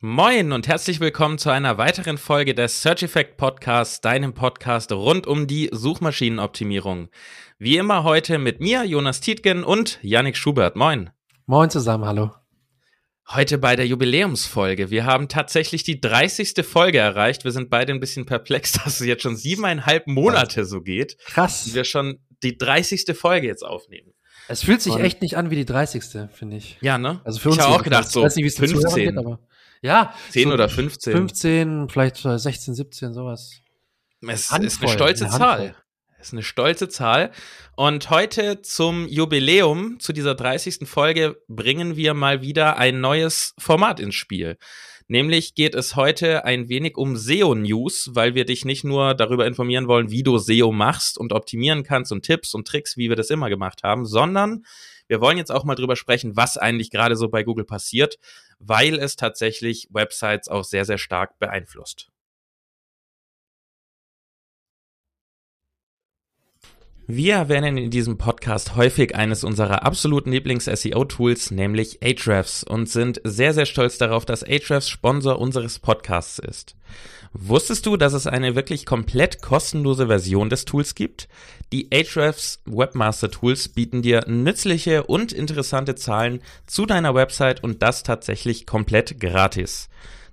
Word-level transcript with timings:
Moin 0.00 0.52
und 0.52 0.68
herzlich 0.68 1.00
willkommen 1.00 1.38
zu 1.38 1.50
einer 1.50 1.76
weiteren 1.76 2.18
Folge 2.18 2.54
des 2.54 2.82
Search 2.82 3.02
Effect 3.02 3.36
Podcasts, 3.36 4.00
deinem 4.00 4.32
Podcast 4.32 4.92
rund 4.92 5.26
um 5.26 5.48
die 5.48 5.70
Suchmaschinenoptimierung. 5.72 7.08
Wie 7.58 7.76
immer 7.78 8.04
heute 8.04 8.38
mit 8.38 8.60
mir, 8.60 8.84
Jonas 8.84 9.20
Tietgen 9.20 9.64
und 9.64 9.98
Yannick 10.02 10.36
Schubert. 10.36 10.76
Moin. 10.76 11.10
Moin 11.46 11.68
zusammen, 11.68 12.04
hallo. 12.04 12.30
Heute 13.28 13.58
bei 13.58 13.74
der 13.74 13.88
Jubiläumsfolge. 13.88 14.88
Wir 14.90 15.04
haben 15.04 15.26
tatsächlich 15.28 15.82
die 15.82 16.00
30. 16.00 16.64
Folge 16.64 16.98
erreicht. 16.98 17.44
Wir 17.44 17.50
sind 17.50 17.68
beide 17.68 17.92
ein 17.92 17.98
bisschen 18.00 18.24
perplex, 18.24 18.72
dass 18.84 19.00
es 19.00 19.06
jetzt 19.06 19.24
schon 19.24 19.36
siebeneinhalb 19.36 20.06
Monate 20.06 20.64
so 20.64 20.80
geht. 20.80 21.18
Krass. 21.24 21.66
Und 21.66 21.74
wir 21.74 21.82
schon 21.82 22.20
die 22.44 22.56
30. 22.56 23.16
Folge 23.16 23.48
jetzt 23.48 23.64
aufnehmen. 23.64 24.12
Es 24.46 24.62
fühlt 24.62 24.80
sich 24.80 24.92
Und- 24.94 25.00
echt 25.00 25.20
nicht 25.22 25.36
an 25.36 25.50
wie 25.50 25.56
die 25.56 25.66
30. 25.66 26.04
finde 26.32 26.56
ich. 26.56 26.78
Ja, 26.80 26.96
ne? 26.98 27.20
Also 27.24 27.40
für 27.40 27.48
ich 27.48 27.56
uns. 27.56 27.64
habe 27.64 27.74
auch 27.74 27.82
gedacht, 27.82 28.08
so 28.08 28.20
ich 28.20 28.26
weiß 28.26 28.36
nicht, 28.36 28.44
wie 28.44 28.48
es 28.48 28.54
den 28.54 28.68
Zuhörern 28.68 28.92
15, 28.92 29.04
Geht, 29.08 29.18
aber 29.18 29.40
ja, 29.82 30.14
10 30.30 30.48
so 30.48 30.54
oder 30.54 30.68
15. 30.68 31.12
15, 31.12 31.88
vielleicht 31.88 32.24
äh, 32.24 32.38
16, 32.38 32.74
17, 32.74 33.14
sowas. 33.14 33.60
Es 34.20 34.40
ist 34.40 34.50
Handvoll, 34.50 34.88
eine 34.88 34.96
stolze 34.96 35.24
eine. 35.26 35.36
Zahl. 35.36 35.74
Es 36.20 36.28
ist 36.28 36.32
eine 36.32 36.42
stolze 36.42 36.88
Zahl. 36.88 37.30
Und 37.76 38.10
heute 38.10 38.60
zum 38.62 39.06
Jubiläum, 39.06 40.00
zu 40.00 40.12
dieser 40.12 40.34
30. 40.34 40.88
Folge, 40.88 41.40
bringen 41.46 41.94
wir 41.94 42.12
mal 42.14 42.42
wieder 42.42 42.76
ein 42.76 43.00
neues 43.00 43.54
Format 43.56 44.00
ins 44.00 44.16
Spiel. 44.16 44.58
Nämlich 45.06 45.54
geht 45.54 45.74
es 45.74 45.96
heute 45.96 46.44
ein 46.44 46.68
wenig 46.68 46.96
um 46.96 47.16
SEO-News, 47.16 48.10
weil 48.12 48.34
wir 48.34 48.44
dich 48.44 48.66
nicht 48.66 48.84
nur 48.84 49.14
darüber 49.14 49.46
informieren 49.46 49.86
wollen, 49.86 50.10
wie 50.10 50.22
du 50.22 50.36
SEO 50.36 50.70
machst 50.70 51.16
und 51.16 51.32
optimieren 51.32 51.82
kannst 51.82 52.12
und 52.12 52.24
Tipps 52.24 52.52
und 52.52 52.66
Tricks, 52.66 52.98
wie 52.98 53.08
wir 53.08 53.16
das 53.16 53.30
immer 53.30 53.48
gemacht 53.48 53.84
haben, 53.84 54.04
sondern 54.04 54.64
wir 55.08 55.20
wollen 55.20 55.38
jetzt 55.38 55.50
auch 55.50 55.64
mal 55.64 55.74
drüber 55.74 55.96
sprechen, 55.96 56.36
was 56.36 56.56
eigentlich 56.56 56.90
gerade 56.90 57.16
so 57.16 57.28
bei 57.28 57.42
Google 57.42 57.64
passiert, 57.64 58.18
weil 58.58 58.98
es 58.98 59.16
tatsächlich 59.16 59.88
Websites 59.90 60.48
auch 60.48 60.64
sehr, 60.64 60.84
sehr 60.84 60.98
stark 60.98 61.38
beeinflusst. 61.38 62.10
Wir 67.10 67.36
erwähnen 67.36 67.78
in 67.78 67.90
diesem 67.90 68.18
Podcast 68.18 68.76
häufig 68.76 69.16
eines 69.16 69.42
unserer 69.42 69.82
absoluten 69.82 70.30
Lieblings-SEO-Tools, 70.30 71.50
nämlich 71.52 72.00
Ahrefs, 72.02 72.62
und 72.62 72.86
sind 72.86 73.22
sehr, 73.24 73.54
sehr 73.54 73.64
stolz 73.64 73.96
darauf, 73.96 74.26
dass 74.26 74.42
Ahrefs 74.42 74.90
Sponsor 74.90 75.38
unseres 75.38 75.78
Podcasts 75.78 76.38
ist. 76.38 76.76
Wusstest 77.32 77.86
du, 77.86 77.96
dass 77.96 78.12
es 78.12 78.26
eine 78.26 78.54
wirklich 78.56 78.84
komplett 78.84 79.40
kostenlose 79.40 80.08
Version 80.08 80.50
des 80.50 80.66
Tools 80.66 80.94
gibt? 80.94 81.28
Die 81.72 81.88
Ahrefs 81.90 82.60
Webmaster 82.66 83.30
Tools 83.30 83.70
bieten 83.70 84.02
dir 84.02 84.26
nützliche 84.26 85.04
und 85.04 85.32
interessante 85.32 85.94
Zahlen 85.94 86.42
zu 86.66 86.84
deiner 86.84 87.14
Website 87.14 87.64
und 87.64 87.82
das 87.82 88.02
tatsächlich 88.02 88.66
komplett 88.66 89.18
gratis. 89.18 89.88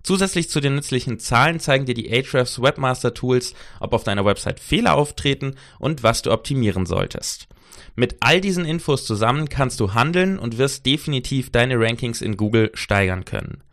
Zusätzlich 0.06 0.52
zu 0.52 0.60
den 0.60 0.76
nützlichen 0.76 1.18
Zahlen 1.18 1.60
zeigen 1.60 1.88
dir 1.88 1.96
die 1.96 2.12
Ahrefs 2.12 2.62
Webmaster 2.62 3.16
Tools, 3.16 3.56
ob 3.80 3.92
auf 3.92 4.04
deiner 4.04 4.24
Website 4.24 4.60
Fehler 4.60 4.94
auftreten 4.94 5.56
und 5.80 6.04
was 6.04 6.22
du 6.22 6.32
optimieren 6.32 6.86
solltest. 6.86 7.48
Mit 7.96 8.18
all 8.20 8.40
diesen 8.40 8.66
Infos 8.66 9.08
zusammen 9.08 9.50
kannst 9.50 9.80
du 9.80 9.96
handeln 9.96 10.38
und 10.38 10.60
wirst 10.60 10.86
definitiv 10.86 11.52
deine 11.52 11.80
Rankings 11.80 12.22
in 12.22 12.38
Google 12.38 12.70
steigern 12.76 13.26
können. 13.26 13.64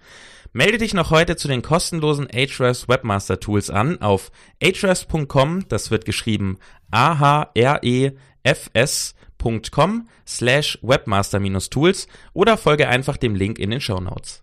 Melde 0.54 0.78
dich 0.78 0.94
noch 0.94 1.10
heute 1.10 1.36
zu 1.36 1.48
den 1.48 1.60
kostenlosen 1.60 2.28
Ahrefs 2.30 2.88
Webmaster 2.88 3.38
Tools 3.38 3.68
an 3.68 4.00
auf 4.00 4.32
ahrefs.com, 4.62 5.68
das 5.68 5.90
wird 5.90 6.06
geschrieben 6.06 6.56
a 6.90 7.18
h 7.18 7.50
r 7.52 7.80
e 7.82 8.12
f 8.42 8.70
s.com 8.72 10.08
slash 10.26 10.78
webmaster-tools 10.80 12.08
oder 12.32 12.56
folge 12.56 12.88
einfach 12.88 13.18
dem 13.18 13.34
Link 13.34 13.58
in 13.58 13.68
den 13.68 13.82
Show 13.82 14.00
Notes. 14.00 14.42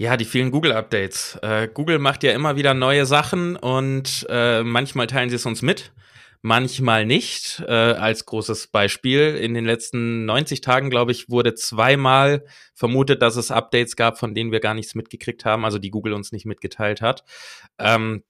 Ja, 0.00 0.16
die 0.16 0.24
vielen 0.24 0.50
Google-Updates. 0.50 1.38
Äh, 1.42 1.68
Google 1.68 1.98
macht 1.98 2.22
ja 2.22 2.32
immer 2.32 2.56
wieder 2.56 2.72
neue 2.72 3.04
Sachen 3.04 3.56
und 3.56 4.26
äh, 4.30 4.62
manchmal 4.62 5.08
teilen 5.08 5.28
sie 5.28 5.36
es 5.36 5.44
uns 5.44 5.60
mit, 5.60 5.92
manchmal 6.40 7.04
nicht. 7.04 7.62
Äh, 7.68 7.72
als 7.74 8.24
großes 8.24 8.68
Beispiel, 8.68 9.36
in 9.36 9.52
den 9.52 9.66
letzten 9.66 10.24
90 10.24 10.62
Tagen, 10.62 10.88
glaube 10.88 11.12
ich, 11.12 11.28
wurde 11.28 11.52
zweimal 11.52 12.46
vermutet, 12.72 13.20
dass 13.20 13.36
es 13.36 13.50
Updates 13.50 13.94
gab, 13.94 14.18
von 14.18 14.34
denen 14.34 14.52
wir 14.52 14.60
gar 14.60 14.72
nichts 14.72 14.94
mitgekriegt 14.94 15.44
haben, 15.44 15.66
also 15.66 15.78
die 15.78 15.90
Google 15.90 16.14
uns 16.14 16.32
nicht 16.32 16.46
mitgeteilt 16.46 17.02
hat. 17.02 17.22
Ähm, 17.78 18.24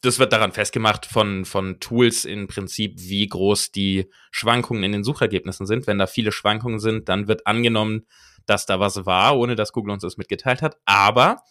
das 0.00 0.18
wird 0.18 0.32
daran 0.32 0.50
festgemacht 0.50 1.06
von, 1.06 1.44
von 1.44 1.78
Tools 1.78 2.24
im 2.24 2.48
Prinzip, 2.48 2.94
wie 2.96 3.28
groß 3.28 3.70
die 3.70 4.10
Schwankungen 4.32 4.82
in 4.82 4.90
den 4.90 5.04
Suchergebnissen 5.04 5.66
sind. 5.66 5.86
Wenn 5.86 5.98
da 5.98 6.08
viele 6.08 6.32
Schwankungen 6.32 6.80
sind, 6.80 7.08
dann 7.08 7.28
wird 7.28 7.46
angenommen, 7.46 8.06
dass 8.46 8.66
da 8.66 8.80
was 8.80 9.06
war, 9.06 9.38
ohne 9.38 9.56
dass 9.56 9.72
Google 9.72 9.92
uns 9.92 10.02
das 10.02 10.16
mitgeteilt 10.16 10.62
hat. 10.62 10.76
Aber 10.84 11.42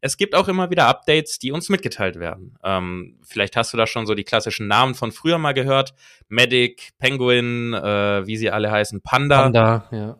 es 0.00 0.16
gibt 0.16 0.34
auch 0.34 0.48
immer 0.48 0.68
wieder 0.70 0.88
Updates, 0.88 1.38
die 1.38 1.52
uns 1.52 1.68
mitgeteilt 1.68 2.18
werden. 2.18 2.58
Ähm, 2.64 3.20
vielleicht 3.22 3.56
hast 3.56 3.72
du 3.72 3.76
da 3.76 3.86
schon 3.86 4.04
so 4.04 4.14
die 4.14 4.24
klassischen 4.24 4.66
Namen 4.66 4.94
von 4.94 5.12
früher 5.12 5.38
mal 5.38 5.52
gehört. 5.52 5.94
Medic, 6.28 6.90
Penguin, 6.98 7.72
äh, 7.72 8.26
wie 8.26 8.36
sie 8.36 8.50
alle 8.50 8.70
heißen, 8.70 9.00
Panda. 9.02 9.42
Panda, 9.42 9.88
ja. 9.92 10.18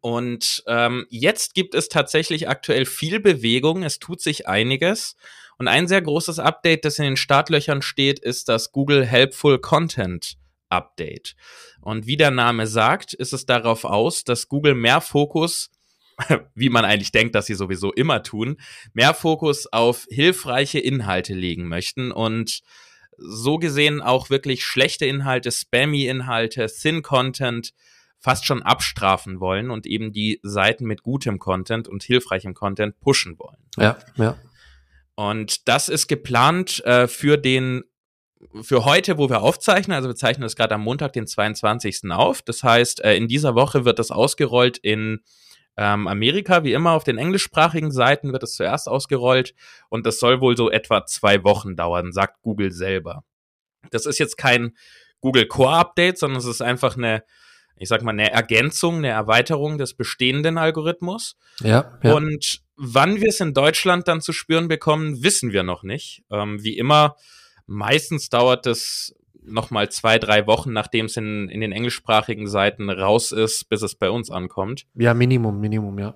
Und 0.00 0.62
ähm, 0.66 1.06
jetzt 1.08 1.54
gibt 1.54 1.74
es 1.74 1.88
tatsächlich 1.88 2.48
aktuell 2.48 2.84
viel 2.84 3.20
Bewegung. 3.20 3.82
Es 3.82 3.98
tut 3.98 4.20
sich 4.20 4.46
einiges. 4.48 5.16
Und 5.56 5.68
ein 5.68 5.88
sehr 5.88 6.02
großes 6.02 6.38
Update, 6.38 6.84
das 6.84 6.98
in 6.98 7.04
den 7.04 7.16
Startlöchern 7.16 7.80
steht, 7.80 8.18
ist 8.18 8.48
das 8.50 8.72
Google 8.72 9.06
Helpful 9.06 9.58
Content 9.58 10.36
Update. 10.74 11.34
Und 11.80 12.06
wie 12.06 12.16
der 12.16 12.30
Name 12.30 12.66
sagt, 12.66 13.14
ist 13.14 13.32
es 13.32 13.46
darauf 13.46 13.84
aus, 13.84 14.24
dass 14.24 14.48
Google 14.48 14.74
mehr 14.74 15.00
Fokus, 15.00 15.70
wie 16.54 16.68
man 16.68 16.84
eigentlich 16.84 17.12
denkt, 17.12 17.34
dass 17.34 17.46
sie 17.46 17.54
sowieso 17.54 17.92
immer 17.92 18.22
tun, 18.22 18.56
mehr 18.92 19.14
Fokus 19.14 19.66
auf 19.72 20.06
hilfreiche 20.10 20.78
Inhalte 20.78 21.34
legen 21.34 21.68
möchten 21.68 22.12
und 22.12 22.60
so 23.16 23.58
gesehen 23.58 24.02
auch 24.02 24.30
wirklich 24.30 24.64
schlechte 24.64 25.06
Inhalte, 25.06 25.52
spammy 25.52 26.06
Inhalte, 26.06 26.66
Thin 26.66 27.02
Content 27.02 27.72
fast 28.18 28.46
schon 28.46 28.62
abstrafen 28.62 29.38
wollen 29.38 29.70
und 29.70 29.86
eben 29.86 30.10
die 30.10 30.40
Seiten 30.42 30.86
mit 30.86 31.02
gutem 31.02 31.38
Content 31.38 31.88
und 31.88 32.02
hilfreichem 32.02 32.54
Content 32.54 32.98
pushen 33.00 33.38
wollen. 33.38 33.58
Ja, 33.76 33.98
ja. 34.16 34.38
Und 35.14 35.68
das 35.68 35.88
ist 35.88 36.08
geplant 36.08 36.82
äh, 36.84 37.06
für 37.06 37.36
den 37.36 37.84
für 38.62 38.84
heute, 38.84 39.18
wo 39.18 39.28
wir 39.28 39.42
aufzeichnen, 39.42 39.94
also 39.96 40.08
wir 40.08 40.16
zeichnen 40.16 40.42
das 40.42 40.56
gerade 40.56 40.74
am 40.74 40.82
Montag, 40.82 41.12
den 41.12 41.26
22. 41.26 42.10
auf. 42.10 42.42
Das 42.42 42.62
heißt, 42.62 43.04
äh, 43.04 43.16
in 43.16 43.28
dieser 43.28 43.54
Woche 43.54 43.84
wird 43.84 43.98
das 43.98 44.10
ausgerollt 44.10 44.78
in 44.78 45.20
ähm, 45.76 46.06
Amerika, 46.06 46.62
wie 46.62 46.72
immer 46.72 46.92
auf 46.92 47.04
den 47.04 47.18
englischsprachigen 47.18 47.90
Seiten 47.90 48.32
wird 48.32 48.44
es 48.44 48.54
zuerst 48.54 48.88
ausgerollt 48.88 49.54
und 49.88 50.06
das 50.06 50.20
soll 50.20 50.40
wohl 50.40 50.56
so 50.56 50.70
etwa 50.70 51.04
zwei 51.04 51.42
Wochen 51.42 51.74
dauern, 51.74 52.12
sagt 52.12 52.42
Google 52.42 52.70
selber. 52.70 53.24
Das 53.90 54.06
ist 54.06 54.18
jetzt 54.18 54.36
kein 54.36 54.76
Google 55.20 55.46
Core 55.46 55.74
Update, 55.74 56.18
sondern 56.18 56.38
es 56.38 56.46
ist 56.46 56.62
einfach 56.62 56.96
eine, 56.96 57.24
ich 57.76 57.88
sag 57.88 58.02
mal, 58.02 58.12
eine 58.12 58.30
Ergänzung, 58.30 58.98
eine 58.98 59.08
Erweiterung 59.08 59.78
des 59.78 59.94
bestehenden 59.94 60.58
Algorithmus. 60.58 61.36
Ja, 61.60 61.98
ja. 62.02 62.14
Und 62.14 62.60
wann 62.76 63.20
wir 63.20 63.28
es 63.28 63.40
in 63.40 63.52
Deutschland 63.52 64.06
dann 64.06 64.20
zu 64.20 64.32
spüren 64.32 64.68
bekommen, 64.68 65.22
wissen 65.24 65.52
wir 65.52 65.64
noch 65.64 65.82
nicht. 65.82 66.22
Ähm, 66.30 66.62
wie 66.62 66.76
immer, 66.76 67.16
meistens 67.66 68.28
dauert 68.28 68.66
es 68.66 69.14
noch 69.46 69.70
mal 69.70 69.90
zwei, 69.90 70.18
drei 70.18 70.46
Wochen, 70.46 70.72
nachdem 70.72 71.06
es 71.06 71.16
in, 71.16 71.48
in 71.48 71.60
den 71.60 71.72
englischsprachigen 71.72 72.46
Seiten 72.46 72.88
raus 72.88 73.32
ist, 73.32 73.68
bis 73.68 73.82
es 73.82 73.94
bei 73.94 74.10
uns 74.10 74.30
ankommt. 74.30 74.86
ja, 74.94 75.14
Minimum, 75.14 75.60
Minimum, 75.60 75.98
ja. 75.98 76.14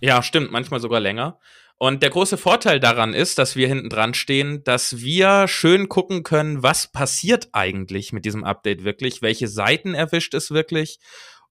Ja, 0.00 0.22
stimmt, 0.22 0.50
manchmal 0.50 0.80
sogar 0.80 1.00
länger. 1.00 1.38
Und 1.82 2.02
der 2.02 2.10
große 2.10 2.36
Vorteil 2.36 2.78
daran 2.78 3.14
ist, 3.14 3.38
dass 3.38 3.56
wir 3.56 3.66
hinten 3.66 3.88
dran 3.88 4.12
stehen, 4.12 4.62
dass 4.64 5.00
wir 5.00 5.48
schön 5.48 5.88
gucken 5.88 6.22
können, 6.22 6.62
was 6.62 6.92
passiert 6.92 7.48
eigentlich 7.52 8.12
mit 8.12 8.26
diesem 8.26 8.44
Update 8.44 8.84
wirklich, 8.84 9.22
welche 9.22 9.48
Seiten 9.48 9.94
erwischt 9.94 10.34
es 10.34 10.50
wirklich 10.50 10.98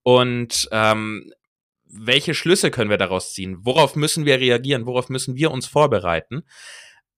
und 0.03 0.69
ähm, 0.71 1.31
welche 1.85 2.35
Schlüsse 2.35 2.69
können 2.69 2.91
wir 2.91 2.97
daraus 2.97 3.33
ziehen, 3.33 3.57
worauf 3.61 3.95
müssen 3.95 4.25
wir 4.25 4.39
reagieren, 4.39 4.85
worauf 4.85 5.09
müssen 5.09 5.35
wir 5.35 5.49
uns 5.49 5.65
vorbereiten. 5.65 6.43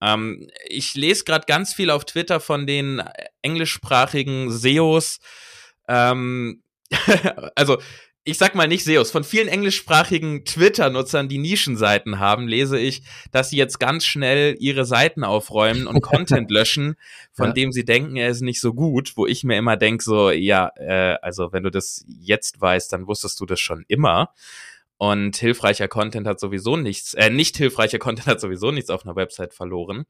Ähm, 0.01 0.49
ich 0.67 0.95
lese 0.95 1.23
gerade 1.23 1.45
ganz 1.47 1.73
viel 1.73 1.89
auf 1.89 2.05
Twitter 2.05 2.39
von 2.39 2.65
den 2.67 3.01
englischsprachigen 3.41 4.51
SEOs, 4.51 5.19
ähm, 5.87 6.63
also 7.55 7.77
ich 8.23 8.37
sag 8.37 8.53
mal 8.53 8.67
nicht 8.67 8.83
SEOs, 8.83 9.09
von 9.09 9.23
vielen 9.23 9.47
englischsprachigen 9.47 10.45
Twitter-Nutzern, 10.45 11.27
die 11.27 11.39
Nischenseiten 11.39 12.19
haben, 12.19 12.47
lese 12.47 12.77
ich, 12.77 13.01
dass 13.31 13.49
sie 13.49 13.57
jetzt 13.57 13.79
ganz 13.79 14.05
schnell 14.05 14.55
ihre 14.59 14.85
Seiten 14.85 15.23
aufräumen 15.23 15.87
und 15.87 16.01
Content 16.03 16.51
löschen, 16.51 16.97
von 17.33 17.47
Ja. 17.47 17.53
dem 17.53 17.71
sie 17.71 17.83
denken, 17.83 18.17
er 18.17 18.29
ist 18.29 18.41
nicht 18.41 18.61
so 18.61 18.75
gut, 18.75 19.13
wo 19.15 19.25
ich 19.25 19.43
mir 19.43 19.57
immer 19.57 19.75
denke, 19.75 20.03
so, 20.03 20.29
ja, 20.29 20.69
äh, 20.75 21.17
also 21.23 21.51
wenn 21.51 21.63
du 21.63 21.71
das 21.71 22.05
jetzt 22.07 22.61
weißt, 22.61 22.93
dann 22.93 23.07
wusstest 23.07 23.39
du 23.39 23.47
das 23.47 23.59
schon 23.59 23.85
immer. 23.87 24.31
Und 25.01 25.35
hilfreicher 25.35 25.87
Content 25.87 26.27
hat 26.27 26.39
sowieso 26.39 26.77
nichts, 26.77 27.15
äh, 27.15 27.31
nicht 27.31 27.57
hilfreicher 27.57 27.97
Content 27.97 28.27
hat 28.27 28.39
sowieso 28.39 28.69
nichts 28.69 28.91
auf 28.91 29.03
einer 29.03 29.15
Website 29.15 29.55
verloren. 29.55 30.05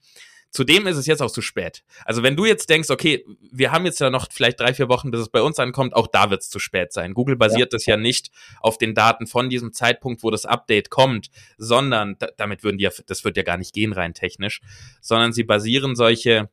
zudem 0.50 0.86
ist 0.86 0.98
es 0.98 1.06
jetzt 1.06 1.22
auch 1.22 1.32
zu 1.32 1.42
spät. 1.42 1.86
Also 2.04 2.24
wenn 2.24 2.36
du 2.36 2.44
jetzt 2.44 2.70
denkst, 2.70 2.90
okay, 2.90 3.26
wir 3.54 3.72
haben 3.72 3.86
jetzt 3.86 4.02
ja 4.02 4.10
noch 4.10 4.28
vielleicht 4.30 4.60
drei, 4.60 4.74
vier 4.74 4.90
Wochen, 4.90 5.10
bis 5.10 5.22
es 5.22 5.30
bei 5.30 5.42
uns 5.42 5.60
ankommt, 5.60 5.96
auch 5.96 6.08
da 6.08 6.30
wird 6.30 6.42
es 6.42 6.50
zu 6.50 6.60
spät 6.60 6.92
sein. 6.92 7.14
Google 7.14 7.38
basiert 7.38 7.72
ja. 7.72 7.78
das 7.78 7.86
ja 7.86 7.96
nicht 7.96 8.32
auf 8.60 8.78
den 8.78 8.94
Daten 8.94 9.28
von 9.28 9.50
diesem 9.50 9.72
Zeitpunkt, 9.72 10.24
wo 10.24 10.30
das 10.30 10.46
Update 10.46 10.90
kommt, 10.90 11.30
sondern 11.58 12.18
damit 12.36 12.66
würden 12.66 12.78
die 12.78 12.84
ja, 12.84 12.92
das 13.08 13.24
wird 13.24 13.38
ja 13.38 13.44
gar 13.44 13.56
nicht 13.56 13.74
gehen 13.74 13.94
rein 13.94 14.14
technisch, 14.14 14.60
sondern 15.00 15.32
sie 15.32 15.46
basieren 15.46 15.96
solche 15.96 16.50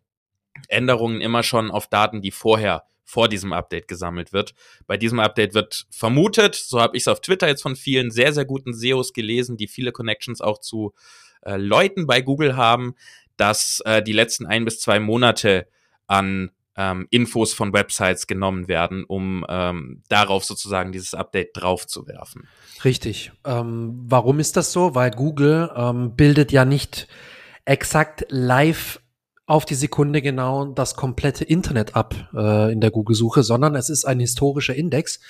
Änderungen 0.69 1.21
immer 1.21 1.43
schon 1.43 1.73
auf 1.73 1.89
Daten, 1.89 2.23
die 2.23 2.31
vorher 2.31 2.85
vor 3.09 3.29
diesem 3.29 3.55
Update 3.55 3.89
gesammelt 3.89 4.35
wird. 4.35 4.55
Bei 4.87 4.99
diesem 4.99 5.19
Update 5.19 5.55
wird 5.55 5.87
vermutet, 5.91 6.55
so 6.55 6.79
habe 6.79 6.95
ich 6.95 7.05
es 7.05 7.09
auf 7.09 7.23
Twitter 7.23 7.49
jetzt 7.49 7.63
von 7.63 7.75
vielen 7.75 8.11
sehr, 8.11 8.35
sehr 8.35 8.45
guten 8.45 8.75
SEOs 8.75 9.15
gelesen, 9.15 9.57
die 9.57 9.67
viele 9.67 9.93
Connections 9.93 10.43
auch 10.43 10.59
zu 10.59 10.93
äh, 11.41 11.57
Leuten 11.57 12.07
bei 12.07 12.21
Google 12.21 12.55
haben, 12.55 12.95
dass 13.39 13.81
äh, 13.87 14.03
die 14.03 14.13
letzten 14.13 14.45
ein 14.45 14.67
bis 14.67 14.79
zwei 14.79 15.01
Monate 15.01 15.69
an 16.07 16.51
ähm, 16.77 17.07
Infos 17.09 17.55
von 17.55 17.73
Websites 17.73 18.27
genommen 18.27 18.69
werden, 18.69 19.05
um 19.05 19.47
ähm, 19.49 20.03
darauf 20.11 20.45
sozusagen 20.45 20.93
dieses 20.93 21.15
Update 21.15 21.57
draufzuwerfen. 21.57 22.47
Richtig. 22.85 23.33
Ähm, 23.47 24.05
warum 24.07 24.39
ist 24.39 24.59
das 24.59 24.71
so? 24.71 24.95
Weil 24.95 25.13
Google 25.13 25.71
ähm, 25.75 26.15
bildet 26.15 26.53
ja 26.53 26.67
nicht 26.67 27.09
exakt 27.65 28.27
live 28.29 29.01
auf 29.49 29.65
die 29.65 29.75
Sekunde 29.75 30.21
genau 30.21 30.67
das 30.67 30.95
komplette 30.95 31.43
Internet 31.43 31.97
ab 31.97 32.15
äh, 32.35 32.71
in 32.71 32.83
der 32.83 32.91
Google-Suche, 32.91 33.43
sondern 33.43 33.75
es 33.75 33.89
ist 33.89 34.05
ein 34.05 34.21
historischer 34.21 34.75
Index, 34.75 35.21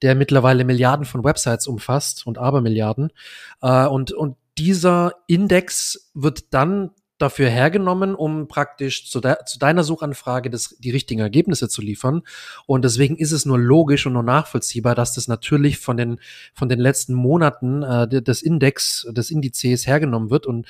der 0.00 0.14
mittlerweile 0.14 0.64
Milliarden 0.64 1.04
von 1.04 1.22
Websites 1.22 1.66
umfasst 1.66 2.26
und 2.26 2.38
Abermilliarden. 2.38 3.12
Äh, 3.60 3.86
und, 3.86 4.12
und 4.12 4.36
dieser 4.56 5.12
Index 5.26 6.10
wird 6.14 6.54
dann 6.54 6.90
dafür 7.18 7.50
hergenommen, 7.50 8.14
um 8.14 8.48
praktisch 8.48 9.10
zu, 9.10 9.20
de 9.20 9.36
zu 9.44 9.58
deiner 9.58 9.84
Suchanfrage 9.84 10.48
das, 10.48 10.76
die 10.78 10.90
richtigen 10.90 11.20
Ergebnisse 11.20 11.68
zu 11.68 11.82
liefern. 11.82 12.22
Und 12.64 12.82
deswegen 12.82 13.16
ist 13.16 13.32
es 13.32 13.44
nur 13.44 13.58
logisch 13.58 14.06
und 14.06 14.14
nur 14.14 14.22
nachvollziehbar, 14.22 14.94
dass 14.94 15.12
das 15.14 15.28
natürlich 15.28 15.78
von 15.78 15.98
den, 15.98 16.18
von 16.54 16.70
den 16.70 16.78
letzten 16.78 17.12
Monaten 17.12 17.82
äh, 17.82 18.22
des 18.22 18.40
Index, 18.40 19.06
des 19.10 19.30
Indizes 19.30 19.86
hergenommen 19.86 20.30
wird. 20.30 20.46
Und 20.46 20.66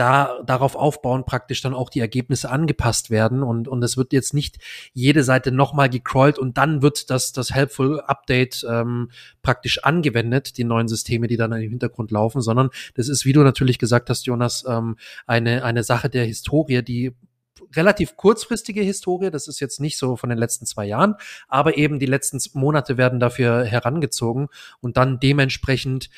da 0.00 0.42
darauf 0.46 0.76
aufbauen 0.76 1.26
praktisch 1.26 1.60
dann 1.60 1.74
auch 1.74 1.90
die 1.90 2.00
Ergebnisse 2.00 2.50
angepasst 2.50 3.10
werden 3.10 3.42
und 3.42 3.68
und 3.68 3.82
es 3.82 3.98
wird 3.98 4.14
jetzt 4.14 4.32
nicht 4.32 4.58
jede 4.94 5.22
Seite 5.22 5.52
nochmal 5.52 5.90
gecrawlt 5.90 6.38
und 6.38 6.56
dann 6.56 6.80
wird 6.80 7.10
das 7.10 7.32
das 7.32 7.54
helpful 7.54 8.00
Update 8.00 8.66
ähm, 8.68 9.10
praktisch 9.42 9.84
angewendet 9.84 10.56
die 10.56 10.64
neuen 10.64 10.88
Systeme 10.88 11.26
die 11.26 11.36
dann 11.36 11.52
im 11.52 11.68
Hintergrund 11.68 12.10
laufen 12.10 12.40
sondern 12.40 12.70
das 12.94 13.08
ist 13.08 13.26
wie 13.26 13.34
du 13.34 13.42
natürlich 13.42 13.78
gesagt 13.78 14.08
hast 14.08 14.24
Jonas 14.24 14.64
ähm, 14.66 14.96
eine 15.26 15.64
eine 15.64 15.84
Sache 15.84 16.08
der 16.08 16.24
Historie 16.24 16.82
die 16.82 17.14
relativ 17.76 18.16
kurzfristige 18.16 18.82
Historie. 18.82 19.30
Das 19.30 19.46
ist 19.46 19.60
jetzt 19.60 19.80
nicht 19.80 19.96
so 19.96 20.16
von 20.16 20.28
den 20.28 20.38
letzten 20.38 20.66
zwei 20.66 20.86
Jahren, 20.86 21.14
aber 21.46 21.76
eben 21.76 22.00
die 22.00 22.06
letzten 22.06 22.40
Monate 22.58 22.96
werden 22.96 23.20
dafür 23.20 23.64
herangezogen 23.64 24.48
und 24.80 24.96
dann 24.96 25.20
dementsprechend 25.20 26.10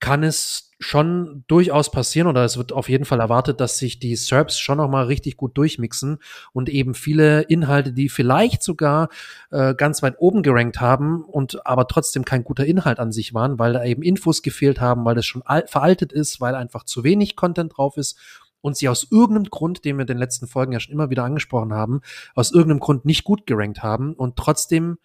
kann 0.00 0.22
es 0.22 0.70
schon 0.80 1.44
durchaus 1.46 1.90
passieren 1.90 2.28
oder 2.28 2.44
es 2.44 2.56
wird 2.56 2.72
auf 2.72 2.88
jeden 2.88 3.04
Fall 3.04 3.20
erwartet, 3.20 3.60
dass 3.60 3.78
sich 3.78 3.98
die 3.98 4.16
SERPs 4.16 4.58
schon 4.58 4.78
noch 4.78 4.88
mal 4.88 5.06
richtig 5.06 5.36
gut 5.36 5.56
durchmixen 5.56 6.18
und 6.52 6.68
eben 6.68 6.94
viele 6.94 7.42
Inhalte, 7.42 7.92
die 7.92 8.08
vielleicht 8.08 8.62
sogar 8.62 9.08
äh, 9.50 9.74
ganz 9.74 10.02
weit 10.02 10.16
oben 10.18 10.42
gerankt 10.42 10.80
haben 10.80 11.24
und 11.24 11.66
aber 11.66 11.88
trotzdem 11.88 12.24
kein 12.24 12.44
guter 12.44 12.66
Inhalt 12.66 12.98
an 12.98 13.12
sich 13.12 13.32
waren, 13.34 13.58
weil 13.58 13.72
da 13.72 13.84
eben 13.84 14.02
Infos 14.02 14.42
gefehlt 14.42 14.80
haben, 14.80 15.04
weil 15.04 15.14
das 15.14 15.26
schon 15.26 15.42
veraltet 15.66 16.12
ist, 16.12 16.40
weil 16.40 16.54
einfach 16.54 16.84
zu 16.84 17.02
wenig 17.04 17.36
Content 17.36 17.76
drauf 17.76 17.96
ist 17.96 18.18
und 18.60 18.76
sie 18.76 18.88
aus 18.88 19.06
irgendeinem 19.10 19.50
Grund, 19.50 19.84
den 19.84 19.96
wir 19.96 20.02
in 20.02 20.06
den 20.06 20.18
letzten 20.18 20.46
Folgen 20.46 20.72
ja 20.72 20.80
schon 20.80 20.92
immer 20.92 21.10
wieder 21.10 21.24
angesprochen 21.24 21.72
haben, 21.72 22.00
aus 22.34 22.52
irgendeinem 22.52 22.80
Grund 22.80 23.04
nicht 23.04 23.24
gut 23.24 23.46
gerankt 23.46 23.82
haben 23.82 24.14
und 24.14 24.36
trotzdem 24.36 24.98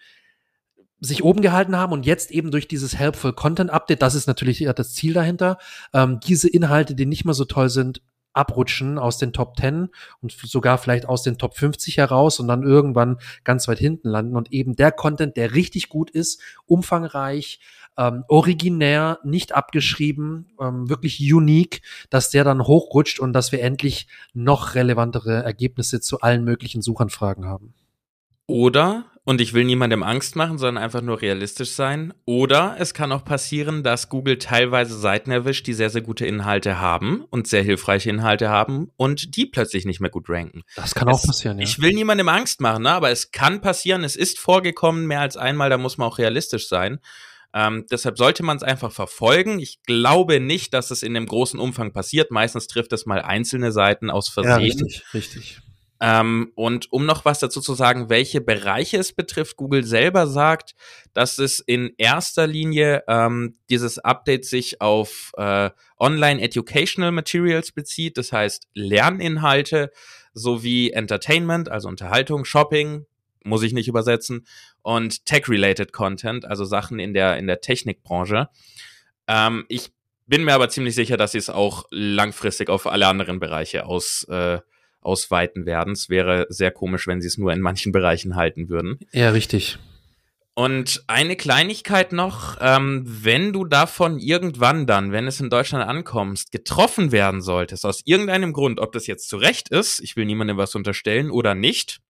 sich 0.99 1.23
oben 1.23 1.41
gehalten 1.41 1.77
haben 1.77 1.93
und 1.93 2.05
jetzt 2.05 2.31
eben 2.31 2.51
durch 2.51 2.67
dieses 2.67 2.97
Helpful 2.97 3.33
Content 3.33 3.69
Update, 3.69 4.01
das 4.01 4.15
ist 4.15 4.27
natürlich 4.27 4.67
das 4.75 4.93
Ziel 4.93 5.13
dahinter, 5.13 5.57
ähm, 5.93 6.19
diese 6.19 6.49
Inhalte, 6.49 6.95
die 6.95 7.05
nicht 7.05 7.25
mehr 7.25 7.33
so 7.33 7.45
toll 7.45 7.69
sind, 7.69 8.01
abrutschen 8.33 8.97
aus 8.97 9.17
den 9.17 9.33
Top 9.33 9.57
10 9.57 9.89
und 10.21 10.31
sogar 10.31 10.77
vielleicht 10.77 11.05
aus 11.05 11.23
den 11.23 11.37
Top 11.37 11.57
50 11.57 11.97
heraus 11.97 12.39
und 12.39 12.47
dann 12.47 12.63
irgendwann 12.63 13.17
ganz 13.43 13.67
weit 13.67 13.79
hinten 13.79 14.09
landen 14.09 14.35
und 14.35 14.51
eben 14.51 14.75
der 14.75 14.91
Content, 14.91 15.35
der 15.35 15.53
richtig 15.53 15.89
gut 15.89 16.09
ist, 16.09 16.41
umfangreich, 16.65 17.59
ähm, 17.97 18.23
originär, 18.27 19.19
nicht 19.23 19.53
abgeschrieben, 19.53 20.47
ähm, 20.59 20.89
wirklich 20.89 21.19
unique, 21.33 21.81
dass 22.09 22.29
der 22.29 22.43
dann 22.43 22.65
hochrutscht 22.65 23.19
und 23.19 23.33
dass 23.33 23.51
wir 23.51 23.61
endlich 23.61 24.07
noch 24.33 24.75
relevantere 24.75 25.43
Ergebnisse 25.43 25.99
zu 25.99 26.21
allen 26.21 26.43
möglichen 26.43 26.81
Suchanfragen 26.81 27.45
haben. 27.45 27.73
Oder 28.49 29.05
und 29.29 29.41
ich 29.41 29.53
will 29.53 29.63
niemandem 29.63 30.01
Angst 30.01 30.35
machen, 30.35 30.57
sondern 30.57 30.83
einfach 30.83 31.01
nur 31.01 31.21
realistisch 31.21 31.69
sein. 31.69 32.15
Oder 32.25 32.77
es 32.79 32.95
kann 32.95 33.11
auch 33.11 33.23
passieren, 33.23 33.83
dass 33.83 34.09
Google 34.09 34.39
teilweise 34.39 34.97
Seiten 34.97 35.29
erwischt, 35.29 35.67
die 35.67 35.75
sehr, 35.75 35.91
sehr 35.91 36.01
gute 36.01 36.25
Inhalte 36.25 36.79
haben 36.79 37.25
und 37.29 37.47
sehr 37.47 37.61
hilfreiche 37.61 38.09
Inhalte 38.09 38.49
haben 38.49 38.89
und 38.97 39.35
die 39.35 39.45
plötzlich 39.45 39.85
nicht 39.85 39.99
mehr 39.99 40.09
gut 40.09 40.29
ranken. 40.29 40.63
Das 40.75 40.95
kann 40.95 41.07
es, 41.09 41.17
auch 41.17 41.27
passieren, 41.27 41.59
ja. 41.59 41.63
Ich 41.63 41.79
will 41.79 41.93
niemandem 41.93 42.27
Angst 42.27 42.59
machen, 42.59 42.81
ne? 42.81 42.89
aber 42.89 43.11
es 43.11 43.29
kann 43.29 43.61
passieren. 43.61 44.03
Es 44.03 44.15
ist 44.15 44.39
vorgekommen 44.39 45.05
mehr 45.05 45.21
als 45.21 45.37
einmal, 45.37 45.69
da 45.69 45.77
muss 45.77 45.99
man 45.99 46.07
auch 46.07 46.17
realistisch 46.17 46.67
sein. 46.67 46.97
Ähm, 47.53 47.85
deshalb 47.91 48.17
sollte 48.17 48.41
man 48.41 48.57
es 48.57 48.63
einfach 48.63 48.91
verfolgen. 48.91 49.59
Ich 49.59 49.83
glaube 49.83 50.39
nicht, 50.39 50.73
dass 50.73 50.89
es 50.89 51.03
in 51.03 51.13
dem 51.13 51.27
großen 51.27 51.59
Umfang 51.59 51.93
passiert. 51.93 52.31
Meistens 52.31 52.65
trifft 52.65 52.93
es 52.93 53.05
mal 53.05 53.21
einzelne 53.21 53.71
Seiten 53.71 54.09
aus 54.09 54.27
Versehen. 54.27 54.49
Ja, 54.51 54.57
richtig, 54.57 55.03
richtig. 55.13 55.61
Ähm, 56.01 56.51
und 56.55 56.91
um 56.93 57.05
noch 57.05 57.25
was 57.25 57.39
dazu 57.39 57.59
zu 57.59 57.73
sagen, 57.73 58.09
welche 58.09 58.39
Bereiche 58.39 58.97
es 58.97 59.11
betrifft, 59.11 59.57
Google 59.57 59.83
selber 59.83 60.27
sagt, 60.27 60.75
dass 61.13 61.39
es 61.39 61.59
in 61.59 61.93
erster 61.97 62.47
Linie 62.47 63.03
ähm, 63.07 63.55
dieses 63.69 63.99
Update 63.99 64.45
sich 64.45 64.79
auf 64.79 65.31
äh, 65.35 65.69
Online 65.99 66.41
Educational 66.41 67.11
Materials 67.11 67.73
bezieht, 67.73 68.17
das 68.17 68.31
heißt 68.31 68.67
Lerninhalte 68.73 69.91
sowie 70.33 70.91
Entertainment, 70.91 71.69
also 71.69 71.89
Unterhaltung, 71.89 72.45
Shopping, 72.45 73.05
muss 73.43 73.63
ich 73.63 73.73
nicht 73.73 73.89
übersetzen, 73.89 74.45
und 74.81 75.25
Tech-related 75.25 75.91
Content, 75.91 76.45
also 76.45 76.63
Sachen 76.63 76.99
in 76.99 77.13
der 77.13 77.37
in 77.37 77.47
der 77.47 77.59
Technikbranche. 77.59 78.47
Ähm, 79.27 79.65
ich 79.67 79.91
bin 80.27 80.45
mir 80.45 80.53
aber 80.53 80.69
ziemlich 80.69 80.95
sicher, 80.95 81.17
dass 81.17 81.33
sie 81.33 81.39
es 81.39 81.49
auch 81.49 81.85
langfristig 81.89 82.69
auf 82.69 82.87
alle 82.87 83.07
anderen 83.07 83.39
Bereiche 83.39 83.85
aus 83.85 84.23
äh, 84.29 84.59
ausweiten 85.01 85.65
werden. 85.65 85.93
Es 85.93 86.09
wäre 86.09 86.45
sehr 86.49 86.71
komisch, 86.71 87.07
wenn 87.07 87.21
sie 87.21 87.27
es 87.27 87.37
nur 87.37 87.53
in 87.53 87.61
manchen 87.61 87.91
Bereichen 87.91 88.35
halten 88.35 88.69
würden. 88.69 88.99
Ja, 89.11 89.29
richtig. 89.29 89.77
Und 90.55 91.03
eine 91.07 91.37
Kleinigkeit 91.37 92.11
noch, 92.11 92.57
ähm, 92.59 93.03
wenn 93.05 93.53
du 93.53 93.63
davon 93.63 94.19
irgendwann 94.19 94.87
dann, 94.87 95.13
wenn 95.13 95.25
es 95.25 95.39
in 95.39 95.49
Deutschland 95.49 95.87
ankommst, 95.87 96.51
getroffen 96.51 97.13
werden 97.13 97.41
solltest, 97.41 97.85
aus 97.85 98.01
irgendeinem 98.03 98.51
Grund, 98.51 98.81
ob 98.81 98.91
das 98.91 99.07
jetzt 99.07 99.29
zu 99.29 99.37
Recht 99.37 99.69
ist, 99.69 100.01
ich 100.01 100.17
will 100.17 100.25
niemandem 100.25 100.57
was 100.57 100.75
unterstellen 100.75 101.31
oder 101.31 101.55
nicht, 101.55 102.01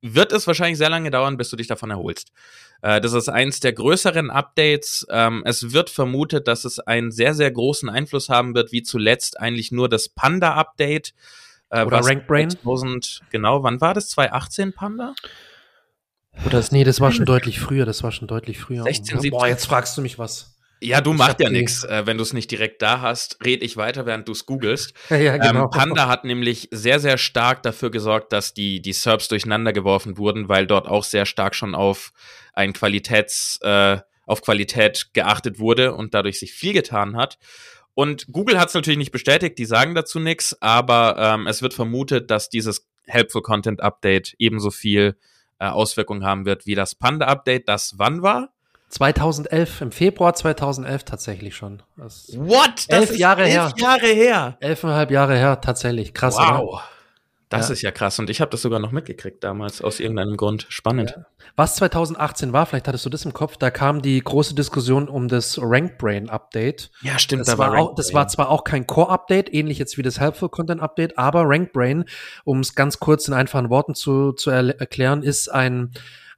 wird 0.00 0.32
es 0.32 0.46
wahrscheinlich 0.46 0.78
sehr 0.78 0.88
lange 0.90 1.10
dauern, 1.10 1.36
bis 1.36 1.50
du 1.50 1.56
dich 1.56 1.66
davon 1.66 1.90
erholst. 1.90 2.30
Äh, 2.82 3.00
das 3.00 3.12
ist 3.12 3.28
eins 3.28 3.60
der 3.60 3.72
größeren 3.72 4.30
Updates. 4.30 5.06
Ähm, 5.10 5.42
es 5.44 5.72
wird 5.72 5.90
vermutet, 5.90 6.46
dass 6.46 6.64
es 6.64 6.78
einen 6.78 7.10
sehr, 7.10 7.34
sehr 7.34 7.50
großen 7.50 7.88
Einfluss 7.88 8.28
haben 8.28 8.54
wird, 8.54 8.72
wie 8.72 8.82
zuletzt 8.82 9.40
eigentlich 9.40 9.72
nur 9.72 9.88
das 9.88 10.08
Panda-Update. 10.08 11.14
Äh, 11.70 11.84
Oder 11.84 12.04
Rank 12.04 12.26
Brain. 12.26 12.50
2000, 12.50 13.22
genau, 13.30 13.62
wann 13.62 13.80
war 13.80 13.94
das? 13.94 14.08
2018 14.10 14.72
Panda? 14.72 15.14
Oder 16.42 16.58
das, 16.58 16.72
nee, 16.72 16.84
das 16.84 17.00
war 17.00 17.12
schon 17.12 17.26
deutlich 17.26 17.60
früher, 17.60 17.86
das 17.86 18.02
war 18.02 18.12
schon 18.12 18.28
deutlich 18.28 18.58
früher. 18.58 18.82
16, 18.82 19.20
17. 19.20 19.30
Boah, 19.30 19.46
jetzt 19.46 19.66
fragst 19.66 19.96
du 19.96 20.02
mich 20.02 20.18
was. 20.18 20.54
Ja, 20.84 21.00
du 21.00 21.14
machst 21.14 21.40
ja 21.40 21.48
nichts. 21.48 21.84
Äh, 21.84 22.06
wenn 22.06 22.18
du 22.18 22.22
es 22.22 22.32
nicht 22.32 22.50
direkt 22.50 22.82
da 22.82 23.00
hast, 23.00 23.38
red 23.44 23.62
ich 23.62 23.76
weiter, 23.76 24.04
während 24.04 24.28
du 24.28 24.32
es 24.32 24.44
googelst. 24.44 24.92
Ja, 25.10 25.16
ja, 25.16 25.36
genau. 25.36 25.64
Ähm, 25.64 25.70
Panda 25.70 26.08
hat 26.08 26.24
nämlich 26.24 26.68
sehr, 26.72 27.00
sehr 27.00 27.18
stark 27.18 27.62
dafür 27.62 27.90
gesorgt, 27.90 28.32
dass 28.32 28.52
die, 28.52 28.82
die 28.82 28.92
SERPs 28.92 29.28
durcheinander 29.28 29.72
geworfen 29.72 30.18
wurden, 30.18 30.48
weil 30.48 30.66
dort 30.66 30.86
auch 30.86 31.04
sehr 31.04 31.24
stark 31.24 31.54
schon 31.54 31.74
auf 31.74 32.12
ein 32.52 32.72
Qualitäts, 32.72 33.58
äh, 33.62 33.98
auf 34.26 34.42
Qualität 34.42 35.10
geachtet 35.12 35.58
wurde 35.58 35.94
und 35.94 36.14
dadurch 36.14 36.38
sich 36.38 36.52
viel 36.52 36.72
getan 36.72 37.16
hat. 37.16 37.38
Und 37.94 38.26
Google 38.32 38.58
hat 38.58 38.68
es 38.68 38.74
natürlich 38.74 38.98
nicht 38.98 39.12
bestätigt, 39.12 39.58
die 39.58 39.66
sagen 39.66 39.94
dazu 39.94 40.18
nichts, 40.18 40.60
aber 40.60 41.16
ähm, 41.18 41.46
es 41.46 41.62
wird 41.62 41.74
vermutet, 41.74 42.30
dass 42.30 42.48
dieses 42.48 42.86
Helpful 43.06 43.42
Content 43.42 43.80
Update 43.80 44.34
ebenso 44.38 44.70
viel 44.70 45.16
äh, 45.58 45.66
Auswirkungen 45.66 46.24
haben 46.24 46.44
wird 46.44 46.66
wie 46.66 46.74
das 46.74 46.94
Panda 46.94 47.26
Update, 47.26 47.68
das 47.68 47.94
wann 47.96 48.22
war? 48.22 48.50
2011, 48.88 49.80
im 49.80 49.92
Februar 49.92 50.34
2011 50.34 51.04
tatsächlich 51.04 51.56
schon. 51.56 51.82
Das 51.96 52.32
What? 52.36 52.86
Das 52.88 53.10
elf 53.10 53.18
Jahre 53.18 53.42
elf 53.42 53.52
her. 53.52 53.72
Jahre 53.76 54.06
her. 54.06 54.56
Elfeinhalb 54.60 55.10
Jahre 55.10 55.36
her, 55.36 55.60
tatsächlich. 55.60 56.14
Krass, 56.14 56.36
wow. 56.36 56.60
Oder? 56.60 56.82
Das 57.58 57.68
ja. 57.68 57.72
ist 57.72 57.82
ja 57.82 57.90
krass 57.90 58.18
und 58.18 58.30
ich 58.30 58.40
habe 58.40 58.50
das 58.50 58.62
sogar 58.62 58.78
noch 58.78 58.92
mitgekriegt 58.92 59.42
damals 59.42 59.82
aus 59.82 60.00
irgendeinem 60.00 60.36
Grund. 60.36 60.66
Spannend. 60.68 61.14
Ja. 61.16 61.26
Was 61.56 61.76
2018 61.76 62.52
war, 62.52 62.66
vielleicht 62.66 62.88
hattest 62.88 63.06
du 63.06 63.10
das 63.10 63.24
im 63.24 63.32
Kopf, 63.32 63.56
da 63.56 63.70
kam 63.70 64.02
die 64.02 64.18
große 64.20 64.54
Diskussion 64.54 65.08
um 65.08 65.28
das 65.28 65.58
RankBrain 65.60 66.28
Update. 66.28 66.90
Ja, 67.02 67.18
stimmt. 67.18 67.40
Das, 67.40 67.48
da 67.48 67.58
war, 67.58 67.76
auch, 67.78 67.94
das 67.94 68.12
war 68.12 68.28
zwar 68.28 68.50
auch 68.50 68.64
kein 68.64 68.86
Core-Update, 68.86 69.52
ähnlich 69.52 69.78
jetzt 69.78 69.96
wie 69.98 70.02
das 70.02 70.20
Helpful 70.20 70.48
Content 70.48 70.80
Update, 70.80 71.18
aber 71.18 71.42
RankBrain, 71.44 72.04
um 72.44 72.60
es 72.60 72.74
ganz 72.74 72.98
kurz 72.98 73.28
in 73.28 73.34
einfachen 73.34 73.70
Worten 73.70 73.94
zu, 73.94 74.32
zu 74.32 74.50
er 74.50 74.80
erklären, 74.80 75.22
ist 75.22 75.48
ein 75.48 75.92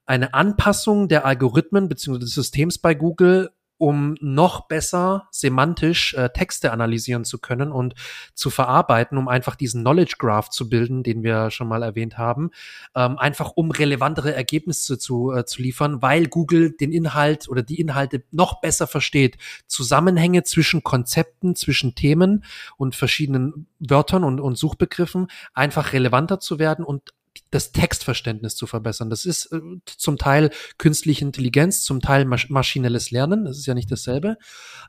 eine 0.07 0.35
Anpassung 0.35 1.09
der 1.09 1.27
Algorithmen 1.27 1.89
bzw. 1.89 2.21
des 2.21 2.31
Systems 2.31 2.79
bei 2.79 2.95
Google 2.95 3.51
um 3.79 4.17
noch 4.21 4.69
besser 4.69 5.29
semantisch 5.31 6.15
äh, 6.15 6.31
Texte 6.31 6.73
analysieren 6.73 7.25
zu 7.25 7.39
können 7.39 7.73
und 7.73 7.95
zu 8.35 8.51
verarbeiten, 8.51 9.19
um 9.19 9.29
einfach 9.29 9.57
diesen 9.57 9.83
Knowledge 9.83 10.17
Graph 10.19 10.51
zu 10.51 10.69
bilden, 10.69 11.03
den 11.03 11.23
wir 11.23 11.51
schon 11.51 11.69
mal 11.69 11.83
erwähnt 11.83 12.19
haben, 12.19 12.51
ähm, 12.95 13.19
einfach 13.19 13.53
um 13.55 13.71
relevantere 13.71 14.35
Ergebnisse 14.35 14.99
zu, 14.99 15.33
äh, 15.33 15.45
zu 15.45 15.63
liefern, 15.63 16.03
weil 16.03 16.27
Google 16.29 16.73
den 16.73 16.93
Inhalt 16.93 17.49
oder 17.49 17.63
die 17.63 17.81
Inhalte 17.81 18.23
noch 18.31 18.61
besser 18.61 18.87
versteht. 18.87 19.37
Zusammenhänge 19.67 20.43
zwischen 20.45 20.83
Konzepten, 20.83 21.55
zwischen 21.55 21.95
Themen 21.95 22.45
und 22.77 22.95
verschiedenen 22.95 23.67
Wörtern 23.79 24.25
und, 24.25 24.41
und 24.41 24.57
Suchbegriffen 24.57 25.29
einfach 25.53 25.93
relevanter 25.93 26.41
zu 26.41 26.59
werden 26.59 26.85
und 26.85 27.13
das 27.51 27.73
Textverständnis 27.73 28.57
zu 28.57 28.67
verbessern. 28.67 29.11
Das 29.11 29.25
ist 29.25 29.47
äh, 29.53 29.61
zum 29.85 30.19
Teil 30.19 30.51
künstliche 30.79 31.25
Intelligenz, 31.25 31.83
zum 31.83 32.01
Teil 32.01 32.25
masch 32.25 32.51
maschinelles 32.51 33.11
Lernen. 33.11 33.45
Das 33.45 33.59
ist 33.59 33.67
ja 33.67 33.75
nicht 33.75 33.91
dasselbe. 33.91 34.37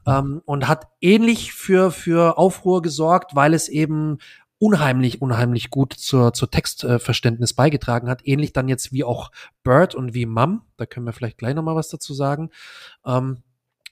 Ähm, 0.06 0.42
und 0.46 0.68
hat 0.68 0.88
ähnlich 1.02 1.54
für, 1.54 1.92
für 1.92 2.38
Aufruhr 2.38 2.82
gesorgt, 2.82 3.36
weil 3.36 3.54
es 3.54 3.70
eben 3.70 4.18
unheimlich, 4.60 5.22
unheimlich 5.22 5.70
gut 5.70 5.94
zur, 5.94 6.34
zur 6.34 6.50
Textverständnis 6.50 7.54
beigetragen 7.54 8.10
hat. 8.10 8.26
Ähnlich 8.26 8.54
dann 8.54 8.68
jetzt 8.68 8.92
wie 8.92 9.04
auch 9.04 9.32
Bird 9.64 9.94
und 9.94 10.14
wie 10.14 10.26
Mum. 10.26 10.64
Da 10.78 10.86
können 10.86 11.06
wir 11.06 11.14
vielleicht 11.14 11.38
gleich 11.38 11.56
nochmal 11.56 11.76
was 11.76 11.90
dazu 11.90 12.14
sagen. 12.14 12.50
Ähm, 13.06 13.44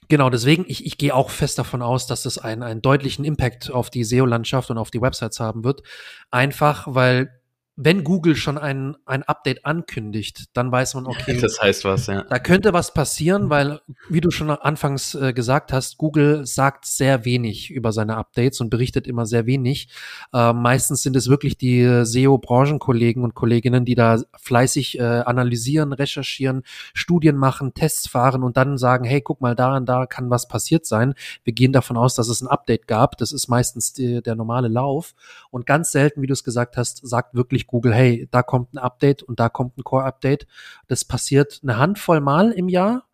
Genau, 0.08 0.30
deswegen, 0.30 0.64
ich, 0.68 0.86
ich 0.86 0.98
gehe 0.98 1.14
auch 1.14 1.30
fest 1.30 1.58
davon 1.58 1.82
aus, 1.82 2.06
dass 2.06 2.26
es 2.26 2.38
einen, 2.38 2.62
einen 2.62 2.80
deutlichen 2.80 3.24
Impact 3.24 3.70
auf 3.72 3.90
die 3.90 4.04
SEO-Landschaft 4.04 4.70
und 4.70 4.78
auf 4.78 4.90
die 4.90 5.00
Websites 5.00 5.40
haben 5.40 5.64
wird. 5.64 5.82
Einfach, 6.30 6.86
weil 6.88 7.40
wenn 7.78 8.04
Google 8.04 8.36
schon 8.36 8.56
ein, 8.56 8.96
ein 9.04 9.22
Update 9.22 9.66
ankündigt, 9.66 10.46
dann 10.54 10.72
weiß 10.72 10.94
man, 10.94 11.06
okay. 11.06 11.38
Das 11.46 11.60
heißt 11.60 11.84
was, 11.84 12.06
ja. 12.06 12.22
Da 12.22 12.38
könnte 12.38 12.72
was 12.72 12.94
passieren, 12.94 13.50
weil, 13.50 13.80
wie 14.08 14.22
du 14.22 14.30
schon 14.30 14.48
anfangs 14.48 15.14
äh, 15.14 15.34
gesagt 15.34 15.74
hast, 15.74 15.98
Google 15.98 16.46
sagt 16.46 16.86
sehr 16.86 17.26
wenig 17.26 17.70
über 17.70 17.92
seine 17.92 18.16
Updates 18.16 18.62
und 18.62 18.70
berichtet 18.70 19.06
immer 19.06 19.26
sehr 19.26 19.44
wenig. 19.44 19.90
Äh, 20.32 20.54
meistens 20.54 21.02
sind 21.02 21.16
es 21.16 21.28
wirklich 21.28 21.58
die 21.58 22.04
SEO-Branchenkollegen 22.04 23.22
und 23.22 23.34
Kolleginnen, 23.34 23.84
die 23.84 23.94
da 23.94 24.22
fleißig 24.38 24.98
äh, 24.98 25.02
analysieren, 25.02 25.92
recherchieren, 25.92 26.62
Studien 26.94 27.36
machen, 27.36 27.74
Tests 27.74 28.08
fahren 28.08 28.42
und 28.42 28.56
dann 28.56 28.78
sagen, 28.78 29.04
hey, 29.04 29.20
guck 29.20 29.42
mal, 29.42 29.54
da 29.54 29.76
und 29.76 29.86
da 29.86 30.06
kann 30.06 30.30
was 30.30 30.48
passiert 30.48 30.86
sein. 30.86 31.14
Wir 31.44 31.52
gehen 31.52 31.72
davon 31.72 31.98
aus, 31.98 32.14
dass 32.14 32.28
es 32.28 32.40
ein 32.40 32.48
Update 32.48 32.86
gab. 32.86 33.18
Das 33.18 33.32
ist 33.32 33.48
meistens 33.48 33.92
die, 33.92 34.22
der 34.22 34.34
normale 34.34 34.68
Lauf. 34.68 35.14
Und 35.50 35.66
ganz 35.66 35.90
selten, 35.90 36.22
wie 36.22 36.26
du 36.26 36.32
es 36.32 36.42
gesagt 36.42 36.78
hast, 36.78 37.06
sagt 37.06 37.34
wirklich 37.34 37.65
Google, 37.66 37.94
hey, 37.94 38.28
da 38.30 38.42
kommt 38.42 38.74
ein 38.74 38.78
Update 38.78 39.22
und 39.22 39.40
da 39.40 39.48
kommt 39.48 39.78
ein 39.78 39.84
Core-Update. 39.84 40.46
Das 40.88 41.04
passiert 41.04 41.60
eine 41.62 41.78
Handvoll 41.78 42.20
Mal 42.20 42.52
im 42.52 42.68
Jahr 42.68 43.04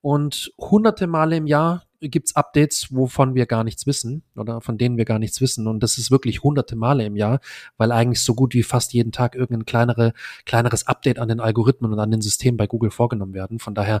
und 0.00 0.52
hunderte 0.58 1.06
Male 1.06 1.36
im 1.36 1.46
Jahr 1.46 1.84
gibt's 2.00 2.34
Updates, 2.34 2.88
wovon 2.90 3.34
wir 3.34 3.44
gar 3.46 3.62
nichts 3.62 3.86
wissen 3.86 4.22
oder 4.34 4.60
von 4.60 4.78
denen 4.78 4.96
wir 4.96 5.04
gar 5.04 5.18
nichts 5.18 5.40
wissen. 5.40 5.66
Und 5.66 5.82
das 5.82 5.98
ist 5.98 6.10
wirklich 6.10 6.42
hunderte 6.42 6.76
Male 6.76 7.04
im 7.04 7.16
Jahr, 7.16 7.40
weil 7.76 7.92
eigentlich 7.92 8.22
so 8.22 8.34
gut 8.34 8.54
wie 8.54 8.62
fast 8.62 8.94
jeden 8.94 9.12
Tag 9.12 9.34
irgendein 9.34 9.66
kleinere, 9.66 10.14
kleineres 10.46 10.86
Update 10.86 11.18
an 11.18 11.28
den 11.28 11.40
Algorithmen 11.40 11.92
und 11.92 11.98
an 11.98 12.10
den 12.10 12.22
Systemen 12.22 12.56
bei 12.56 12.66
Google 12.66 12.90
vorgenommen 12.90 13.34
werden. 13.34 13.58
Von 13.58 13.74
daher, 13.74 14.00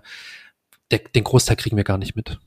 der, 0.90 1.00
den 1.14 1.24
Großteil 1.24 1.56
kriegen 1.56 1.76
wir 1.76 1.84
gar 1.84 1.98
nicht 1.98 2.16
mit. 2.16 2.38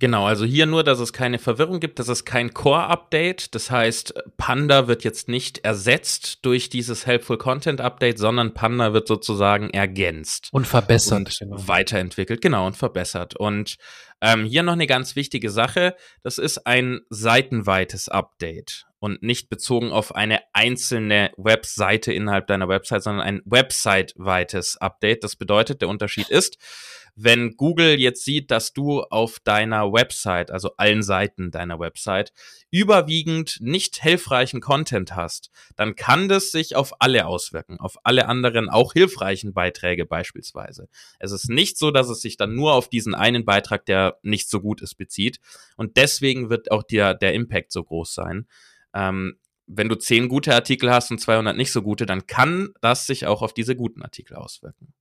Genau, 0.00 0.26
also 0.26 0.46
hier 0.46 0.64
nur, 0.64 0.82
dass 0.82 0.98
es 0.98 1.12
keine 1.12 1.38
Verwirrung 1.38 1.78
gibt, 1.78 1.98
das 1.98 2.08
ist 2.08 2.24
kein 2.24 2.54
Core-Update. 2.54 3.54
Das 3.54 3.70
heißt, 3.70 4.14
Panda 4.38 4.88
wird 4.88 5.04
jetzt 5.04 5.28
nicht 5.28 5.58
ersetzt 5.58 6.38
durch 6.40 6.70
dieses 6.70 7.06
Helpful 7.06 7.36
Content 7.36 7.82
Update, 7.82 8.18
sondern 8.18 8.54
Panda 8.54 8.94
wird 8.94 9.06
sozusagen 9.06 9.68
ergänzt. 9.70 10.48
Und 10.52 10.66
verbessert. 10.66 11.18
Und 11.18 11.38
genau. 11.38 11.68
weiterentwickelt, 11.68 12.40
genau, 12.40 12.66
und 12.66 12.78
verbessert. 12.78 13.36
Und 13.36 13.76
ähm, 14.22 14.46
hier 14.46 14.62
noch 14.62 14.72
eine 14.72 14.86
ganz 14.86 15.16
wichtige 15.16 15.50
Sache. 15.50 15.94
Das 16.22 16.38
ist 16.38 16.66
ein 16.66 17.00
seitenweites 17.10 18.08
Update 18.08 18.86
und 19.00 19.22
nicht 19.22 19.50
bezogen 19.50 19.92
auf 19.92 20.14
eine 20.14 20.40
einzelne 20.54 21.30
Webseite 21.36 22.12
innerhalb 22.12 22.46
deiner 22.46 22.68
Website, 22.68 23.02
sondern 23.02 23.26
ein 23.26 23.42
website-weites 23.44 24.78
Update. 24.78 25.24
Das 25.24 25.36
bedeutet, 25.36 25.82
der 25.82 25.88
Unterschied 25.88 26.30
ist, 26.30 26.58
wenn 27.16 27.56
Google 27.56 27.98
jetzt 27.98 28.24
sieht, 28.24 28.50
dass 28.50 28.72
du 28.72 29.02
auf 29.02 29.38
deiner 29.40 29.92
Website, 29.92 30.50
also 30.50 30.70
allen 30.76 31.02
Seiten 31.02 31.50
deiner 31.50 31.78
Website, 31.78 32.32
überwiegend 32.70 33.58
nicht 33.60 34.02
hilfreichen 34.02 34.60
Content 34.60 35.16
hast, 35.16 35.50
dann 35.76 35.96
kann 35.96 36.28
das 36.28 36.50
sich 36.50 36.76
auf 36.76 37.00
alle 37.00 37.26
auswirken, 37.26 37.78
auf 37.80 37.96
alle 38.04 38.26
anderen 38.26 38.68
auch 38.68 38.92
hilfreichen 38.92 39.52
Beiträge 39.52 40.06
beispielsweise. 40.06 40.88
Es 41.18 41.32
ist 41.32 41.48
nicht 41.48 41.78
so, 41.78 41.90
dass 41.90 42.08
es 42.08 42.20
sich 42.20 42.36
dann 42.36 42.54
nur 42.54 42.74
auf 42.74 42.88
diesen 42.88 43.14
einen 43.14 43.44
Beitrag, 43.44 43.86
der 43.86 44.18
nicht 44.22 44.48
so 44.48 44.60
gut 44.60 44.80
ist, 44.82 44.94
bezieht. 44.94 45.40
Und 45.76 45.96
deswegen 45.96 46.50
wird 46.50 46.70
auch 46.70 46.82
der, 46.82 47.14
der 47.14 47.34
Impact 47.34 47.72
so 47.72 47.82
groß 47.82 48.14
sein. 48.14 48.46
Ähm, 48.94 49.36
wenn 49.66 49.88
du 49.88 49.94
zehn 49.94 50.28
gute 50.28 50.54
Artikel 50.54 50.90
hast 50.90 51.10
und 51.10 51.20
200 51.20 51.56
nicht 51.56 51.72
so 51.72 51.82
gute, 51.82 52.06
dann 52.06 52.26
kann 52.26 52.70
das 52.80 53.06
sich 53.06 53.26
auch 53.26 53.42
auf 53.42 53.54
diese 53.54 53.76
guten 53.76 54.02
Artikel 54.02 54.36
auswirken. 54.36 54.92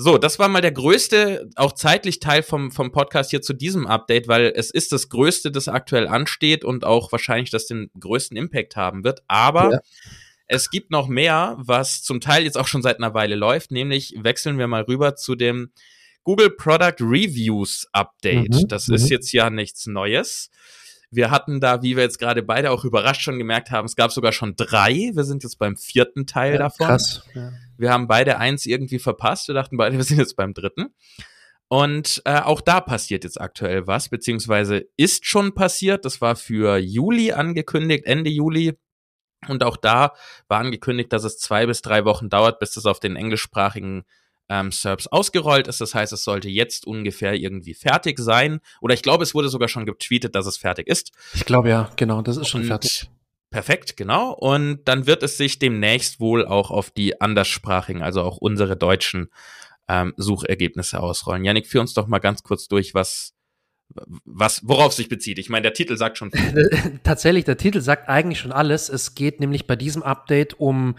So, 0.00 0.16
das 0.16 0.38
war 0.38 0.46
mal 0.46 0.60
der 0.60 0.70
größte, 0.70 1.50
auch 1.56 1.72
zeitlich 1.72 2.20
Teil 2.20 2.44
vom, 2.44 2.70
vom 2.70 2.92
Podcast 2.92 3.30
hier 3.30 3.42
zu 3.42 3.52
diesem 3.52 3.88
Update, 3.88 4.28
weil 4.28 4.52
es 4.54 4.70
ist 4.70 4.92
das 4.92 5.08
größte, 5.08 5.50
das 5.50 5.66
aktuell 5.66 6.06
ansteht 6.06 6.64
und 6.64 6.84
auch 6.84 7.10
wahrscheinlich 7.10 7.50
das 7.50 7.66
den 7.66 7.90
größten 7.98 8.36
Impact 8.36 8.76
haben 8.76 9.02
wird. 9.02 9.24
Aber 9.26 9.72
ja. 9.72 9.78
es 10.46 10.70
gibt 10.70 10.92
noch 10.92 11.08
mehr, 11.08 11.56
was 11.58 12.04
zum 12.04 12.20
Teil 12.20 12.44
jetzt 12.44 12.56
auch 12.56 12.68
schon 12.68 12.80
seit 12.80 12.98
einer 12.98 13.12
Weile 13.12 13.34
läuft, 13.34 13.72
nämlich 13.72 14.14
wechseln 14.16 14.56
wir 14.56 14.68
mal 14.68 14.82
rüber 14.82 15.16
zu 15.16 15.34
dem 15.34 15.72
Google 16.22 16.50
Product 16.50 17.00
Reviews 17.00 17.88
Update. 17.90 18.54
Mhm, 18.54 18.68
das 18.68 18.88
ist 18.88 19.06
mhm. 19.06 19.08
jetzt 19.08 19.32
ja 19.32 19.50
nichts 19.50 19.86
Neues. 19.86 20.50
Wir 21.10 21.30
hatten 21.30 21.60
da, 21.60 21.82
wie 21.82 21.96
wir 21.96 22.02
jetzt 22.02 22.18
gerade 22.18 22.42
beide 22.42 22.70
auch 22.70 22.84
überrascht 22.84 23.22
schon 23.22 23.38
gemerkt 23.38 23.70
haben, 23.70 23.86
es 23.86 23.96
gab 23.96 24.12
sogar 24.12 24.32
schon 24.32 24.56
drei. 24.56 25.10
Wir 25.14 25.24
sind 25.24 25.42
jetzt 25.42 25.58
beim 25.58 25.76
vierten 25.76 26.26
Teil 26.26 26.52
ja, 26.52 26.58
davon. 26.58 26.86
Krass. 26.86 27.24
Ja. 27.34 27.52
Wir 27.78 27.92
haben 27.92 28.08
beide 28.08 28.38
eins 28.38 28.66
irgendwie 28.66 28.98
verpasst. 28.98 29.48
Wir 29.48 29.54
dachten 29.54 29.76
beide, 29.76 29.96
wir 29.96 30.04
sind 30.04 30.18
jetzt 30.18 30.36
beim 30.36 30.52
dritten. 30.52 30.94
Und 31.68 32.22
äh, 32.24 32.40
auch 32.40 32.62
da 32.62 32.80
passiert 32.80 33.24
jetzt 33.24 33.40
aktuell 33.40 33.86
was, 33.86 34.08
beziehungsweise 34.08 34.86
ist 34.96 35.26
schon 35.26 35.54
passiert. 35.54 36.04
Das 36.04 36.20
war 36.20 36.34
für 36.34 36.78
Juli 36.78 37.32
angekündigt, 37.32 38.06
Ende 38.06 38.30
Juli. 38.30 38.78
Und 39.46 39.62
auch 39.62 39.76
da 39.76 40.14
war 40.48 40.60
angekündigt, 40.60 41.12
dass 41.12 41.24
es 41.24 41.38
zwei 41.38 41.66
bis 41.66 41.82
drei 41.82 42.04
Wochen 42.04 42.28
dauert, 42.28 42.58
bis 42.58 42.72
das 42.72 42.86
auf 42.86 43.00
den 43.00 43.16
englischsprachigen 43.16 44.04
ähm, 44.48 44.72
SERPs 44.72 45.06
ausgerollt 45.08 45.68
ist. 45.68 45.80
Das 45.80 45.94
heißt, 45.94 46.12
es 46.12 46.24
sollte 46.24 46.48
jetzt 46.48 46.86
ungefähr 46.86 47.34
irgendwie 47.34 47.74
fertig 47.74 48.18
sein. 48.18 48.60
Oder 48.80 48.94
ich 48.94 49.02
glaube, 49.02 49.22
es 49.22 49.34
wurde 49.34 49.48
sogar 49.48 49.68
schon 49.68 49.86
getweetet, 49.86 50.34
dass 50.34 50.46
es 50.46 50.56
fertig 50.56 50.88
ist. 50.88 51.12
Ich 51.34 51.44
glaube 51.44 51.68
ja, 51.68 51.90
genau, 51.96 52.22
das 52.22 52.36
ist 52.36 52.48
schon 52.48 52.62
Und 52.62 52.66
fertig. 52.66 53.10
Perfekt, 53.50 53.96
genau. 53.96 54.32
Und 54.32 54.84
dann 54.84 55.06
wird 55.06 55.22
es 55.22 55.38
sich 55.38 55.58
demnächst 55.58 56.20
wohl 56.20 56.46
auch 56.46 56.70
auf 56.70 56.90
die 56.90 57.20
anderssprachigen, 57.20 58.02
also 58.02 58.22
auch 58.22 58.36
unsere 58.36 58.76
deutschen 58.76 59.30
ähm, 59.88 60.12
Suchergebnisse 60.18 61.00
ausrollen. 61.00 61.44
Janik, 61.44 61.66
führ 61.66 61.80
uns 61.80 61.94
doch 61.94 62.08
mal 62.08 62.18
ganz 62.18 62.42
kurz 62.42 62.68
durch, 62.68 62.92
was, 62.92 63.34
was, 64.24 64.66
worauf 64.68 64.92
sich 64.92 65.08
bezieht. 65.08 65.38
Ich 65.38 65.48
meine, 65.48 65.62
der 65.62 65.72
Titel 65.72 65.96
sagt 65.96 66.18
schon. 66.18 66.30
Tatsächlich, 67.02 67.44
der 67.44 67.56
Titel 67.56 67.80
sagt 67.80 68.08
eigentlich 68.08 68.38
schon 68.38 68.52
alles. 68.52 68.88
Es 68.88 69.14
geht 69.14 69.40
nämlich 69.40 69.66
bei 69.66 69.76
diesem 69.76 70.02
Update 70.02 70.60
um 70.60 70.96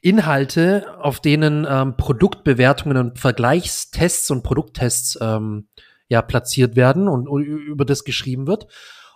Inhalte, 0.00 0.98
auf 1.00 1.20
denen 1.20 1.66
ähm, 1.68 1.96
Produktbewertungen 1.96 2.96
und 2.96 3.18
Vergleichstests 3.18 4.30
und 4.30 4.42
Produkttests 4.42 5.18
ähm, 5.20 5.68
ja 6.08 6.22
platziert 6.22 6.76
werden 6.76 7.08
und, 7.08 7.28
und 7.28 7.42
über 7.44 7.84
das 7.84 8.04
geschrieben 8.04 8.46
wird. 8.46 8.66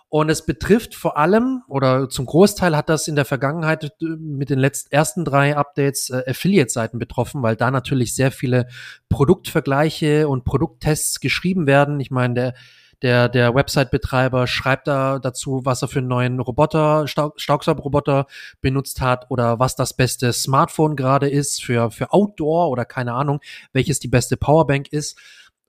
Und 0.07 0.29
es 0.29 0.45
betrifft 0.45 0.95
vor 0.95 1.17
allem 1.17 1.63
oder 1.67 2.09
zum 2.09 2.25
Großteil 2.25 2.77
hat 2.77 2.89
das 2.89 3.07
in 3.07 3.15
der 3.15 3.25
Vergangenheit 3.25 3.83
äh, 4.01 4.05
mit 4.17 4.49
den 4.49 4.59
letzten 4.59 4.93
ersten 4.93 5.25
drei 5.25 5.57
Updates 5.57 6.09
äh, 6.09 6.23
Affiliate-Seiten 6.27 6.99
betroffen, 6.99 7.41
weil 7.41 7.55
da 7.55 7.71
natürlich 7.71 8.15
sehr 8.15 8.31
viele 8.31 8.67
Produktvergleiche 9.09 10.29
und 10.29 10.45
Produkttests 10.45 11.19
geschrieben 11.19 11.65
werden. 11.65 11.99
Ich 11.99 12.11
meine, 12.11 12.33
der 12.33 12.53
der, 13.01 13.29
der 13.29 13.53
Website-Betreiber 13.53 14.47
schreibt 14.47 14.87
da 14.87 15.19
dazu, 15.19 15.61
was 15.63 15.81
er 15.81 15.87
für 15.87 15.99
einen 15.99 16.07
neuen 16.07 16.39
Roboter, 16.39 17.07
Staubsaugerroboter 17.07 18.27
benutzt 18.61 19.01
hat 19.01 19.29
oder 19.29 19.59
was 19.59 19.75
das 19.75 19.95
beste 19.95 20.33
Smartphone 20.33 20.95
gerade 20.95 21.29
ist 21.29 21.63
für, 21.63 21.91
für 21.91 22.11
Outdoor 22.13 22.69
oder 22.69 22.85
keine 22.85 23.13
Ahnung, 23.13 23.39
welches 23.73 23.99
die 23.99 24.07
beste 24.07 24.37
Powerbank 24.37 24.87
ist. 24.91 25.19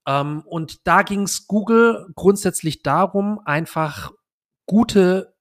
Ähm, 0.07 0.43
und 0.47 0.87
da 0.87 1.03
ging 1.03 1.23
es 1.23 1.47
Google 1.47 2.07
grundsätzlich 2.15 2.83
darum, 2.83 3.41
einfach 3.45 4.13
gute 4.67 5.36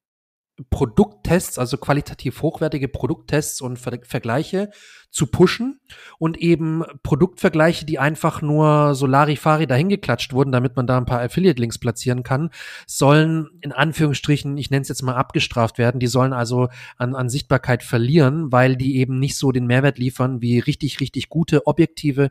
Produkttests, 0.70 1.60
also 1.60 1.78
qualitativ 1.78 2.42
hochwertige 2.42 2.88
Produkttests 2.88 3.62
und 3.62 3.78
Ver 3.78 4.00
Vergleiche 4.04 4.70
zu 5.12 5.28
pushen 5.28 5.80
und 6.18 6.38
eben 6.38 6.84
Produktvergleiche, 7.04 7.86
die 7.86 8.00
einfach 8.00 8.42
nur 8.42 8.96
so 8.96 9.06
Larifari 9.06 9.68
dahingeklatscht 9.68 10.34
wurden, 10.34 10.52
damit 10.52 10.76
man 10.76 10.88
da 10.88 10.98
ein 10.98 11.06
paar 11.06 11.22
Affiliate-Links 11.22 11.78
platzieren 11.78 12.24
kann, 12.24 12.50
sollen 12.88 13.50
in 13.62 13.72
Anführungsstrichen, 13.72 14.58
ich 14.58 14.72
nenne 14.72 14.82
es 14.82 14.90
jetzt 14.90 15.04
mal 15.04 15.16
abgestraft 15.16 15.78
werden. 15.78 16.00
Die 16.00 16.08
sollen 16.08 16.34
also 16.34 16.70
an, 16.98 17.16
an 17.16 17.30
Sichtbarkeit 17.30 17.84
verlieren, 17.84 18.52
weil 18.52 18.76
die 18.76 18.98
eben 18.98 19.20
nicht 19.20 19.38
so 19.38 19.52
den 19.52 19.68
Mehrwert 19.68 19.98
liefern 19.98 20.42
wie 20.42 20.60
richtig, 20.60 21.00
richtig 21.00 21.30
gute, 21.30 21.66
objektive 21.68 22.30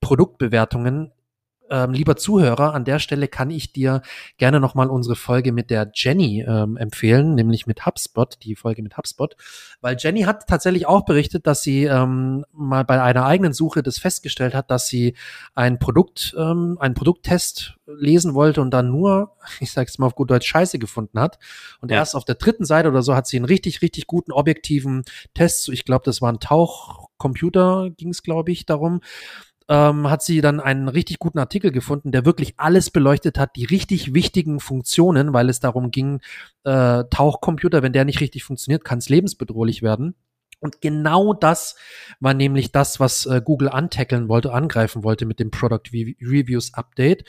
Produktbewertungen 0.00 1.12
ähm, 1.72 1.92
lieber 1.92 2.16
Zuhörer, 2.16 2.74
an 2.74 2.84
der 2.84 2.98
Stelle 2.98 3.28
kann 3.28 3.50
ich 3.50 3.72
dir 3.72 4.02
gerne 4.36 4.60
nochmal 4.60 4.88
unsere 4.88 5.16
Folge 5.16 5.52
mit 5.52 5.70
der 5.70 5.90
Jenny 5.94 6.44
ähm, 6.46 6.76
empfehlen, 6.76 7.34
nämlich 7.34 7.66
mit 7.66 7.86
HubSpot, 7.86 8.36
die 8.42 8.54
Folge 8.54 8.82
mit 8.82 8.98
HubSpot, 8.98 9.34
weil 9.80 9.96
Jenny 9.98 10.22
hat 10.22 10.46
tatsächlich 10.46 10.86
auch 10.86 11.06
berichtet, 11.06 11.46
dass 11.46 11.62
sie 11.62 11.84
ähm, 11.84 12.44
mal 12.52 12.84
bei 12.84 13.02
einer 13.02 13.24
eigenen 13.24 13.54
Suche 13.54 13.82
das 13.82 13.98
festgestellt 13.98 14.54
hat, 14.54 14.70
dass 14.70 14.86
sie 14.88 15.16
ein 15.54 15.78
Produkt, 15.78 16.34
ähm, 16.38 16.76
einen 16.78 16.94
Produkttest 16.94 17.78
lesen 17.86 18.34
wollte 18.34 18.60
und 18.60 18.70
dann 18.70 18.90
nur, 18.90 19.36
ich 19.60 19.72
sag's 19.72 19.98
mal 19.98 20.06
auf 20.06 20.14
gut 20.14 20.30
Deutsch, 20.30 20.46
Scheiße 20.46 20.78
gefunden 20.78 21.18
hat. 21.18 21.38
Und 21.80 21.90
ja. 21.90 21.96
erst 21.96 22.14
auf 22.14 22.26
der 22.26 22.34
dritten 22.34 22.66
Seite 22.66 22.88
oder 22.88 23.02
so 23.02 23.14
hat 23.14 23.26
sie 23.26 23.38
einen 23.38 23.46
richtig, 23.46 23.80
richtig 23.80 24.06
guten 24.06 24.32
objektiven 24.32 25.04
Test, 25.34 25.70
ich 25.70 25.84
glaube, 25.84 26.04
das 26.04 26.20
war 26.20 26.30
ein 26.30 26.40
Tauchcomputer, 26.40 27.90
ging 27.96 28.10
es, 28.10 28.22
glaube 28.22 28.52
ich, 28.52 28.66
darum, 28.66 29.00
ähm, 29.68 30.10
hat 30.10 30.22
sie 30.22 30.40
dann 30.40 30.60
einen 30.60 30.88
richtig 30.88 31.18
guten 31.18 31.38
Artikel 31.38 31.72
gefunden, 31.72 32.12
der 32.12 32.24
wirklich 32.24 32.54
alles 32.56 32.90
beleuchtet 32.90 33.38
hat, 33.38 33.56
die 33.56 33.64
richtig 33.64 34.14
wichtigen 34.14 34.60
Funktionen, 34.60 35.32
weil 35.32 35.48
es 35.48 35.60
darum 35.60 35.90
ging, 35.90 36.20
äh, 36.64 37.04
Tauchcomputer, 37.10 37.82
wenn 37.82 37.92
der 37.92 38.04
nicht 38.04 38.20
richtig 38.20 38.44
funktioniert, 38.44 38.84
kann 38.84 38.98
es 38.98 39.08
lebensbedrohlich 39.08 39.82
werden. 39.82 40.14
Und 40.60 40.80
genau 40.80 41.34
das 41.34 41.74
war 42.20 42.34
nämlich 42.34 42.70
das, 42.70 43.00
was 43.00 43.26
äh, 43.26 43.42
Google 43.44 43.68
antackeln 43.68 44.28
wollte, 44.28 44.52
angreifen 44.52 45.02
wollte 45.02 45.26
mit 45.26 45.40
dem 45.40 45.50
Product 45.50 45.90
Reviews 45.92 46.74
Update. 46.74 47.24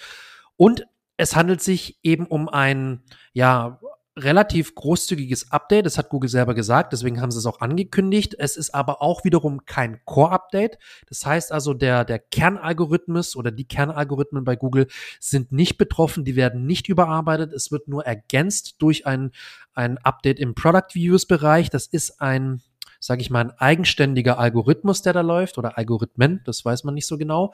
Und 0.55 0.85
es 1.17 1.35
handelt 1.35 1.61
sich 1.61 1.97
eben 2.03 2.27
um 2.27 2.47
ein, 2.47 3.01
ja, 3.33 3.79
relativ 4.15 4.75
großzügiges 4.75 5.51
Update. 5.51 5.85
Das 5.85 5.97
hat 5.97 6.09
Google 6.09 6.29
selber 6.29 6.53
gesagt, 6.53 6.93
deswegen 6.93 7.21
haben 7.21 7.31
sie 7.31 7.39
es 7.39 7.45
auch 7.45 7.61
angekündigt. 7.61 8.35
Es 8.37 8.57
ist 8.57 8.73
aber 8.73 9.01
auch 9.01 9.23
wiederum 9.23 9.65
kein 9.65 9.99
Core-Update. 10.05 10.77
Das 11.07 11.25
heißt 11.25 11.51
also, 11.51 11.73
der, 11.73 12.05
der 12.05 12.19
Kernalgorithmus 12.19 13.35
oder 13.35 13.51
die 13.51 13.67
Kernalgorithmen 13.67 14.43
bei 14.43 14.55
Google 14.55 14.87
sind 15.19 15.51
nicht 15.51 15.77
betroffen, 15.77 16.23
die 16.25 16.35
werden 16.35 16.65
nicht 16.65 16.89
überarbeitet. 16.89 17.53
Es 17.53 17.71
wird 17.71 17.87
nur 17.87 18.05
ergänzt 18.05 18.75
durch 18.79 19.07
ein, 19.07 19.31
ein 19.73 19.97
Update 19.97 20.39
im 20.39 20.53
Product 20.53 20.93
Views 20.93 21.25
Bereich. 21.25 21.69
Das 21.69 21.87
ist 21.87 22.21
ein 22.21 22.61
sage 23.03 23.21
ich 23.21 23.29
mal, 23.29 23.41
ein 23.41 23.51
eigenständiger 23.51 24.39
Algorithmus, 24.39 25.01
der 25.01 25.11
da 25.11 25.19
läuft, 25.19 25.57
oder 25.57 25.77
Algorithmen, 25.77 26.39
das 26.45 26.63
weiß 26.63 26.85
man 26.85 26.93
nicht 26.93 27.05
so 27.05 27.17
genau, 27.17 27.53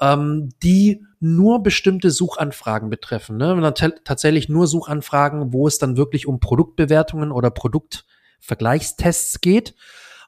ähm, 0.00 0.48
die 0.62 1.04
nur 1.20 1.62
bestimmte 1.62 2.10
Suchanfragen 2.10 2.88
betreffen. 2.88 3.36
Ne? 3.36 3.74
Tatsächlich 4.04 4.48
nur 4.48 4.66
Suchanfragen, 4.66 5.52
wo 5.52 5.68
es 5.68 5.76
dann 5.76 5.98
wirklich 5.98 6.26
um 6.26 6.40
Produktbewertungen 6.40 7.30
oder 7.30 7.50
Produktvergleichstests 7.50 9.42
geht. 9.42 9.74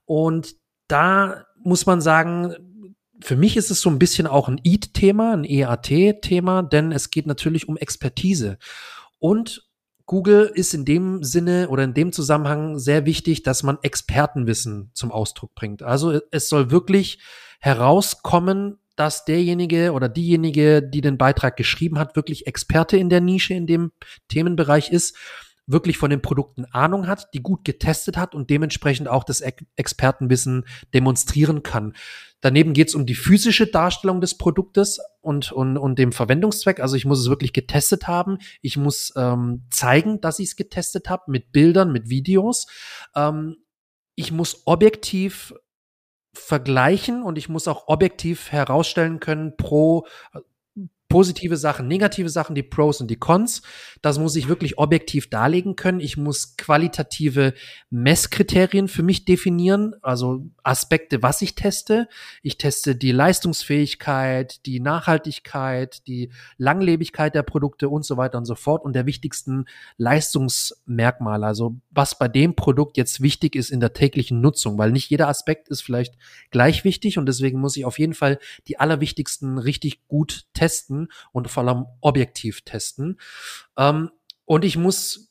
Und 0.05 0.57
da 0.87 1.47
muss 1.57 1.87
man 1.87 2.03
sagen, 2.03 2.55
für 3.23 3.37
mich 3.37 3.57
ist 3.57 3.71
es 3.71 3.81
so 3.81 3.89
ein 3.89 3.99
bisschen 3.99 4.27
auch 4.27 4.49
ein 4.49 4.61
EAT-Thema, 4.63 5.33
ein 5.33 5.45
EAT-Thema, 5.45 6.63
denn 6.63 6.93
es 6.93 7.09
geht 7.09 7.27
natürlich 7.27 7.69
um 7.69 7.79
Expertise. 7.79 8.59
Und 9.19 9.68
Google 10.09 10.51
ist 10.55 10.73
in 10.73 10.87
dem 10.87 11.23
Sinne 11.23 11.69
oder 11.69 11.85
in 11.85 11.93
dem 11.93 12.13
Zusammenhang 12.13 12.79
sehr 12.79 13.05
wichtig, 13.05 13.43
dass 13.43 13.63
man 13.63 13.77
Expertenwissen 13.83 14.91
zum 14.95 15.13
Ausdruck 15.13 15.55
bringt. 15.55 15.83
Also 15.83 16.21
es 16.31 16.49
soll 16.49 16.71
wirklich 16.71 17.21
herauskommen, 17.61 18.79
dass 18.97 19.27
derjenige 19.27 19.93
oder 19.93 20.09
diejenige, 20.09 20.83
die 20.83 21.03
den 21.03 21.19
Beitrag 21.19 21.59
geschrieben 21.59 21.99
hat, 21.99 22.17
wirklich 22.17 22.47
Experte 22.47 22.97
in 22.97 23.11
der 23.11 23.21
Nische, 23.21 23.53
in 23.53 23.67
dem 23.67 23.93
Themenbereich 24.29 24.91
ist, 24.91 25.15
wirklich 25.69 25.99
von 25.99 26.11
den 26.11 26.23
Produkten 26.23 26.65
Ahnung 26.65 27.07
hat, 27.07 27.29
die 27.35 27.43
gut 27.43 27.65
getestet 27.65 28.17
hat 28.17 28.35
und 28.35 28.51
dementsprechend 28.51 29.07
auch 29.07 29.23
das 29.23 29.43
Expertenwissen 29.77 30.65
demonstrieren 30.93 31.63
kann. 31.63 31.95
Daneben 32.41 32.73
geht 32.73 32.89
es 32.89 32.95
um 32.95 33.05
die 33.05 33.15
physische 33.15 33.67
Darstellung 33.67 34.21
des 34.21 34.39
Produktes 34.39 34.99
und, 35.21 35.53
und, 35.53 35.77
und 35.77 35.99
dem 35.99 36.13
Verwendungszweck. 36.13 36.81
Also 36.81 36.97
ich 36.97 37.05
muss 37.05 37.21
es 37.21 37.29
wirklich 37.29 37.53
getestet 37.53 38.09
haben. 38.09 38.39
Ich 38.63 38.77
muss 38.77 39.13
ähm, 39.17 39.67
zeigen, 39.71 40.21
dass 40.21 40.39
ich 40.39 40.49
es 40.49 40.57
getestet 40.57 41.11
habe 41.11 41.31
mit 41.31 41.53
Bildern, 41.53 41.93
mit 41.93 42.09
Videos. 42.09 42.67
Ähm, 43.15 43.57
ich 44.15 44.33
muss 44.33 44.63
objektiv 44.67 45.53
vergleichen 46.33 47.23
und 47.23 47.39
ich 47.39 47.49
muss 47.49 47.69
auch 47.69 47.89
objektiv 47.89 48.53
herausstellen 48.53 49.21
können 49.21 49.57
pro 49.57 50.07
positive 51.09 51.57
Sachen, 51.57 51.89
negative 51.89 52.29
Sachen, 52.29 52.55
die 52.55 52.63
Pros 52.63 53.01
und 53.01 53.11
die 53.11 53.17
Cons. 53.17 53.63
Das 54.03 54.19
muss 54.19 54.37
ich 54.37 54.49
wirklich 54.49 54.79
objektiv 54.79 55.31
darlegen 55.31 55.75
können. 55.75 56.01
Ich 56.01 56.17
muss 56.17 56.57
qualitative 56.57 57.55
Messkriterien 57.91 58.89
für 58.89 59.03
mich 59.03 59.25
definieren, 59.25 59.95
also 60.03 60.45
Aspekte, 60.63 61.23
was 61.23 61.41
ich 61.41 61.55
teste. 61.55 62.09
Ich 62.43 62.59
teste 62.59 62.95
die 62.95 63.13
Leistungsfähigkeit, 63.13 64.67
die 64.67 64.81
Nachhaltigkeit, 64.81 66.07
die 66.07 66.31
Langlebigkeit 66.59 67.35
der 67.35 67.43
Produkte 67.43 67.89
und 67.89 68.05
so 68.05 68.17
weiter 68.19 68.39
und 68.39 68.45
so 68.45 68.55
fort 68.55 68.85
und 68.85 68.93
der 68.93 69.07
wichtigsten 69.07 69.65
Leistungsmerkmale, 69.97 71.47
also 71.47 71.77
was 71.91 72.19
bei 72.19 72.29
dem 72.29 72.55
Produkt 72.55 72.99
jetzt 72.99 73.23
wichtig 73.23 73.57
ist 73.57 73.71
in 73.71 73.81
der 73.81 73.95
täglichen 73.95 74.41
Nutzung, 74.43 74.77
weil 74.77 74.93
nicht 74.93 75.09
jeder 75.09 75.29
Aspekt 75.29 75.69
ist 75.69 75.81
vielleicht 75.81 76.17
gleich 76.51 76.85
wichtig 76.85 77.17
und 77.17 77.27
deswegen 77.27 77.61
muss 77.61 77.77
ich 77.77 77.87
auf 77.87 77.99
jeden 77.99 78.15
Fall 78.15 78.39
die 78.67 78.79
allerwichtigsten 78.79 79.59
richtig 79.59 80.07
gut 80.07 80.45
testen 80.53 80.98
testen 81.07 81.13
und 81.33 81.49
vor 81.49 81.67
allem 81.67 81.87
objektiv 82.01 82.63
testen. 82.63 83.19
Ähm, 83.77 84.11
und 84.45 84.65
ich 84.65 84.77
muss 84.77 85.28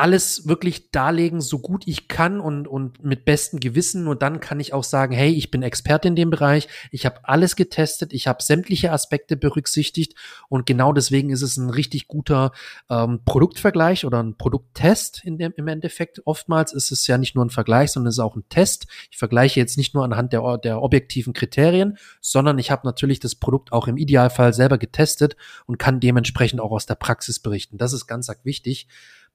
alles 0.00 0.48
wirklich 0.48 0.90
darlegen, 0.90 1.40
so 1.40 1.58
gut 1.58 1.82
ich 1.86 2.08
kann 2.08 2.40
und, 2.40 2.66
und 2.66 3.04
mit 3.04 3.26
bestem 3.26 3.60
Gewissen. 3.60 4.08
Und 4.08 4.22
dann 4.22 4.40
kann 4.40 4.58
ich 4.58 4.72
auch 4.72 4.82
sagen, 4.82 5.14
hey, 5.14 5.30
ich 5.30 5.50
bin 5.50 5.62
Experte 5.62 6.08
in 6.08 6.16
dem 6.16 6.30
Bereich, 6.30 6.68
ich 6.90 7.04
habe 7.04 7.20
alles 7.24 7.54
getestet, 7.54 8.12
ich 8.14 8.26
habe 8.26 8.42
sämtliche 8.42 8.92
Aspekte 8.92 9.36
berücksichtigt 9.36 10.14
und 10.48 10.64
genau 10.64 10.92
deswegen 10.92 11.30
ist 11.30 11.42
es 11.42 11.58
ein 11.58 11.68
richtig 11.68 12.08
guter 12.08 12.52
ähm, 12.88 13.20
Produktvergleich 13.24 14.06
oder 14.06 14.22
ein 14.22 14.36
Produkttest 14.36 15.22
in 15.24 15.36
dem, 15.36 15.52
im 15.56 15.68
Endeffekt. 15.68 16.22
Oftmals 16.24 16.72
ist 16.72 16.90
es 16.90 17.06
ja 17.06 17.18
nicht 17.18 17.34
nur 17.34 17.44
ein 17.44 17.50
Vergleich, 17.50 17.92
sondern 17.92 18.08
es 18.08 18.16
ist 18.16 18.20
auch 18.20 18.36
ein 18.36 18.48
Test. 18.48 18.86
Ich 19.10 19.18
vergleiche 19.18 19.60
jetzt 19.60 19.76
nicht 19.76 19.94
nur 19.94 20.04
anhand 20.04 20.32
der, 20.32 20.58
der 20.58 20.82
objektiven 20.82 21.34
Kriterien, 21.34 21.98
sondern 22.22 22.58
ich 22.58 22.70
habe 22.70 22.86
natürlich 22.86 23.20
das 23.20 23.34
Produkt 23.34 23.72
auch 23.72 23.86
im 23.86 23.98
Idealfall 23.98 24.54
selber 24.54 24.78
getestet 24.78 25.36
und 25.66 25.78
kann 25.78 26.00
dementsprechend 26.00 26.60
auch 26.60 26.72
aus 26.72 26.86
der 26.86 26.94
Praxis 26.94 27.38
berichten. 27.38 27.76
Das 27.76 27.92
ist 27.92 28.06
ganz 28.06 28.30
arg 28.30 28.44
wichtig 28.44 28.88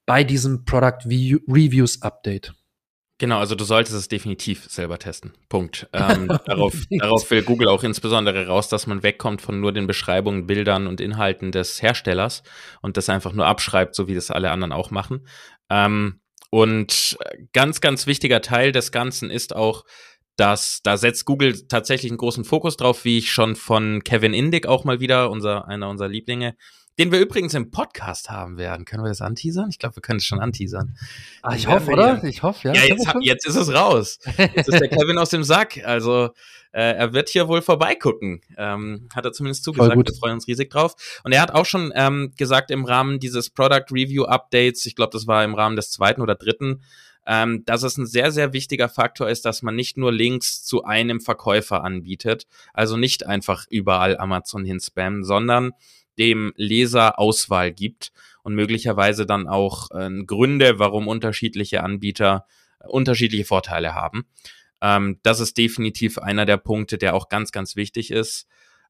bei 0.06 0.24
diesem 0.24 0.64
Product 0.64 1.04
Reviews 1.04 2.00
Update. 2.02 2.54
Genau, 3.18 3.38
also 3.38 3.54
du 3.54 3.64
solltest 3.64 3.96
es 3.96 4.08
definitiv 4.08 4.66
selber 4.68 4.98
testen. 4.98 5.32
Punkt. 5.48 5.88
Ähm, 5.96 6.28
darauf, 6.44 6.74
darauf 6.90 7.30
will 7.30 7.42
Google 7.42 7.68
auch 7.68 7.82
insbesondere 7.82 8.46
raus, 8.46 8.68
dass 8.68 8.86
man 8.86 9.02
wegkommt 9.02 9.40
von 9.40 9.60
nur 9.60 9.72
den 9.72 9.86
Beschreibungen, 9.86 10.46
Bildern 10.46 10.86
und 10.86 11.00
Inhalten 11.00 11.52
des 11.52 11.80
Herstellers 11.80 12.42
und 12.82 12.96
das 12.96 13.08
einfach 13.08 13.32
nur 13.32 13.46
abschreibt, 13.46 13.94
so 13.94 14.08
wie 14.08 14.14
das 14.14 14.30
alle 14.30 14.50
anderen 14.50 14.72
auch 14.72 14.90
machen. 14.90 15.26
Ähm, 15.70 16.20
und 16.50 17.18
ganz, 17.52 17.80
ganz 17.80 18.06
wichtiger 18.06 18.42
Teil 18.42 18.72
des 18.72 18.92
Ganzen 18.92 19.30
ist 19.30 19.56
auch, 19.56 19.84
dass 20.36 20.80
da 20.82 20.96
setzt 20.96 21.24
Google 21.24 21.66
tatsächlich 21.66 22.12
einen 22.12 22.18
großen 22.18 22.44
Fokus 22.44 22.76
drauf, 22.76 23.04
wie 23.04 23.18
ich 23.18 23.32
schon 23.32 23.56
von 23.56 24.04
Kevin 24.04 24.34
Indig 24.34 24.66
auch 24.66 24.84
mal 24.84 25.00
wieder, 25.00 25.30
unser, 25.30 25.66
einer 25.66 25.88
unserer 25.88 26.08
Lieblinge, 26.08 26.56
den 26.98 27.12
wir 27.12 27.20
übrigens 27.20 27.54
im 27.54 27.70
Podcast 27.70 28.30
haben 28.30 28.56
werden. 28.56 28.84
Können 28.84 29.02
wir 29.02 29.08
das 29.08 29.20
anteasern? 29.20 29.68
Ich 29.70 29.78
glaube, 29.78 29.96
wir 29.96 30.02
können 30.02 30.18
es 30.18 30.24
schon 30.24 30.40
anteasern. 30.40 30.96
Ah, 31.42 31.54
ich 31.54 31.66
hoffe, 31.66 31.90
oder? 31.90 32.24
Ich 32.24 32.42
hoffe, 32.42 32.68
ja. 32.68 32.74
Ja, 32.74 32.84
jetzt, 32.84 33.06
jetzt 33.20 33.46
ist 33.46 33.56
es 33.56 33.72
raus. 33.72 34.18
Jetzt 34.36 34.68
ist 34.68 34.80
der 34.80 34.88
Kevin 34.88 35.18
aus 35.18 35.30
dem 35.30 35.44
Sack. 35.44 35.84
Also 35.84 36.30
äh, 36.72 36.92
er 36.92 37.12
wird 37.12 37.28
hier 37.28 37.48
wohl 37.48 37.62
vorbeigucken. 37.62 38.40
Ähm, 38.56 39.08
hat 39.14 39.24
er 39.24 39.32
zumindest 39.32 39.64
zugesagt. 39.64 39.96
Wir 39.96 40.14
freuen 40.14 40.34
uns 40.34 40.46
riesig 40.46 40.70
drauf. 40.70 40.94
Und 41.24 41.32
er 41.32 41.40
hat 41.40 41.50
auch 41.52 41.66
schon 41.66 41.92
ähm, 41.94 42.32
gesagt 42.36 42.70
im 42.70 42.84
Rahmen 42.84 43.20
dieses 43.20 43.50
Product 43.50 43.86
Review 43.90 44.24
Updates, 44.24 44.86
ich 44.86 44.94
glaube, 44.94 45.12
das 45.12 45.26
war 45.26 45.44
im 45.44 45.54
Rahmen 45.54 45.76
des 45.76 45.90
zweiten 45.90 46.20
oder 46.20 46.34
dritten, 46.34 46.82
ähm, 47.26 47.64
dass 47.64 47.82
es 47.82 47.96
ein 47.96 48.06
sehr, 48.06 48.30
sehr 48.30 48.52
wichtiger 48.52 48.88
Faktor 48.88 49.28
ist, 49.28 49.44
dass 49.44 49.62
man 49.62 49.74
nicht 49.74 49.96
nur 49.96 50.12
Links 50.12 50.64
zu 50.64 50.84
einem 50.84 51.20
Verkäufer 51.20 51.82
anbietet, 51.82 52.46
also 52.72 52.96
nicht 52.96 53.26
einfach 53.26 53.66
überall 53.68 54.16
Amazon 54.16 54.64
hin 54.64 54.80
spammen, 54.80 55.24
sondern 55.24 55.72
dem 56.18 56.52
Leser 56.56 57.18
Auswahl 57.18 57.72
gibt 57.72 58.12
und 58.42 58.54
möglicherweise 58.54 59.26
dann 59.26 59.48
auch 59.48 59.90
äh, 59.90 60.10
Gründe, 60.24 60.78
warum 60.78 61.08
unterschiedliche 61.08 61.82
Anbieter 61.82 62.46
äh, 62.80 62.88
unterschiedliche 62.88 63.44
Vorteile 63.44 63.94
haben. 63.94 64.26
Ähm, 64.80 65.18
das 65.22 65.40
ist 65.40 65.56
definitiv 65.58 66.18
einer 66.18 66.46
der 66.46 66.56
Punkte, 66.56 66.98
der 66.98 67.14
auch 67.14 67.28
ganz, 67.28 67.52
ganz 67.52 67.76
wichtig 67.76 68.10
ist. 68.10 68.46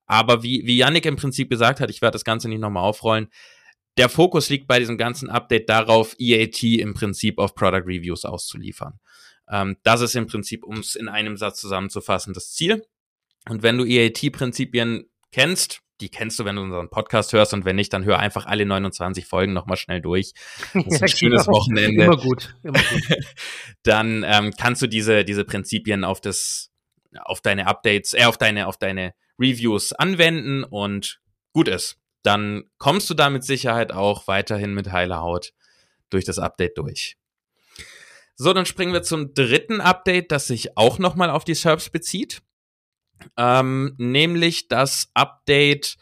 Aber 0.06 0.42
wie, 0.42 0.66
wie 0.66 0.76
Yannick 0.76 1.06
im 1.06 1.16
Prinzip 1.16 1.50
gesagt 1.50 1.80
hat, 1.80 1.90
ich 1.90 2.00
werde 2.02 2.14
das 2.14 2.24
Ganze 2.24 2.48
nicht 2.48 2.60
nochmal 2.60 2.84
aufrollen, 2.84 3.28
der 3.96 4.08
Fokus 4.08 4.50
liegt 4.50 4.66
bei 4.66 4.78
diesem 4.78 4.98
ganzen 4.98 5.30
Update 5.30 5.68
darauf, 5.68 6.14
EAT 6.18 6.62
im 6.62 6.94
Prinzip 6.94 7.38
auf 7.38 7.54
Product 7.54 7.86
Reviews 7.86 8.24
auszuliefern. 8.24 9.00
Ähm, 9.48 9.76
das 9.82 10.00
ist 10.00 10.14
im 10.14 10.26
Prinzip, 10.26 10.64
um 10.64 10.78
es 10.78 10.96
in 10.96 11.08
einem 11.08 11.36
Satz 11.36 11.60
zusammenzufassen, 11.60 12.34
das 12.34 12.52
Ziel. 12.52 12.84
Und 13.48 13.62
wenn 13.62 13.78
du 13.78 13.84
EAT-Prinzipien 13.84 15.08
kennst, 15.32 15.80
die 16.00 16.10
kennst 16.10 16.38
du, 16.38 16.44
wenn 16.44 16.56
du 16.56 16.62
unseren 16.62 16.90
Podcast 16.90 17.32
hörst 17.32 17.54
und 17.54 17.64
wenn 17.64 17.76
nicht, 17.76 17.92
dann 17.92 18.04
hör 18.04 18.18
einfach 18.18 18.46
alle 18.46 18.66
29 18.66 19.26
Folgen 19.26 19.52
nochmal 19.52 19.76
schnell 19.76 20.00
durch. 20.00 20.32
Das 20.74 20.86
ist 20.86 21.02
ein 21.02 21.08
schönes 21.08 21.46
genau. 21.46 21.56
Wochenende. 21.58 22.04
Immer 22.04 22.16
gut, 22.16 22.54
immer 22.62 22.78
gut. 22.78 23.24
dann 23.82 24.24
ähm, 24.26 24.52
kannst 24.58 24.82
du 24.82 24.86
diese, 24.86 25.24
diese 25.24 25.44
Prinzipien 25.44 26.04
auf 26.04 26.20
das, 26.20 26.70
auf 27.24 27.40
deine 27.40 27.66
Updates, 27.66 28.12
äh, 28.12 28.24
auf 28.24 28.36
deine, 28.36 28.66
auf 28.66 28.76
deine 28.76 29.14
Reviews 29.38 29.92
anwenden 29.92 30.64
und 30.64 31.20
gut 31.52 31.68
ist. 31.68 31.98
Dann 32.22 32.64
kommst 32.78 33.08
du 33.08 33.14
da 33.14 33.30
mit 33.30 33.44
Sicherheit 33.44 33.92
auch 33.92 34.26
weiterhin 34.26 34.74
mit 34.74 34.92
heiler 34.92 35.20
Haut 35.20 35.52
durch 36.10 36.24
das 36.24 36.38
Update 36.38 36.76
durch. 36.78 37.16
So, 38.34 38.52
dann 38.52 38.66
springen 38.66 38.92
wir 38.92 39.02
zum 39.02 39.32
dritten 39.32 39.80
Update, 39.80 40.30
das 40.30 40.46
sich 40.46 40.76
auch 40.76 40.98
nochmal 40.98 41.30
auf 41.30 41.44
die 41.44 41.54
SERPs 41.54 41.88
bezieht 41.88 42.42
ähm, 43.36 43.94
nämlich 43.98 44.68
das 44.68 45.10
Update 45.14 45.96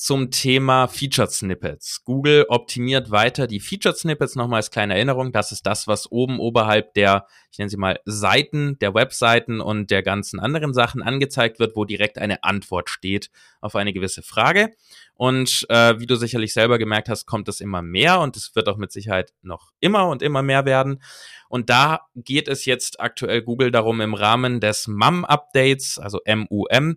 zum 0.00 0.30
Thema 0.30 0.88
Featured 0.88 1.30
Snippets. 1.30 2.04
Google 2.04 2.46
optimiert 2.48 3.10
weiter 3.10 3.46
die 3.46 3.60
Featured 3.60 3.98
Snippets. 3.98 4.34
Nochmal 4.34 4.56
als 4.56 4.70
kleine 4.70 4.94
Erinnerung, 4.94 5.30
das 5.30 5.52
ist 5.52 5.66
das, 5.66 5.86
was 5.86 6.10
oben 6.10 6.40
oberhalb 6.40 6.94
der, 6.94 7.26
ich 7.52 7.58
nenne 7.58 7.68
sie 7.68 7.76
mal, 7.76 8.00
Seiten, 8.06 8.78
der 8.78 8.94
Webseiten 8.94 9.60
und 9.60 9.90
der 9.90 10.02
ganzen 10.02 10.40
anderen 10.40 10.72
Sachen 10.72 11.02
angezeigt 11.02 11.58
wird, 11.58 11.76
wo 11.76 11.84
direkt 11.84 12.16
eine 12.16 12.44
Antwort 12.44 12.88
steht 12.88 13.30
auf 13.60 13.76
eine 13.76 13.92
gewisse 13.92 14.22
Frage. 14.22 14.70
Und 15.16 15.66
äh, 15.68 16.00
wie 16.00 16.06
du 16.06 16.16
sicherlich 16.16 16.54
selber 16.54 16.78
gemerkt 16.78 17.10
hast, 17.10 17.26
kommt 17.26 17.46
es 17.50 17.60
immer 17.60 17.82
mehr 17.82 18.20
und 18.20 18.38
es 18.38 18.56
wird 18.56 18.70
auch 18.70 18.78
mit 18.78 18.92
Sicherheit 18.92 19.34
noch 19.42 19.70
immer 19.80 20.08
und 20.08 20.22
immer 20.22 20.40
mehr 20.40 20.64
werden. 20.64 21.02
Und 21.50 21.68
da 21.68 22.06
geht 22.14 22.48
es 22.48 22.64
jetzt 22.64 23.00
aktuell 23.00 23.42
Google 23.42 23.70
darum, 23.70 24.00
im 24.00 24.14
Rahmen 24.14 24.60
des 24.60 24.88
MUM-Updates, 24.88 25.98
also 25.98 26.20
MUM, 26.26 26.96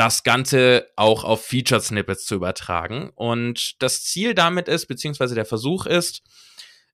das 0.00 0.22
Ganze 0.22 0.86
auch 0.96 1.24
auf 1.24 1.44
Featured 1.44 1.82
Snippets 1.82 2.24
zu 2.24 2.36
übertragen. 2.36 3.10
Und 3.16 3.82
das 3.82 4.02
Ziel 4.02 4.32
damit 4.32 4.66
ist, 4.66 4.86
beziehungsweise 4.86 5.34
der 5.34 5.44
Versuch 5.44 5.84
ist, 5.84 6.22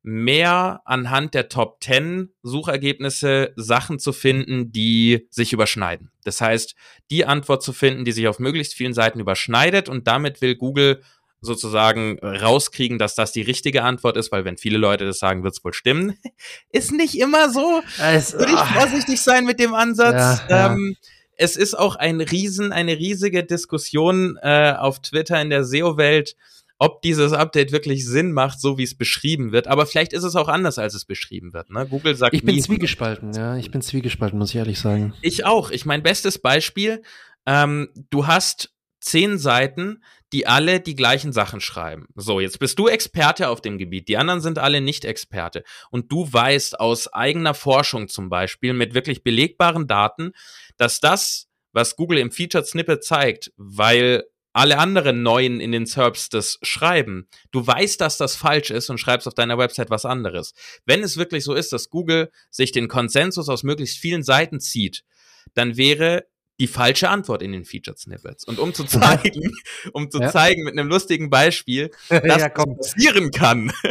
mehr 0.02 0.80
anhand 0.84 1.32
der 1.32 1.48
Top 1.48 1.78
10 1.84 2.34
Suchergebnisse 2.42 3.52
Sachen 3.54 4.00
zu 4.00 4.12
finden, 4.12 4.72
die 4.72 5.28
sich 5.30 5.52
überschneiden. 5.52 6.10
Das 6.24 6.40
heißt, 6.40 6.74
die 7.12 7.24
Antwort 7.24 7.62
zu 7.62 7.72
finden, 7.72 8.04
die 8.04 8.10
sich 8.10 8.26
auf 8.26 8.40
möglichst 8.40 8.74
vielen 8.74 8.92
Seiten 8.92 9.20
überschneidet 9.20 9.88
und 9.88 10.08
damit 10.08 10.40
will 10.40 10.56
Google 10.56 11.00
sozusagen 11.40 12.18
rauskriegen, 12.18 12.98
dass 12.98 13.14
das 13.14 13.30
die 13.30 13.42
richtige 13.42 13.84
Antwort 13.84 14.16
ist, 14.16 14.32
weil 14.32 14.44
wenn 14.44 14.56
viele 14.56 14.78
Leute 14.78 15.06
das 15.06 15.20
sagen, 15.20 15.44
wird 15.44 15.54
es 15.56 15.64
wohl 15.64 15.74
stimmen. 15.74 16.18
Ist 16.72 16.90
nicht 16.90 17.16
immer 17.20 17.50
so. 17.50 17.82
Es, 18.02 18.32
Würde 18.32 18.52
ich 18.52 18.58
vorsichtig 18.58 19.20
sein 19.20 19.44
mit 19.44 19.60
dem 19.60 19.74
Ansatz. 19.74 20.42
Ja, 20.48 20.72
ähm, 20.72 20.96
Es 21.36 21.56
ist 21.56 21.78
auch 21.78 21.96
ein 21.96 22.20
Riesen, 22.20 22.72
eine 22.72 22.96
riesige 22.96 23.44
Diskussion 23.44 24.38
äh, 24.42 24.74
auf 24.76 25.00
Twitter 25.00 25.40
in 25.40 25.50
der 25.50 25.64
SEO-Welt, 25.64 26.36
ob 26.78 27.02
dieses 27.02 27.32
Update 27.32 27.72
wirklich 27.72 28.06
Sinn 28.06 28.32
macht, 28.32 28.60
so 28.60 28.78
wie 28.78 28.82
es 28.82 28.96
beschrieben 28.96 29.52
wird. 29.52 29.66
Aber 29.66 29.86
vielleicht 29.86 30.12
ist 30.12 30.24
es 30.24 30.36
auch 30.36 30.48
anders, 30.48 30.78
als 30.78 30.94
es 30.94 31.04
beschrieben 31.04 31.52
wird. 31.52 31.70
Ne? 31.70 31.86
Google 31.86 32.16
sagt. 32.16 32.34
Ich 32.34 32.42
bin 32.42 32.60
zwiegespalten, 32.60 33.32
ja. 33.32 33.56
Ich 33.56 33.70
bin 33.70 33.80
zwiegespalten, 33.80 34.38
muss 34.38 34.50
ich 34.50 34.56
ehrlich 34.56 34.78
sagen. 34.78 35.14
Ich 35.22 35.44
auch. 35.44 35.70
Ich 35.70 35.86
mein 35.86 36.02
bestes 36.02 36.38
Beispiel. 36.38 37.02
Ähm, 37.46 37.88
du 38.10 38.26
hast 38.26 38.72
zehn 39.00 39.38
Seiten, 39.38 40.02
die 40.32 40.46
alle 40.46 40.80
die 40.80 40.96
gleichen 40.96 41.32
Sachen 41.32 41.60
schreiben. 41.60 42.08
So, 42.16 42.40
jetzt 42.40 42.58
bist 42.58 42.78
du 42.78 42.88
Experte 42.88 43.48
auf 43.48 43.60
dem 43.60 43.78
Gebiet, 43.78 44.08
die 44.08 44.16
anderen 44.16 44.40
sind 44.40 44.58
alle 44.58 44.80
nicht 44.80 45.04
Experte. 45.04 45.62
Und 45.90 46.10
du 46.10 46.30
weißt 46.30 46.80
aus 46.80 47.12
eigener 47.12 47.54
Forschung 47.54 48.08
zum 48.08 48.28
Beispiel 48.28 48.72
mit 48.72 48.94
wirklich 48.94 49.22
belegbaren 49.22 49.86
Daten, 49.86 50.32
dass 50.76 51.00
das, 51.00 51.46
was 51.72 51.96
Google 51.96 52.18
im 52.18 52.30
Featured 52.30 52.66
Snippet 52.66 53.04
zeigt, 53.04 53.52
weil 53.56 54.24
alle 54.52 54.78
anderen 54.78 55.22
Neuen 55.22 55.60
in 55.60 55.70
den 55.70 55.84
SERPs 55.84 56.30
das 56.30 56.58
schreiben. 56.62 57.28
Du 57.50 57.66
weißt, 57.66 58.00
dass 58.00 58.16
das 58.16 58.36
falsch 58.36 58.70
ist 58.70 58.88
und 58.88 58.96
schreibst 58.96 59.28
auf 59.28 59.34
deiner 59.34 59.58
Website 59.58 59.90
was 59.90 60.06
anderes. 60.06 60.54
Wenn 60.86 61.02
es 61.02 61.18
wirklich 61.18 61.44
so 61.44 61.52
ist, 61.52 61.74
dass 61.74 61.90
Google 61.90 62.30
sich 62.50 62.72
den 62.72 62.88
Konsensus 62.88 63.50
aus 63.50 63.64
möglichst 63.64 63.98
vielen 63.98 64.22
Seiten 64.22 64.58
zieht, 64.58 65.04
dann 65.52 65.76
wäre 65.76 66.24
die 66.58 66.66
falsche 66.66 67.10
Antwort 67.10 67.42
in 67.42 67.52
den 67.52 67.64
Featured 67.64 67.98
Snippets. 67.98 68.44
Und 68.44 68.58
um 68.58 68.72
zu 68.72 68.84
zeigen, 68.84 69.52
um 69.92 70.10
zu 70.10 70.20
ja. 70.20 70.30
zeigen 70.30 70.64
mit 70.64 70.72
einem 70.72 70.88
lustigen 70.88 71.28
Beispiel, 71.28 71.90
dass 72.08 72.42
ja, 72.42 72.48
passieren 72.48 73.30
kann. 73.30 73.72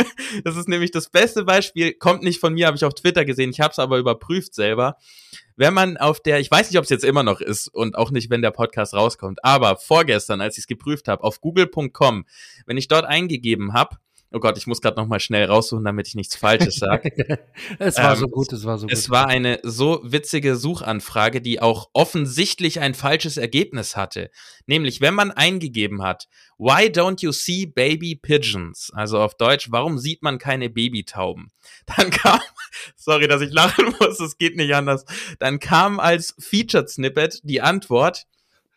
Das 0.43 0.57
ist 0.57 0.67
nämlich 0.67 0.91
das 0.91 1.09
beste 1.09 1.43
Beispiel, 1.43 1.93
kommt 1.93 2.23
nicht 2.23 2.39
von 2.39 2.53
mir, 2.53 2.67
habe 2.67 2.75
ich 2.75 2.83
auf 2.83 2.93
Twitter 2.93 3.25
gesehen, 3.25 3.51
ich 3.51 3.61
habe 3.61 3.71
es 3.71 3.79
aber 3.79 3.97
überprüft 3.97 4.53
selber. 4.53 4.97
Wenn 5.55 5.73
man 5.73 5.97
auf 5.97 6.19
der, 6.19 6.39
ich 6.39 6.51
weiß 6.51 6.69
nicht, 6.69 6.77
ob 6.77 6.83
es 6.83 6.89
jetzt 6.89 7.05
immer 7.05 7.23
noch 7.23 7.39
ist 7.39 7.67
und 7.67 7.95
auch 7.95 8.11
nicht, 8.11 8.29
wenn 8.29 8.41
der 8.41 8.51
Podcast 8.51 8.93
rauskommt, 8.93 9.43
aber 9.43 9.77
vorgestern, 9.77 10.41
als 10.41 10.57
ich 10.57 10.63
es 10.63 10.67
geprüft 10.67 11.07
habe, 11.07 11.23
auf 11.23 11.39
google.com, 11.41 12.25
wenn 12.65 12.77
ich 12.77 12.87
dort 12.87 13.05
eingegeben 13.05 13.73
habe, 13.73 13.97
Oh 14.35 14.39
Gott, 14.39 14.57
ich 14.57 14.67
muss 14.67 14.81
gerade 14.81 14.97
noch 14.97 15.07
mal 15.07 15.21
schnell 15.21 15.45
raussuchen, 15.45 15.85
damit 15.85 16.09
ich 16.09 16.15
nichts 16.15 16.35
Falsches 16.35 16.75
sage. 16.75 17.09
es 17.79 17.95
war 17.95 18.15
ähm, 18.15 18.19
so 18.19 18.27
gut, 18.27 18.51
es 18.51 18.65
war 18.65 18.77
so 18.77 18.85
gut. 18.85 18.91
Es 18.91 19.09
war 19.09 19.27
eine 19.27 19.59
so 19.63 20.01
witzige 20.03 20.57
Suchanfrage, 20.57 21.39
die 21.39 21.61
auch 21.61 21.89
offensichtlich 21.93 22.81
ein 22.81 22.95
falsches 22.95 23.37
Ergebnis 23.37 23.95
hatte. 23.95 24.29
Nämlich, 24.67 24.99
wenn 24.99 25.13
man 25.13 25.31
eingegeben 25.31 26.03
hat, 26.03 26.27
why 26.57 26.87
don't 26.87 27.23
you 27.23 27.31
see 27.31 27.65
baby 27.65 28.17
pigeons? 28.17 28.91
Also 28.93 29.21
auf 29.21 29.35
Deutsch, 29.35 29.71
warum 29.71 29.97
sieht 29.97 30.21
man 30.21 30.37
keine 30.37 30.69
Babytauben? 30.69 31.53
Dann 31.95 32.09
kam, 32.09 32.41
sorry, 32.97 33.29
dass 33.29 33.41
ich 33.41 33.53
lachen 33.53 33.95
muss, 34.01 34.19
es 34.19 34.37
geht 34.37 34.57
nicht 34.57 34.75
anders. 34.75 35.05
Dann 35.39 35.61
kam 35.61 35.97
als 35.97 36.35
Featured 36.39 36.89
Snippet 36.89 37.39
die 37.43 37.61
Antwort, 37.61 38.25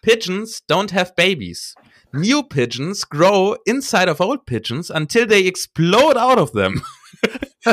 Pigeons 0.03 0.63
don't 0.71 0.95
have 0.95 1.15
babies. 1.17 1.75
New 2.13 2.43
pigeons 2.43 3.05
grow 3.05 3.57
inside 3.67 4.09
of 4.09 4.21
old 4.21 4.47
pigeons 4.47 4.91
until 4.91 5.27
they 5.27 5.47
explode 5.47 6.17
out 6.17 6.39
of 6.39 6.53
them. 6.53 6.81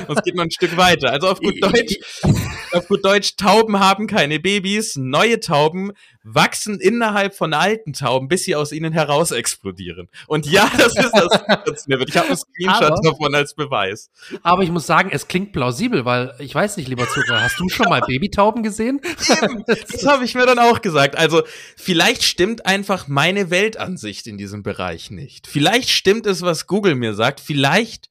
Das 0.07 0.23
geht 0.23 0.35
man 0.35 0.47
ein 0.47 0.51
Stück 0.51 0.77
weiter. 0.77 1.11
Also 1.11 1.29
auf 1.29 1.39
gut 1.39 1.61
Deutsch, 1.61 1.97
auf 2.71 2.87
gut 2.87 3.03
Deutsch, 3.05 3.35
Tauben 3.35 3.79
haben 3.79 4.07
keine 4.07 4.39
Babys, 4.39 4.95
neue 4.95 5.39
Tauben 5.39 5.91
wachsen 6.25 6.79
innerhalb 6.79 7.35
von 7.35 7.53
alten 7.53 7.93
Tauben, 7.93 8.27
bis 8.27 8.43
sie 8.43 8.55
aus 8.55 8.71
ihnen 8.71 8.91
heraus 8.93 9.31
explodieren. 9.31 10.09
Und 10.27 10.47
ja, 10.47 10.69
das 10.75 10.95
ist 10.95 11.11
das. 11.13 11.85
Ich 12.07 12.17
habe 12.17 12.27
einen 12.27 12.37
Screenshot 12.37 12.83
aber, 12.83 13.01
davon 13.03 13.35
als 13.35 13.53
Beweis. 13.53 14.09
Aber 14.41 14.63
ich 14.63 14.71
muss 14.71 14.87
sagen, 14.87 15.09
es 15.11 15.27
klingt 15.27 15.53
plausibel, 15.53 16.03
weil 16.03 16.33
ich 16.39 16.53
weiß 16.53 16.77
nicht, 16.77 16.87
lieber 16.87 17.07
Zuhörer, 17.07 17.43
hast 17.43 17.59
du 17.59 17.69
schon 17.69 17.89
mal 17.89 18.01
Babytauben 18.01 18.63
gesehen? 18.63 18.99
Das 19.67 20.05
habe 20.07 20.25
ich 20.25 20.33
mir 20.33 20.47
dann 20.47 20.59
auch 20.59 20.81
gesagt. 20.81 21.15
Also 21.15 21.43
vielleicht 21.77 22.23
stimmt 22.23 22.65
einfach 22.65 23.07
meine 23.07 23.51
Weltansicht 23.51 24.25
in 24.25 24.37
diesem 24.37 24.63
Bereich 24.63 25.11
nicht. 25.11 25.45
Vielleicht 25.47 25.89
stimmt 25.91 26.25
es, 26.25 26.41
was 26.41 26.65
Google 26.65 26.95
mir 26.95 27.13
sagt. 27.13 27.39
Vielleicht 27.39 28.09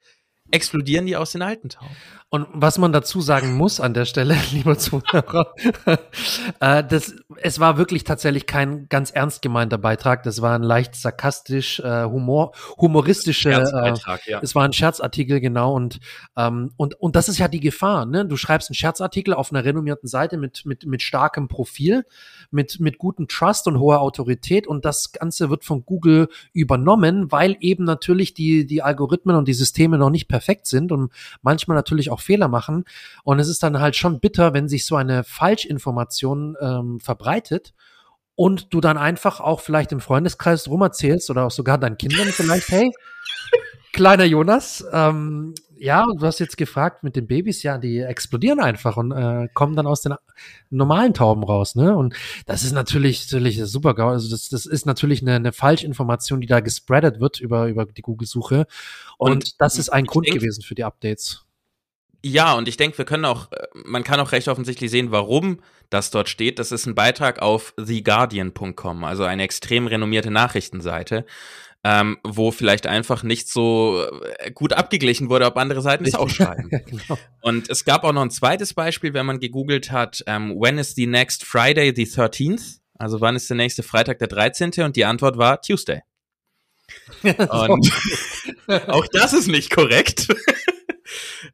explodieren 0.55 1.07
die 1.07 1.17
aus 1.17 1.33
den 1.33 1.43
alten 1.43 1.69
Tauben. 1.69 1.95
Und 2.35 2.49
was 2.53 2.79
man 2.79 2.93
dazu 2.93 3.21
sagen 3.21 3.55
muss 3.55 3.79
an 3.79 3.95
der 3.95 4.07
Stelle, 4.07 4.37
lieber 4.51 4.77
Zuhörer, 4.77 5.55
äh, 6.59 6.83
das, 6.83 7.15
es 7.37 7.61
war 7.61 7.79
wirklich 7.79 8.03
tatsächlich 8.03 8.47
kein 8.47 8.89
ganz 8.89 9.13
ernst 9.13 9.41
gemeinter 9.41 9.79
Beitrag. 9.79 10.25
Das 10.25 10.43
war 10.43 10.57
ein 10.57 10.65
leicht 10.65 10.97
sarkastisch, 10.97 11.79
äh, 11.79 12.03
humor, 12.03 12.51
humoristische, 12.77 13.51
äh, 13.51 13.95
ja. 14.27 14.41
es 14.43 14.57
war 14.57 14.65
ein 14.65 14.73
Scherzartikel, 14.73 15.39
genau. 15.39 15.75
Und, 15.75 16.01
ähm, 16.37 16.73
und, 16.77 17.01
und 17.01 17.15
das 17.15 17.29
ist 17.29 17.39
ja 17.39 17.47
die 17.47 17.61
Gefahr, 17.61 18.05
ne? 18.05 18.27
Du 18.27 18.37
schreibst 18.37 18.69
einen 18.69 18.75
Scherzartikel 18.75 19.33
auf 19.33 19.53
einer 19.53 19.65
renommierten 19.65 20.09
Seite 20.09 20.37
mit, 20.37 20.67
mit, 20.67 20.87
mit 20.87 21.03
starkem 21.03 21.47
Profil, 21.47 22.05
mit, 22.51 22.81
mit 22.81 22.99
gutem 22.99 23.29
Trust 23.29 23.69
und 23.69 23.79
hoher 23.79 24.01
Autorität 24.01 24.67
und 24.67 24.85
das 24.85 25.13
Ganze 25.13 25.51
wird 25.51 25.65
von 25.65 25.87
Google 25.87 26.27
übernommen, 26.53 27.31
weil 27.31 27.57
eben 27.61 27.85
natürlich 27.85 28.35
die, 28.35 28.67
die 28.67 28.83
Algorithmen 28.83 29.37
und 29.37 29.47
die 29.47 29.55
Systeme 29.55 29.99
noch 29.99 30.11
nicht 30.11 30.27
perfekt 30.27 30.67
sind 30.67 30.91
und 30.91 31.13
manchmal 31.41 31.77
natürlich 31.77 32.11
auch 32.11 32.24
Fehler 32.25 32.49
machen. 32.49 32.85
Und 33.23 33.39
es 33.39 33.49
ist 33.49 33.63
dann 33.63 33.81
halt 33.81 33.97
schon 33.97 34.21
bitter, 34.21 34.55
wenn 34.55 34.69
sich 34.69 34.87
so 34.87 34.97
eine 34.97 35.25
Falschinformation 35.25 36.57
ähm, 36.61 37.01
verbreitet 37.01 37.75
und 38.35 38.73
du 38.75 38.81
dann 38.81 38.99
einfach 38.99 39.41
auch 39.41 39.61
vielleicht 39.61 39.93
im 39.93 40.01
Freundeskreis 40.01 40.69
rum 40.69 40.83
erzählst 40.83 41.31
oder 41.31 41.45
auch 41.45 41.51
sogar 41.51 41.79
deinen 41.79 41.99
Kindern 41.99 42.29
vielleicht, 42.29 42.69
hey, 42.69 42.91
kleiner 43.93 44.25
Jonas, 44.25 44.85
ähm, 44.93 45.55
ja, 45.77 46.07
du 46.19 46.27
hast 46.27 46.39
jetzt 46.39 46.57
gefragt 46.57 47.03
mit 47.03 47.17
den 47.17 47.27
Babys, 47.27 47.63
ja, 47.63 47.79
die 47.79 47.99
explodieren 47.99 48.61
einfach 48.61 48.97
und 48.97 49.13
äh, 49.13 49.49
kommen 49.55 49.77
dann 49.77 49.87
aus 49.87 50.01
den 50.01 50.15
normalen 50.71 51.15
Tauben 51.15 51.45
raus, 51.45 51.75
ne? 51.75 51.95
Und 51.95 52.15
das 52.47 52.63
ist 52.63 52.73
natürlich, 52.73 53.31
natürlich 53.31 53.61
super, 53.65 53.97
also 53.99 54.31
das, 54.31 54.49
das 54.49 54.67
ist 54.67 54.87
natürlich 54.87 55.23
eine, 55.23 55.35
eine 55.35 55.53
Falschinformation, 55.53 56.41
die 56.41 56.47
da 56.47 56.61
gespreadet 56.61 57.21
wird 57.21 57.41
über, 57.41 57.67
über 57.67 57.87
die 57.87 58.03
Google-Suche. 58.03 58.67
Und, 59.19 59.33
und, 59.33 59.61
das 59.61 59.79
ist 59.79 59.91
ein 59.91 60.07
Grund 60.07 60.27
gewesen 60.27 60.63
für 60.63 60.75
die 60.75 60.85
Updates. 60.85 61.45
Ja, 62.27 62.55
und 62.55 62.69
ich 62.69 62.79
denke, 62.79 62.97
wir 62.97 63.05
können 63.05 63.27
auch, 63.27 63.53
äh, 63.53 63.67
man 63.85 64.03
kann 64.03 64.19
auch 64.19 64.33
recht 64.33 64.49
offensichtlich 64.49 64.91
sehen, 64.91 65.11
warum 65.11 65.61
das 65.91 66.11
dort 66.11 66.31
steht. 66.31 66.59
Das 66.59 66.73
ist 66.73 66.87
ein 66.87 66.95
Beitrag 66.95 67.43
auf 67.43 67.75
theguardian.com, 67.77 69.05
also 69.05 69.25
eine 69.25 69.43
extrem 69.43 69.87
renommierte 69.87 70.31
Nachrichtenseite. 70.31 71.27
ähm, 71.87 72.17
wo 72.25 72.51
vielleicht 72.51 72.87
einfach 72.87 73.23
nicht 73.25 73.47
so 73.51 74.07
äh, 74.39 74.51
gut 74.51 74.73
abgeglichen 74.73 75.29
wurde, 75.29 75.45
ob 75.45 75.59
andere 75.59 75.83
Seiten 75.83 76.07
es 76.07 76.15
auch 76.15 76.29
schreiben. 76.31 76.71
genau. 76.71 77.19
Und 77.43 77.69
es 77.69 77.85
gab 77.85 78.05
auch 78.05 78.13
noch 78.15 78.23
ein 78.23 78.31
zweites 78.31 78.73
Beispiel, 78.73 79.13
wenn 79.13 79.27
man 79.27 79.39
gegoogelt 79.39 79.93
hat, 79.93 80.25
ähm, 80.27 80.55
when 80.59 80.79
is 80.79 80.95
the 80.95 81.07
next 81.07 81.45
Friday 81.45 81.93
the 81.95 82.07
13th? 82.07 82.79
Also 82.99 83.21
wann 83.21 83.37
ist 83.37 83.51
der 83.51 83.59
nächste 83.59 83.83
Freitag 83.83 84.19
der 84.19 84.29
13.? 84.29 84.83
Und 84.83 84.97
die 84.97 85.05
Antwort 85.05 85.37
war 85.37 85.61
Tuesday. 85.61 86.01
Und 87.23 87.93
auch 88.89 89.07
das 89.13 89.35
ist 89.35 89.49
nicht 89.49 89.71
korrekt. 89.71 90.29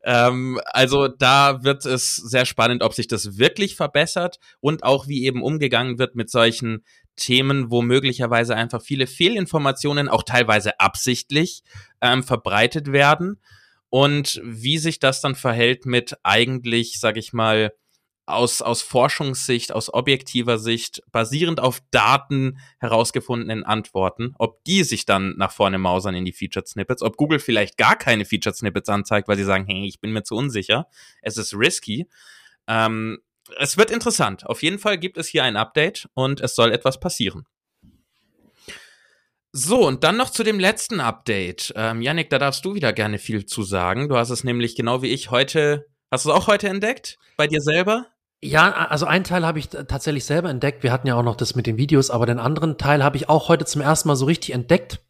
Ähm, 0.05 0.61
also 0.66 1.09
da 1.09 1.62
wird 1.64 1.87
es 1.87 2.16
sehr 2.16 2.46
spannend, 2.46 2.83
ob 2.83 2.94
sich 2.94 3.09
das 3.09 3.38
wirklich 3.38 3.76
verbessert 3.76 4.38
und 4.61 4.85
auch 4.85 5.09
wie 5.09 5.24
eben 5.24 5.42
umgegangen 5.42 5.98
wird 5.98 6.14
mit 6.14 6.31
solchen 6.31 6.85
Themen, 7.16 7.70
wo 7.70 7.83
möglicherweise 7.83 8.57
einfach 8.57 8.83
viele 8.83 9.07
Fehlinformationen 9.07 10.09
auch 10.09 10.22
teilweise 10.22 10.81
absichtlich 10.81 11.62
ähm, 12.00 12.22
verbreitet 12.22 12.92
werden. 12.92 13.40
Und 13.90 14.40
wie 14.44 14.79
sich 14.79 15.00
das 15.00 15.20
dann 15.20 15.35
verhält 15.35 15.85
mit 15.85 16.16
eigentlich, 16.22 17.00
sag 17.00 17.16
ich 17.16 17.33
mal, 17.33 17.72
aus, 18.32 18.62
aus 18.62 18.82
Forschungssicht, 18.82 19.72
aus 19.72 19.92
objektiver 19.92 20.58
Sicht, 20.58 21.02
basierend 21.12 21.60
auf 21.60 21.80
Daten 21.90 22.58
herausgefundenen 22.78 23.64
Antworten, 23.64 24.34
ob 24.38 24.64
die 24.64 24.84
sich 24.84 25.06
dann 25.06 25.34
nach 25.36 25.52
vorne 25.52 25.78
mausern 25.78 26.14
in 26.14 26.24
die 26.24 26.32
Featured 26.32 26.68
Snippets, 26.68 27.02
ob 27.02 27.16
Google 27.16 27.38
vielleicht 27.38 27.76
gar 27.76 27.96
keine 27.96 28.24
Featured 28.24 28.56
Snippets 28.56 28.88
anzeigt, 28.88 29.28
weil 29.28 29.36
sie 29.36 29.44
sagen, 29.44 29.66
hey, 29.66 29.86
ich 29.86 30.00
bin 30.00 30.12
mir 30.12 30.22
zu 30.22 30.36
unsicher, 30.36 30.86
es 31.22 31.36
ist 31.36 31.54
risky. 31.54 32.08
Ähm, 32.66 33.18
es 33.58 33.76
wird 33.76 33.90
interessant. 33.90 34.46
Auf 34.46 34.62
jeden 34.62 34.78
Fall 34.78 34.98
gibt 34.98 35.18
es 35.18 35.26
hier 35.26 35.44
ein 35.44 35.56
Update 35.56 36.08
und 36.14 36.40
es 36.40 36.54
soll 36.54 36.72
etwas 36.72 37.00
passieren. 37.00 37.46
So, 39.52 39.84
und 39.86 40.04
dann 40.04 40.16
noch 40.16 40.30
zu 40.30 40.44
dem 40.44 40.60
letzten 40.60 41.00
Update. 41.00 41.72
Ähm, 41.74 42.02
Yannick, 42.02 42.30
da 42.30 42.38
darfst 42.38 42.64
du 42.64 42.74
wieder 42.74 42.92
gerne 42.92 43.18
viel 43.18 43.46
zu 43.46 43.64
sagen. 43.64 44.08
Du 44.08 44.16
hast 44.16 44.30
es 44.30 44.44
nämlich 44.44 44.76
genau 44.76 45.02
wie 45.02 45.08
ich 45.08 45.32
heute, 45.32 45.88
hast 46.10 46.24
du 46.24 46.30
es 46.30 46.36
auch 46.36 46.46
heute 46.46 46.68
entdeckt? 46.68 47.18
Bei 47.36 47.48
dir 47.48 47.60
selber? 47.60 48.06
Ja, 48.42 48.72
also 48.72 49.05
einen 49.05 49.24
Teil 49.24 49.44
habe 49.44 49.59
ich 49.59 49.68
tatsächlich 49.68 50.24
selber 50.24 50.48
entdeckt. 50.48 50.83
Wir 50.83 50.92
hatten 50.92 51.07
ja 51.07 51.14
auch 51.14 51.22
noch 51.22 51.37
das 51.37 51.55
mit 51.55 51.66
den 51.66 51.76
Videos, 51.76 52.09
aber 52.09 52.24
den 52.24 52.38
anderen 52.38 52.79
Teil 52.79 53.05
habe 53.05 53.18
ich 53.18 53.29
auch 53.29 53.48
heute 53.48 53.66
zum 53.66 53.83
ersten 53.83 54.09
Mal 54.09 54.16
so 54.16 54.24
richtig 54.24 54.55
entdeckt. 54.55 55.00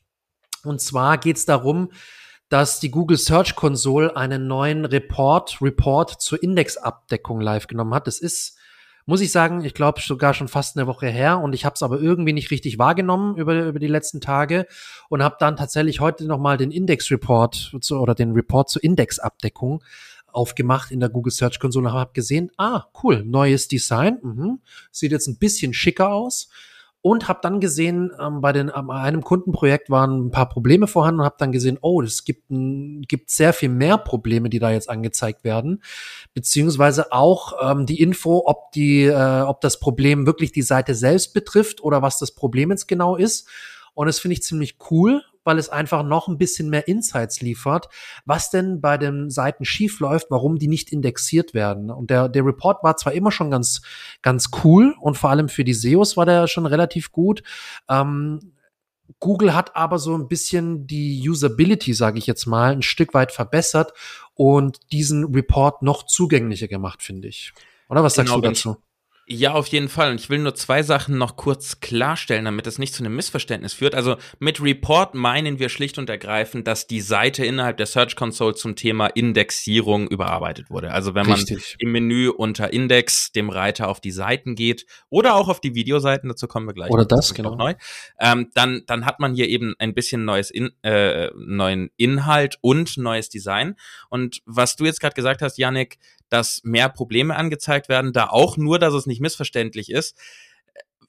Und 0.64 0.81
zwar 0.81 1.16
geht 1.16 1.37
es 1.37 1.47
darum, 1.47 1.90
dass 2.49 2.81
die 2.81 2.90
Google 2.90 3.16
Search 3.16 3.55
Console 3.55 4.16
einen 4.16 4.49
neuen 4.49 4.85
Report, 4.85 5.62
Report 5.62 6.21
zur 6.21 6.43
Indexabdeckung 6.43 7.40
live 7.40 7.69
genommen 7.69 7.95
hat. 7.95 8.09
Das 8.09 8.19
ist, 8.19 8.59
muss 9.07 9.21
ich 9.21 9.31
sagen, 9.31 9.64
ich 9.64 9.75
glaube 9.75 10.01
sogar 10.01 10.35
schon 10.35 10.49
fast 10.49 10.77
eine 10.77 10.88
Woche 10.88 11.07
her 11.07 11.38
und 11.38 11.53
ich 11.53 11.64
habe 11.64 11.75
es 11.77 11.85
aber 11.85 12.01
irgendwie 12.01 12.33
nicht 12.33 12.51
richtig 12.51 12.81
wahrgenommen 12.81 13.37
über, 13.37 13.55
über 13.66 13.79
die 13.79 13.87
letzten 13.87 14.21
Tage 14.21 14.66
und 15.09 15.23
habe 15.23 15.37
dann 15.38 15.57
tatsächlich 15.57 16.01
heute 16.01 16.27
nochmal 16.27 16.57
den 16.57 16.73
Index 16.73 17.12
Report 17.12 17.77
zu, 17.81 18.01
oder 18.01 18.16
den 18.16 18.33
Report 18.33 18.69
zur 18.69 18.83
Indexabdeckung 18.83 19.85
aufgemacht 20.33 20.90
in 20.90 21.01
der 21.01 21.09
Google 21.09 21.33
Search 21.33 21.59
Konsole 21.59 21.93
habe 21.93 22.12
gesehen, 22.12 22.51
ah, 22.57 22.85
cool, 23.03 23.25
neues 23.25 23.69
Design, 23.69 24.19
mhm. 24.23 24.59
sieht 24.90 25.12
jetzt 25.12 25.27
ein 25.27 25.38
bisschen 25.38 25.75
schicker 25.75 26.12
aus 26.12 26.49
und 27.03 27.29
habe 27.29 27.40
dann 27.43 27.61
gesehen, 27.61 28.11
ähm, 28.21 28.40
bei 28.40 28.53
den 28.53 28.71
ähm, 28.75 28.90
einem 28.90 29.23
Kundenprojekt 29.23 29.88
waren 29.88 30.27
ein 30.27 30.31
paar 30.31 30.49
Probleme 30.49 30.87
vorhanden 30.87 31.21
und 31.21 31.27
habe 31.27 31.37
dann 31.38 31.53
gesehen, 31.53 31.79
oh, 31.81 32.03
es 32.03 32.25
gibt, 32.25 32.45
gibt 32.49 33.31
sehr 33.31 33.53
viel 33.53 33.71
mehr 33.71 33.97
Probleme, 33.97 34.51
die 34.51 34.59
da 34.59 34.71
jetzt 34.71 34.90
angezeigt 34.90 35.43
werden, 35.43 35.83
beziehungsweise 36.35 37.12
auch 37.12 37.55
ähm, 37.62 37.87
die 37.87 38.01
Info, 38.01 38.43
ob 38.45 38.73
die, 38.73 39.05
äh, 39.05 39.40
ob 39.43 39.62
das 39.62 39.81
Problem 39.81 40.27
wirklich 40.27 40.53
die 40.53 40.62
Seite 40.62 40.95
selbst 40.95 41.33
betrifft 41.33 41.83
oder 41.83 42.03
was 42.03 42.19
das 42.19 42.33
Problem 42.33 42.71
jetzt 42.71 42.87
genau 42.87 43.16
ist. 43.16 43.49
Und 43.95 44.07
das 44.07 44.19
finde 44.19 44.35
ich 44.35 44.43
ziemlich 44.43 44.77
cool, 44.90 45.23
weil 45.44 45.59
es 45.59 45.68
einfach 45.68 46.03
noch 46.03 46.29
ein 46.29 46.38
bisschen 46.38 46.70
mehr 46.70 46.88
Insights 46.88 47.40
liefert, 47.40 47.88
was 48.24 48.50
denn 48.50 48.81
bei 48.81 48.98
den 48.98 49.31
Seiten 49.31 49.64
schief 49.64 50.00
läuft, 50.00 50.31
warum 50.31 50.59
die 50.59 50.68
nicht 50.68 50.92
indexiert 50.92 51.55
werden. 51.55 51.90
Und 51.90 52.11
der, 52.11 52.29
der 52.29 52.44
Report 52.44 52.83
war 52.83 52.96
zwar 52.96 53.12
immer 53.12 53.33
schon 53.33 53.50
ganz, 53.50 53.83
ganz 54.22 54.50
cool 54.64 54.94
und 55.00 55.16
vor 55.16 55.31
allem 55.31 55.48
für 55.48 55.64
die 55.64 55.74
SEOs 55.74 56.16
war 56.16 56.26
der 56.26 56.46
schon 56.46 56.66
relativ 56.66 57.12
gut. 57.12 57.42
Ähm, 57.88 58.53
Google 59.18 59.55
hat 59.55 59.74
aber 59.76 59.98
so 59.98 60.16
ein 60.16 60.29
bisschen 60.29 60.87
die 60.87 61.29
Usability, 61.29 61.94
sage 61.94 62.18
ich 62.18 62.26
jetzt 62.26 62.46
mal, 62.46 62.72
ein 62.72 62.83
Stück 62.83 63.12
weit 63.12 63.33
verbessert 63.33 63.92
und 64.35 64.92
diesen 64.92 65.35
Report 65.35 65.83
noch 65.83 66.07
zugänglicher 66.07 66.68
gemacht, 66.68 67.03
finde 67.03 67.29
ich. 67.29 67.53
Oder 67.88 68.05
was 68.05 68.14
sagst 68.14 68.33
genau, 68.33 68.40
du 68.40 68.48
dazu? 68.48 68.76
Ja, 69.33 69.53
auf 69.53 69.69
jeden 69.69 69.88
Fall. 69.88 70.11
Und 70.11 70.21
ich 70.21 70.29
will 70.29 70.40
nur 70.40 70.57
zwei 70.57 70.83
Sachen 70.83 71.16
noch 71.16 71.37
kurz 71.37 71.79
klarstellen, 71.79 72.47
damit 72.47 72.66
es 72.66 72.81
nicht 72.81 72.93
zu 72.93 73.05
einem 73.05 73.14
Missverständnis 73.14 73.73
führt. 73.73 73.95
Also 73.95 74.16
mit 74.40 74.61
Report 74.61 75.14
meinen 75.14 75.61
wir 75.61 75.69
schlicht 75.69 75.99
und 75.99 76.11
ergreifend, 76.11 76.66
dass 76.66 76.88
die 76.88 77.01
Seite 77.01 77.45
innerhalb 77.45 77.77
der 77.77 77.87
Search 77.87 78.16
Console 78.16 78.57
zum 78.57 78.75
Thema 78.75 79.07
Indexierung 79.07 80.09
überarbeitet 80.09 80.69
wurde. 80.69 80.90
Also 80.90 81.14
wenn 81.14 81.27
Richtig. 81.27 81.59
man 81.59 81.62
im 81.79 81.93
Menü 81.93 82.29
unter 82.29 82.73
Index 82.73 83.31
dem 83.31 83.51
Reiter 83.51 83.87
auf 83.87 84.01
die 84.01 84.11
Seiten 84.11 84.57
geht 84.57 84.85
oder 85.11 85.37
auch 85.37 85.49
auf 85.49 85.61
die 85.61 85.77
Videoseiten, 85.77 86.29
dazu 86.29 86.49
kommen 86.49 86.66
wir 86.66 86.75
gleich. 86.75 86.90
Oder 86.90 87.05
das, 87.05 87.33
genau. 87.33 87.55
Neu, 87.55 87.75
ähm, 88.19 88.51
dann, 88.55 88.83
dann 88.88 89.07
hat 89.07 89.21
man 89.21 89.33
hier 89.33 89.49
eben 89.49 89.77
ein 89.79 89.95
bisschen 89.95 90.25
neues 90.25 90.51
in, 90.51 90.73
äh, 90.83 91.31
neuen 91.37 91.90
Inhalt 91.97 92.59
und 92.62 92.97
neues 92.97 93.29
Design. 93.29 93.77
Und 94.09 94.43
was 94.45 94.75
du 94.75 94.87
jetzt 94.87 95.01
gerade 95.01 95.14
gesagt 95.14 95.40
hast, 95.40 95.57
Yannick, 95.57 95.99
dass 96.31 96.62
mehr 96.64 96.88
Probleme 96.88 97.37
angezeigt 97.37 97.88
werden, 97.88 98.12
da 98.12 98.29
auch 98.29 98.57
nur, 98.57 98.79
dass 98.79 98.95
es 98.95 99.07
nicht 99.07 99.21
missverständlich 99.21 99.90
ist. 99.90 100.16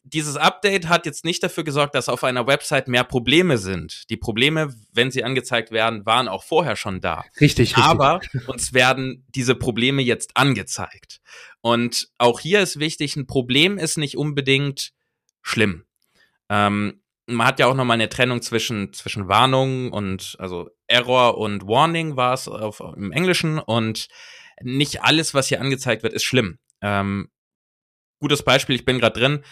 Dieses 0.03 0.35
Update 0.35 0.89
hat 0.89 1.05
jetzt 1.05 1.23
nicht 1.23 1.43
dafür 1.43 1.63
gesorgt, 1.63 1.93
dass 1.93 2.09
auf 2.09 2.23
einer 2.23 2.47
Website 2.47 2.87
mehr 2.87 3.03
Probleme 3.03 3.59
sind. 3.59 4.09
Die 4.09 4.17
Probleme, 4.17 4.73
wenn 4.91 5.11
sie 5.11 5.23
angezeigt 5.23 5.71
werden, 5.71 6.05
waren 6.07 6.27
auch 6.27 6.43
vorher 6.43 6.75
schon 6.75 7.01
da. 7.01 7.23
Richtig, 7.39 7.77
richtig. 7.77 7.83
Aber 7.83 8.19
uns 8.47 8.73
werden 8.73 9.25
diese 9.29 9.53
Probleme 9.53 10.01
jetzt 10.01 10.35
angezeigt. 10.35 11.21
Und 11.61 12.09
auch 12.17 12.39
hier 12.39 12.61
ist 12.61 12.79
wichtig, 12.79 13.15
ein 13.15 13.27
Problem 13.27 13.77
ist 13.77 13.97
nicht 13.97 14.17
unbedingt 14.17 14.91
schlimm. 15.43 15.85
Ähm, 16.49 17.01
man 17.27 17.47
hat 17.47 17.59
ja 17.59 17.67
auch 17.67 17.75
nochmal 17.75 17.95
eine 17.95 18.09
Trennung 18.09 18.41
zwischen, 18.41 18.93
zwischen 18.93 19.27
Warnung 19.27 19.91
und, 19.91 20.35
also 20.39 20.69
Error 20.87 21.37
und 21.37 21.67
Warning 21.67 22.17
war 22.17 22.33
es 22.33 22.47
auf, 22.47 22.81
im 22.95 23.11
Englischen 23.11 23.59
und 23.59 24.07
nicht 24.63 25.03
alles, 25.03 25.33
was 25.33 25.47
hier 25.47 25.61
angezeigt 25.61 26.03
wird, 26.03 26.13
ist 26.13 26.23
schlimm. 26.23 26.59
Ähm, 26.81 27.29
gutes 28.19 28.43
Beispiel, 28.43 28.75
ich 28.75 28.85
bin 28.85 28.99
gerade 28.99 29.19
drin. 29.19 29.43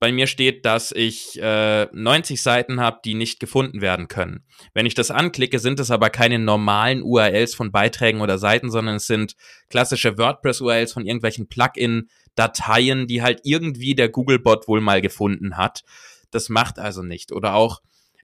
Bei 0.00 0.12
mir 0.12 0.28
steht, 0.28 0.64
dass 0.64 0.92
ich 0.92 1.40
äh, 1.42 1.86
90 1.92 2.40
Seiten 2.40 2.80
habe, 2.80 3.00
die 3.04 3.14
nicht 3.14 3.40
gefunden 3.40 3.80
werden 3.80 4.06
können. 4.06 4.44
Wenn 4.72 4.86
ich 4.86 4.94
das 4.94 5.10
anklicke, 5.10 5.58
sind 5.58 5.80
es 5.80 5.90
aber 5.90 6.08
keine 6.08 6.38
normalen 6.38 7.02
URLs 7.02 7.56
von 7.56 7.72
Beiträgen 7.72 8.20
oder 8.20 8.38
Seiten, 8.38 8.70
sondern 8.70 8.96
es 8.96 9.08
sind 9.08 9.34
klassische 9.68 10.16
WordPress-URLs 10.16 10.92
von 10.92 11.04
irgendwelchen 11.04 11.48
Plugin-Dateien, 11.48 13.08
die 13.08 13.22
halt 13.22 13.40
irgendwie 13.42 13.96
der 13.96 14.08
Googlebot 14.08 14.68
wohl 14.68 14.80
mal 14.80 15.00
gefunden 15.00 15.56
hat. 15.56 15.82
Das 16.30 16.48
macht 16.48 16.78
also 16.78 17.02
nicht. 17.02 17.32
Oder 17.32 17.54
auch 17.54 17.80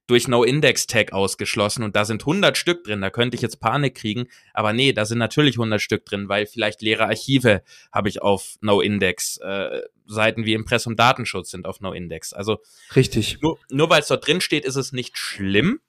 durch 0.07 0.29
No-Index-Tag 0.29 1.13
ausgeschlossen 1.13 1.83
und 1.83 1.97
da 1.97 2.05
sind 2.05 2.23
100 2.23 2.57
Stück 2.59 2.85
drin, 2.85 3.01
da 3.01 3.11
könnte 3.11 3.37
ich 3.37 3.43
jetzt 3.43 3.61
Panik 3.61 3.95
kriegen, 3.95 4.27
aber 4.53 4.73
nee, 4.73 4.93
da 4.93 5.05
sind 5.05 5.19
natürlich 5.19 5.57
100 5.57 5.81
Stück 5.81 6.05
drin, 6.05 6.29
weil 6.29 6.47
vielleicht 6.47 6.83
leere 6.83 7.05
Archive 7.05 7.63
habe 7.91 8.09
ich 8.09 8.21
auf 8.21 8.57
No-Index, 8.61 9.39
äh, 9.39 9.83
Seiten 10.07 10.45
wie 10.45 10.53
Impressum 10.53 10.97
Datenschutz 10.97 11.51
sind 11.51 11.67
auf 11.67 11.81
No-Index. 11.81 12.33
Also 12.35 12.59
richtig. 12.95 13.39
Nur, 13.41 13.59
nur 13.71 13.89
weil 13.89 14.03
es 14.03 14.09
dort 14.09 14.27
drin 14.27 14.43
steht, 14.43 14.65
ist 14.65 14.77
es 14.77 14.93
nicht 14.93 15.17
schlimm. 15.17 15.81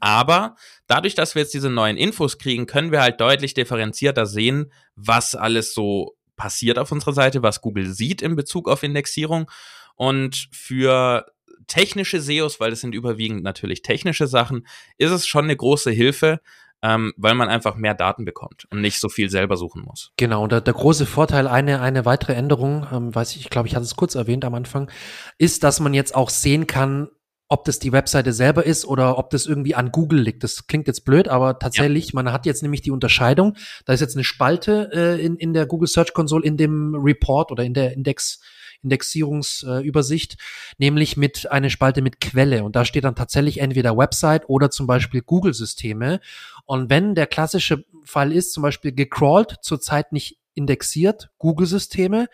Aber 0.00 0.56
dadurch, 0.86 1.14
dass 1.14 1.34
wir 1.34 1.42
jetzt 1.42 1.54
diese 1.54 1.70
neuen 1.70 1.96
Infos 1.96 2.38
kriegen, 2.38 2.66
können 2.66 2.92
wir 2.92 3.02
halt 3.02 3.20
deutlich 3.20 3.54
differenzierter 3.54 4.26
sehen, 4.26 4.72
was 4.94 5.34
alles 5.34 5.74
so 5.74 6.16
passiert 6.36 6.78
auf 6.78 6.92
unserer 6.92 7.12
Seite, 7.12 7.42
was 7.42 7.60
Google 7.60 7.92
sieht 7.92 8.22
in 8.22 8.36
Bezug 8.36 8.68
auf 8.68 8.82
Indexierung. 8.82 9.50
Und 9.96 10.48
für 10.52 11.26
technische 11.66 12.20
SEOs, 12.20 12.60
weil 12.60 12.70
das 12.70 12.80
sind 12.80 12.94
überwiegend 12.94 13.42
natürlich 13.42 13.82
technische 13.82 14.26
Sachen, 14.26 14.66
ist 14.98 15.10
es 15.10 15.26
schon 15.26 15.44
eine 15.44 15.56
große 15.56 15.90
Hilfe, 15.90 16.40
ähm, 16.82 17.12
weil 17.16 17.34
man 17.34 17.48
einfach 17.48 17.76
mehr 17.76 17.94
Daten 17.94 18.24
bekommt 18.24 18.66
und 18.70 18.80
nicht 18.80 19.00
so 19.00 19.08
viel 19.08 19.30
selber 19.30 19.56
suchen 19.56 19.82
muss. 19.82 20.12
Genau, 20.16 20.42
und 20.42 20.52
der, 20.52 20.60
der 20.60 20.74
große 20.74 21.06
Vorteil, 21.06 21.48
eine, 21.48 21.80
eine 21.80 22.04
weitere 22.04 22.34
Änderung, 22.34 22.86
ähm, 22.92 23.14
weiß 23.14 23.34
ich, 23.34 23.42
ich 23.42 23.50
glaube, 23.50 23.68
ich 23.68 23.74
hatte 23.74 23.84
es 23.84 23.96
kurz 23.96 24.14
erwähnt 24.14 24.44
am 24.44 24.54
Anfang, 24.54 24.90
ist, 25.38 25.64
dass 25.64 25.80
man 25.80 25.94
jetzt 25.94 26.14
auch 26.14 26.30
sehen 26.30 26.66
kann, 26.66 27.08
ob 27.48 27.64
das 27.64 27.78
die 27.78 27.92
Webseite 27.92 28.32
selber 28.32 28.66
ist 28.66 28.84
oder 28.84 29.18
ob 29.18 29.30
das 29.30 29.46
irgendwie 29.46 29.74
an 29.74 29.92
Google 29.92 30.20
liegt. 30.20 30.42
Das 30.42 30.66
klingt 30.66 30.88
jetzt 30.88 31.04
blöd, 31.04 31.28
aber 31.28 31.58
tatsächlich, 31.58 32.06
ja. 32.06 32.10
man 32.14 32.32
hat 32.32 32.44
jetzt 32.44 32.62
nämlich 32.62 32.82
die 32.82 32.90
Unterscheidung. 32.90 33.56
Da 33.84 33.92
ist 33.92 34.00
jetzt 34.00 34.16
eine 34.16 34.24
Spalte 34.24 34.90
äh, 34.92 35.24
in, 35.24 35.36
in 35.36 35.52
der 35.52 35.66
Google 35.66 35.88
Search 35.88 36.12
Console 36.12 36.44
in 36.44 36.56
dem 36.56 36.94
Report 36.96 37.52
oder 37.52 37.62
in 37.62 37.72
der 37.72 37.92
Index 37.92 38.40
Indexierungsübersicht, 38.82 40.36
nämlich 40.78 41.16
mit 41.16 41.50
einer 41.50 41.70
Spalte 41.70 42.02
mit 42.02 42.20
Quelle. 42.20 42.64
Und 42.64 42.76
da 42.76 42.84
steht 42.84 43.04
dann 43.04 43.14
tatsächlich 43.14 43.60
entweder 43.60 43.96
Website 43.96 44.48
oder 44.48 44.70
zum 44.70 44.86
Beispiel 44.86 45.22
Google-Systeme. 45.22 46.20
Und 46.64 46.90
wenn 46.90 47.14
der 47.14 47.26
klassische 47.26 47.84
Fall 48.04 48.32
ist, 48.32 48.52
zum 48.52 48.62
Beispiel 48.62 48.92
gecrawlt, 48.92 49.56
zurzeit 49.62 50.12
nicht 50.12 50.38
indexiert, 50.54 51.30
Google-Systeme, 51.38 52.28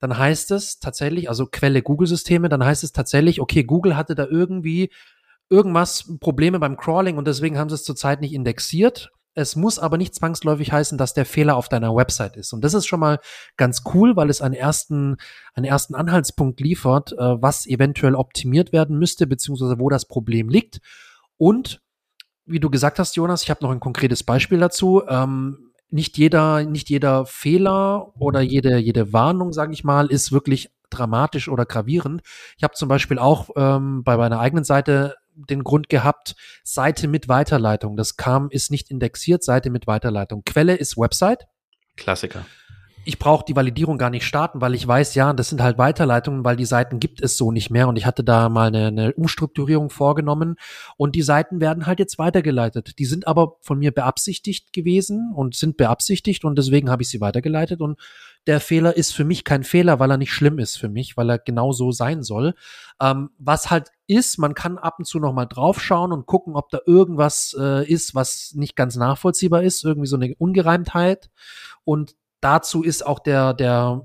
dann 0.00 0.16
heißt 0.16 0.50
es 0.52 0.78
tatsächlich, 0.78 1.28
also 1.28 1.46
Quelle 1.46 1.82
Google-Systeme, 1.82 2.48
dann 2.48 2.64
heißt 2.64 2.84
es 2.84 2.92
tatsächlich, 2.92 3.40
okay, 3.40 3.64
Google 3.64 3.96
hatte 3.96 4.14
da 4.14 4.26
irgendwie 4.26 4.90
irgendwas, 5.50 6.12
Probleme 6.20 6.58
beim 6.58 6.76
Crawling 6.76 7.16
und 7.16 7.26
deswegen 7.26 7.58
haben 7.58 7.68
sie 7.68 7.74
es 7.74 7.84
zurzeit 7.84 8.20
nicht 8.20 8.32
indexiert. 8.32 9.10
Es 9.38 9.54
muss 9.54 9.78
aber 9.78 9.98
nicht 9.98 10.16
zwangsläufig 10.16 10.72
heißen, 10.72 10.98
dass 10.98 11.14
der 11.14 11.24
Fehler 11.24 11.56
auf 11.56 11.68
deiner 11.68 11.94
Website 11.94 12.36
ist. 12.36 12.52
Und 12.52 12.64
das 12.64 12.74
ist 12.74 12.86
schon 12.86 12.98
mal 12.98 13.20
ganz 13.56 13.82
cool, 13.94 14.16
weil 14.16 14.30
es 14.30 14.42
einen 14.42 14.54
ersten, 14.54 15.16
einen 15.54 15.64
ersten 15.64 15.94
Anhaltspunkt 15.94 16.58
liefert, 16.58 17.12
äh, 17.12 17.40
was 17.40 17.64
eventuell 17.64 18.16
optimiert 18.16 18.72
werden 18.72 18.98
müsste, 18.98 19.28
beziehungsweise 19.28 19.78
wo 19.78 19.90
das 19.90 20.06
Problem 20.06 20.48
liegt. 20.48 20.80
Und 21.36 21.80
wie 22.46 22.58
du 22.58 22.68
gesagt 22.68 22.98
hast, 22.98 23.14
Jonas, 23.14 23.44
ich 23.44 23.50
habe 23.50 23.62
noch 23.62 23.70
ein 23.70 23.78
konkretes 23.78 24.24
Beispiel 24.24 24.58
dazu. 24.58 25.04
Ähm, 25.06 25.70
nicht 25.88 26.18
jeder, 26.18 26.64
nicht 26.64 26.90
jeder 26.90 27.24
Fehler 27.24 28.12
oder 28.18 28.40
jede, 28.40 28.78
jede 28.78 29.12
Warnung, 29.12 29.52
sage 29.52 29.72
ich 29.72 29.84
mal, 29.84 30.08
ist 30.08 30.32
wirklich 30.32 30.70
dramatisch 30.90 31.48
oder 31.48 31.64
gravierend. 31.64 32.22
Ich 32.56 32.64
habe 32.64 32.74
zum 32.74 32.88
Beispiel 32.88 33.20
auch 33.20 33.50
ähm, 33.54 34.02
bei 34.02 34.16
meiner 34.16 34.40
eigenen 34.40 34.64
Seite 34.64 35.14
den 35.48 35.64
Grund 35.64 35.88
gehabt, 35.88 36.34
Seite 36.64 37.08
mit 37.08 37.28
Weiterleitung. 37.28 37.96
Das 37.96 38.16
kam, 38.16 38.48
ist 38.50 38.70
nicht 38.70 38.90
indexiert, 38.90 39.42
Seite 39.42 39.70
mit 39.70 39.86
Weiterleitung. 39.86 40.42
Quelle 40.44 40.74
ist 40.74 40.96
Website. 40.96 41.46
Klassiker 41.96 42.44
ich 43.08 43.18
brauche 43.18 43.46
die 43.46 43.56
Validierung 43.56 43.96
gar 43.96 44.10
nicht 44.10 44.26
starten, 44.26 44.60
weil 44.60 44.74
ich 44.74 44.86
weiß, 44.86 45.14
ja, 45.14 45.32
das 45.32 45.48
sind 45.48 45.62
halt 45.62 45.78
Weiterleitungen, 45.78 46.44
weil 46.44 46.56
die 46.56 46.66
Seiten 46.66 47.00
gibt 47.00 47.22
es 47.22 47.38
so 47.38 47.50
nicht 47.50 47.70
mehr. 47.70 47.88
Und 47.88 47.96
ich 47.96 48.04
hatte 48.04 48.22
da 48.22 48.50
mal 48.50 48.66
eine, 48.66 48.88
eine 48.88 49.14
Umstrukturierung 49.14 49.88
vorgenommen 49.88 50.56
und 50.98 51.14
die 51.14 51.22
Seiten 51.22 51.58
werden 51.58 51.86
halt 51.86 52.00
jetzt 52.00 52.18
weitergeleitet. 52.18 52.98
Die 52.98 53.06
sind 53.06 53.26
aber 53.26 53.56
von 53.62 53.78
mir 53.78 53.92
beabsichtigt 53.92 54.74
gewesen 54.74 55.32
und 55.34 55.56
sind 55.56 55.78
beabsichtigt 55.78 56.44
und 56.44 56.58
deswegen 56.58 56.90
habe 56.90 57.02
ich 57.02 57.08
sie 57.08 57.22
weitergeleitet. 57.22 57.80
Und 57.80 57.98
der 58.46 58.60
Fehler 58.60 58.94
ist 58.94 59.14
für 59.14 59.24
mich 59.24 59.42
kein 59.42 59.64
Fehler, 59.64 59.98
weil 59.98 60.10
er 60.10 60.18
nicht 60.18 60.34
schlimm 60.34 60.58
ist 60.58 60.76
für 60.76 60.90
mich, 60.90 61.16
weil 61.16 61.30
er 61.30 61.38
genau 61.38 61.72
so 61.72 61.92
sein 61.92 62.22
soll. 62.22 62.52
Ähm, 63.00 63.30
was 63.38 63.70
halt 63.70 63.88
ist, 64.06 64.36
man 64.36 64.52
kann 64.52 64.76
ab 64.76 64.96
und 64.98 65.06
zu 65.06 65.18
noch 65.18 65.32
mal 65.32 65.46
draufschauen 65.46 66.12
und 66.12 66.26
gucken, 66.26 66.56
ob 66.56 66.68
da 66.68 66.80
irgendwas 66.84 67.56
äh, 67.58 67.90
ist, 67.90 68.14
was 68.14 68.52
nicht 68.54 68.76
ganz 68.76 68.96
nachvollziehbar 68.96 69.62
ist, 69.62 69.82
irgendwie 69.82 70.08
so 70.08 70.16
eine 70.16 70.34
Ungereimtheit. 70.34 71.30
Und 71.84 72.14
dazu 72.40 72.82
ist 72.82 73.04
auch 73.04 73.18
der, 73.18 73.54
der, 73.54 74.04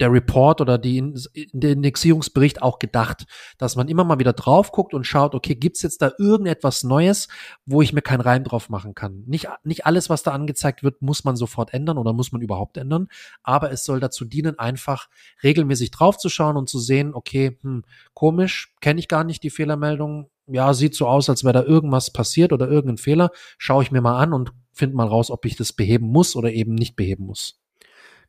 der 0.00 0.12
Report 0.12 0.60
oder 0.60 0.78
die, 0.78 1.14
der 1.52 1.72
Indexierungsbericht 1.72 2.62
auch 2.62 2.78
gedacht, 2.78 3.24
dass 3.58 3.76
man 3.76 3.88
immer 3.88 4.04
mal 4.04 4.18
wieder 4.18 4.32
drauf 4.32 4.72
guckt 4.72 4.94
und 4.94 5.06
schaut, 5.06 5.34
okay, 5.34 5.54
gibt's 5.54 5.82
jetzt 5.82 6.02
da 6.02 6.12
irgendetwas 6.18 6.82
Neues, 6.82 7.28
wo 7.66 7.82
ich 7.82 7.92
mir 7.92 8.02
keinen 8.02 8.20
Reim 8.20 8.44
drauf 8.44 8.68
machen 8.68 8.94
kann. 8.94 9.22
Nicht, 9.26 9.48
nicht 9.64 9.86
alles, 9.86 10.10
was 10.10 10.22
da 10.22 10.32
angezeigt 10.32 10.82
wird, 10.82 11.02
muss 11.02 11.24
man 11.24 11.36
sofort 11.36 11.72
ändern 11.72 11.98
oder 11.98 12.12
muss 12.12 12.32
man 12.32 12.42
überhaupt 12.42 12.76
ändern, 12.76 13.08
aber 13.42 13.70
es 13.70 13.84
soll 13.84 14.00
dazu 14.00 14.24
dienen, 14.24 14.58
einfach 14.58 15.08
regelmäßig 15.42 15.90
draufzuschauen 15.90 16.56
und 16.56 16.68
zu 16.68 16.78
sehen, 16.78 17.14
okay, 17.14 17.58
hm, 17.62 17.84
komisch, 18.14 18.74
kenne 18.80 18.98
ich 19.00 19.08
gar 19.08 19.24
nicht 19.24 19.42
die 19.42 19.50
Fehlermeldung, 19.50 20.30
ja, 20.46 20.74
sieht 20.74 20.94
so 20.94 21.06
aus, 21.06 21.30
als 21.30 21.44
wäre 21.44 21.52
da 21.52 21.62
irgendwas 21.62 22.12
passiert 22.12 22.52
oder 22.52 22.68
irgendein 22.68 22.98
Fehler, 22.98 23.30
schaue 23.58 23.82
ich 23.82 23.92
mir 23.92 24.00
mal 24.00 24.18
an 24.18 24.32
und 24.32 24.52
finde 24.72 24.96
mal 24.96 25.06
raus, 25.06 25.30
ob 25.30 25.44
ich 25.44 25.56
das 25.56 25.72
beheben 25.72 26.06
muss 26.06 26.34
oder 26.34 26.52
eben 26.52 26.74
nicht 26.74 26.96
beheben 26.96 27.26
muss. 27.26 27.61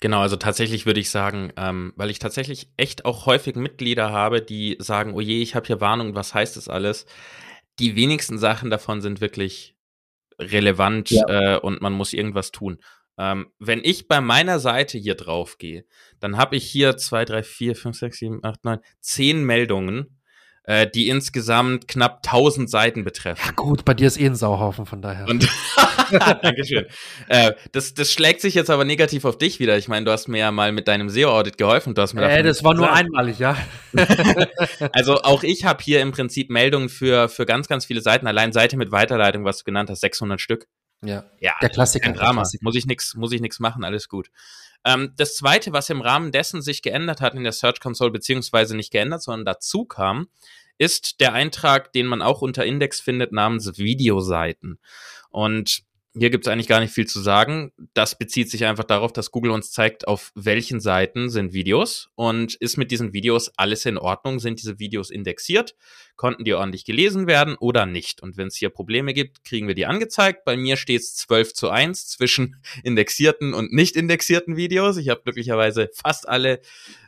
Genau, 0.04 0.20
also 0.20 0.36
tatsächlich 0.36 0.86
würde 0.86 1.00
ich 1.00 1.10
sagen, 1.10 1.54
ähm, 1.56 1.94
weil 1.96 2.10
ich 2.10 2.20
tatsächlich 2.20 2.68
echt 2.76 3.06
auch 3.06 3.26
häufig 3.26 3.56
Mitglieder 3.56 4.12
habe, 4.12 4.42
die 4.42 4.76
sagen, 4.80 5.14
oh 5.14 5.22
je, 5.22 5.42
ich 5.42 5.56
habe 5.56 5.66
hier 5.66 5.80
Warnung, 5.80 6.14
was 6.14 6.34
heißt 6.34 6.58
das 6.58 6.68
alles? 6.68 7.06
Die 7.80 7.96
wenigsten 7.96 8.38
Sachen 8.38 8.70
davon 8.70 9.00
sind 9.00 9.22
wirklich 9.22 9.78
relevant 10.38 11.10
ja. 11.10 11.56
äh, 11.56 11.58
und 11.58 11.82
man 11.82 11.94
muss 11.94 12.12
irgendwas 12.12 12.52
tun. 12.52 12.80
Ähm, 13.18 13.54
wenn 13.60 13.80
ich 13.82 14.10
bei 14.10 14.20
meiner 14.20 14.60
Seite 14.60 14.98
hier 14.98 15.16
drauf 15.16 15.58
gehe, 15.58 15.86
dann 16.20 16.36
habe 16.36 16.58
ich 16.58 16.70
hier 16.70 16.98
zwei, 16.98 17.24
drei, 17.24 17.42
vier, 17.42 17.74
fünf, 17.74 17.98
sechs, 17.98 18.18
sieben, 18.18 18.44
acht, 18.44 18.66
neun, 18.66 18.80
zehn 19.00 19.46
Meldungen 19.46 20.20
äh, 20.66 20.88
die 20.88 21.10
insgesamt 21.10 21.88
knapp 21.88 22.22
1000 22.26 22.70
Seiten 22.70 23.04
betreffen. 23.04 23.42
Ja 23.46 23.52
gut, 23.52 23.84
bei 23.84 23.94
dir 23.94 24.08
ist 24.08 24.20
eh 24.20 24.26
ein 24.26 24.36
Sauhaufen 24.36 24.86
von 24.86 25.02
daher. 25.02 25.28
Und 25.28 25.48
Dankeschön. 26.42 26.86
äh, 27.28 27.52
das, 27.74 27.94
das 27.94 28.14
schlägt 28.14 28.40
sich 28.42 28.54
jetzt 28.54 28.70
aber 28.70 28.86
negativ 28.86 29.26
auf 29.26 29.38
dich 29.38 29.60
wieder. 29.60 29.78
Ich 29.78 29.88
meine, 29.88 30.06
du 30.06 30.12
hast 30.12 30.28
mir 30.28 30.40
ja 30.40 30.52
mal 30.52 30.72
mit 30.72 30.88
deinem 30.88 31.10
SEO-Audit 31.10 31.58
geholfen. 31.58 31.96
Du 31.96 32.02
hast 32.02 32.14
mir 32.14 32.24
äh, 32.24 32.44
das 32.44 32.64
war 32.64 32.74
nur 32.74 32.92
einmalig, 32.92 33.40
ja. 33.40 33.58
also 34.94 35.22
auch 35.24 35.44
ich 35.44 35.66
habe 35.66 35.84
hier 35.84 36.02
im 36.02 36.12
Prinzip 36.12 36.50
Meldungen 36.50 36.90
für, 36.90 37.28
für 37.28 37.46
ganz, 37.46 37.68
ganz 37.68 37.86
viele 37.86 38.02
Seiten. 38.02 38.26
Allein 38.28 38.54
Seite 38.54 38.78
mit 38.78 38.92
Weiterleitung, 38.92 39.44
was 39.44 39.58
du 39.60 39.64
genannt 39.66 39.90
hast, 39.90 40.00
600 40.02 40.40
Stück. 40.40 40.68
Ja, 41.04 41.26
ja 41.40 41.54
der 41.62 41.70
Klassiker. 41.70 42.06
Kein 42.06 42.16
Drama. 42.16 42.42
Klassiker. 42.42 42.64
Muss 42.64 42.76
ich 42.76 42.86
nix, 42.86 43.16
muss 43.16 43.34
ich 43.34 43.42
nix 43.42 43.60
machen, 43.60 43.84
alles 43.84 44.08
gut. 44.08 44.30
Ähm, 44.86 45.14
das 45.18 45.36
zweite, 45.36 45.74
was 45.74 45.90
im 45.90 46.02
Rahmen 46.02 46.32
dessen 46.32 46.62
sich 46.62 46.82
geändert 46.82 47.22
hat 47.22 47.36
in 47.36 47.44
der 47.44 47.54
Search 47.54 47.80
Console, 47.80 48.12
beziehungsweise 48.12 48.76
nicht 48.76 48.92
geändert, 48.92 49.24
sondern 49.24 49.46
dazu 49.46 49.86
kam, 49.86 50.28
ist 50.78 51.20
der 51.20 51.34
Eintrag, 51.34 51.94
den 51.94 52.08
man 52.08 52.22
auch 52.22 52.42
unter 52.42 52.66
Index 52.66 53.00
findet, 53.00 53.32
namens 53.32 53.78
Videoseiten. 53.78 54.80
Und 55.30 55.84
hier 56.16 56.30
gibt 56.30 56.46
es 56.46 56.52
eigentlich 56.52 56.68
gar 56.68 56.80
nicht 56.80 56.94
viel 56.94 57.08
zu 57.08 57.20
sagen. 57.22 57.72
Das 57.96 58.18
bezieht 58.18 58.50
sich 58.52 58.66
einfach 58.66 58.84
darauf, 58.84 59.12
dass 59.12 59.32
Google 59.32 59.52
uns 59.52 59.72
zeigt, 59.72 60.08
auf 60.08 60.32
welchen 60.36 60.80
Seiten 60.80 61.30
sind 61.30 61.54
Videos 61.54 62.10
und 62.14 62.54
ist 62.56 62.78
mit 62.78 62.92
diesen 62.92 63.14
Videos 63.14 63.52
alles 63.58 63.86
in 63.86 63.98
Ordnung? 63.98 64.40
Sind 64.40 64.62
diese 64.62 64.78
Videos 64.78 65.10
indexiert? 65.10 65.76
Konnten 66.16 66.44
die 66.44 66.54
ordentlich 66.54 66.86
gelesen 66.86 67.26
werden 67.26 67.56
oder 67.56 67.88
nicht? 67.88 68.22
Und 68.22 68.38
wenn 68.38 68.48
es 68.48 68.56
hier 68.56 68.70
Probleme 68.70 69.14
gibt, 69.14 69.44
kriegen 69.44 69.68
wir 69.68 69.74
die 69.74 69.88
angezeigt. 69.88 70.46
Bei 70.46 70.56
mir 70.56 70.78
steht 70.78 71.02
es 71.02 71.16
12 71.16 71.54
zu 71.54 71.70
1 71.70 72.08
zwischen 72.08 72.62
indexierten 72.84 73.56
und 73.56 73.74
nicht 73.74 73.96
indexierten 73.96 74.56
Videos. 74.56 74.98
Ich 74.98 75.10
habe 75.10 75.22
glücklicherweise 75.24 75.90
fast 75.96 76.30
alle 76.30 76.62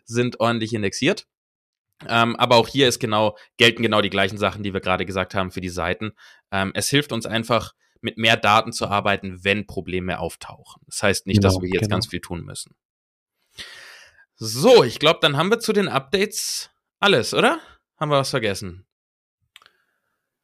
sind 0.03 0.39
ordentlich 0.39 0.73
indexiert. 0.73 1.27
Ähm, 2.07 2.35
aber 2.37 2.55
auch 2.55 2.67
hier 2.67 2.87
ist 2.87 2.99
genau, 2.99 3.37
gelten 3.57 3.83
genau 3.83 4.01
die 4.01 4.09
gleichen 4.09 4.37
Sachen, 4.37 4.63
die 4.63 4.73
wir 4.73 4.81
gerade 4.81 5.05
gesagt 5.05 5.35
haben 5.35 5.51
für 5.51 5.61
die 5.61 5.69
Seiten. 5.69 6.13
Ähm, 6.51 6.71
es 6.73 6.89
hilft 6.89 7.11
uns 7.11 7.25
einfach, 7.25 7.73
mit 8.05 8.19
mehr 8.19 8.37
Daten 8.37 8.71
zu 8.71 8.87
arbeiten, 8.87 9.43
wenn 9.43 9.65
Probleme 9.65 10.19
auftauchen. 10.19 10.83
Das 10.85 11.01
heißt 11.01 11.25
nicht, 11.25 11.41
genau, 11.41 11.53
dass 11.53 11.61
wir 11.61 11.67
jetzt 11.67 11.81
genau. 11.81 11.95
ganz 11.95 12.07
viel 12.07 12.21
tun 12.21 12.45
müssen. 12.45 12.75
So, 14.35 14.83
ich 14.83 14.99
glaube, 14.99 15.19
dann 15.21 15.37
haben 15.37 15.49
wir 15.49 15.59
zu 15.59 15.73
den 15.73 15.87
Updates 15.87 16.69
alles, 16.99 17.33
oder? 17.33 17.59
Haben 17.97 18.11
wir 18.11 18.17
was 18.17 18.29
vergessen? 18.29 18.85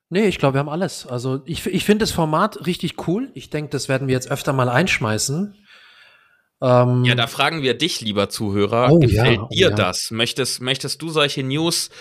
Nee, 0.09 0.27
ich 0.27 0.39
glaube, 0.39 0.55
wir 0.55 0.59
haben 0.59 0.69
alles. 0.69 1.05
Also 1.05 1.41
ich, 1.45 1.65
ich 1.67 1.85
finde 1.85 2.03
das 2.03 2.11
Format 2.11 2.65
richtig 2.65 3.07
cool. 3.07 3.31
Ich 3.35 3.51
denke, 3.51 3.69
das 3.69 3.87
werden 3.87 4.07
wir 4.07 4.13
jetzt 4.13 4.31
öfter 4.31 4.53
mal 4.53 4.69
einschmeißen. 4.69 5.55
Ähm, 6.61 7.05
ja, 7.05 7.15
da 7.15 7.27
fragen 7.27 7.61
wir 7.61 7.77
dich, 7.77 8.01
lieber 8.01 8.29
Zuhörer. 8.29 8.91
Oh, 8.91 8.99
Gefällt 8.99 9.39
ja, 9.39 9.47
dir 9.49 9.69
ja. 9.69 9.75
das? 9.75 10.09
Möchtest, 10.09 10.61
möchtest 10.61 11.01
du 11.01 11.09
solche 11.09 11.43
News? 11.43 11.91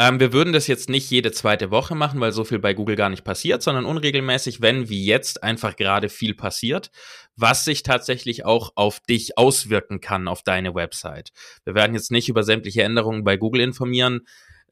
Ähm, 0.00 0.18
wir 0.18 0.32
würden 0.32 0.54
das 0.54 0.66
jetzt 0.66 0.88
nicht 0.88 1.10
jede 1.10 1.30
zweite 1.30 1.70
Woche 1.70 1.94
machen, 1.94 2.20
weil 2.20 2.32
so 2.32 2.42
viel 2.42 2.58
bei 2.58 2.72
Google 2.72 2.96
gar 2.96 3.10
nicht 3.10 3.22
passiert, 3.22 3.62
sondern 3.62 3.84
unregelmäßig, 3.84 4.62
wenn 4.62 4.88
wie 4.88 5.04
jetzt 5.04 5.42
einfach 5.42 5.76
gerade 5.76 6.08
viel 6.08 6.34
passiert, 6.34 6.90
was 7.36 7.66
sich 7.66 7.82
tatsächlich 7.82 8.46
auch 8.46 8.72
auf 8.76 9.00
dich 9.00 9.36
auswirken 9.36 10.00
kann, 10.00 10.26
auf 10.26 10.42
deine 10.42 10.74
Website. 10.74 11.32
Wir 11.64 11.74
werden 11.74 11.92
jetzt 11.92 12.10
nicht 12.10 12.30
über 12.30 12.44
sämtliche 12.44 12.82
Änderungen 12.82 13.24
bei 13.24 13.36
Google 13.36 13.60
informieren, 13.60 14.22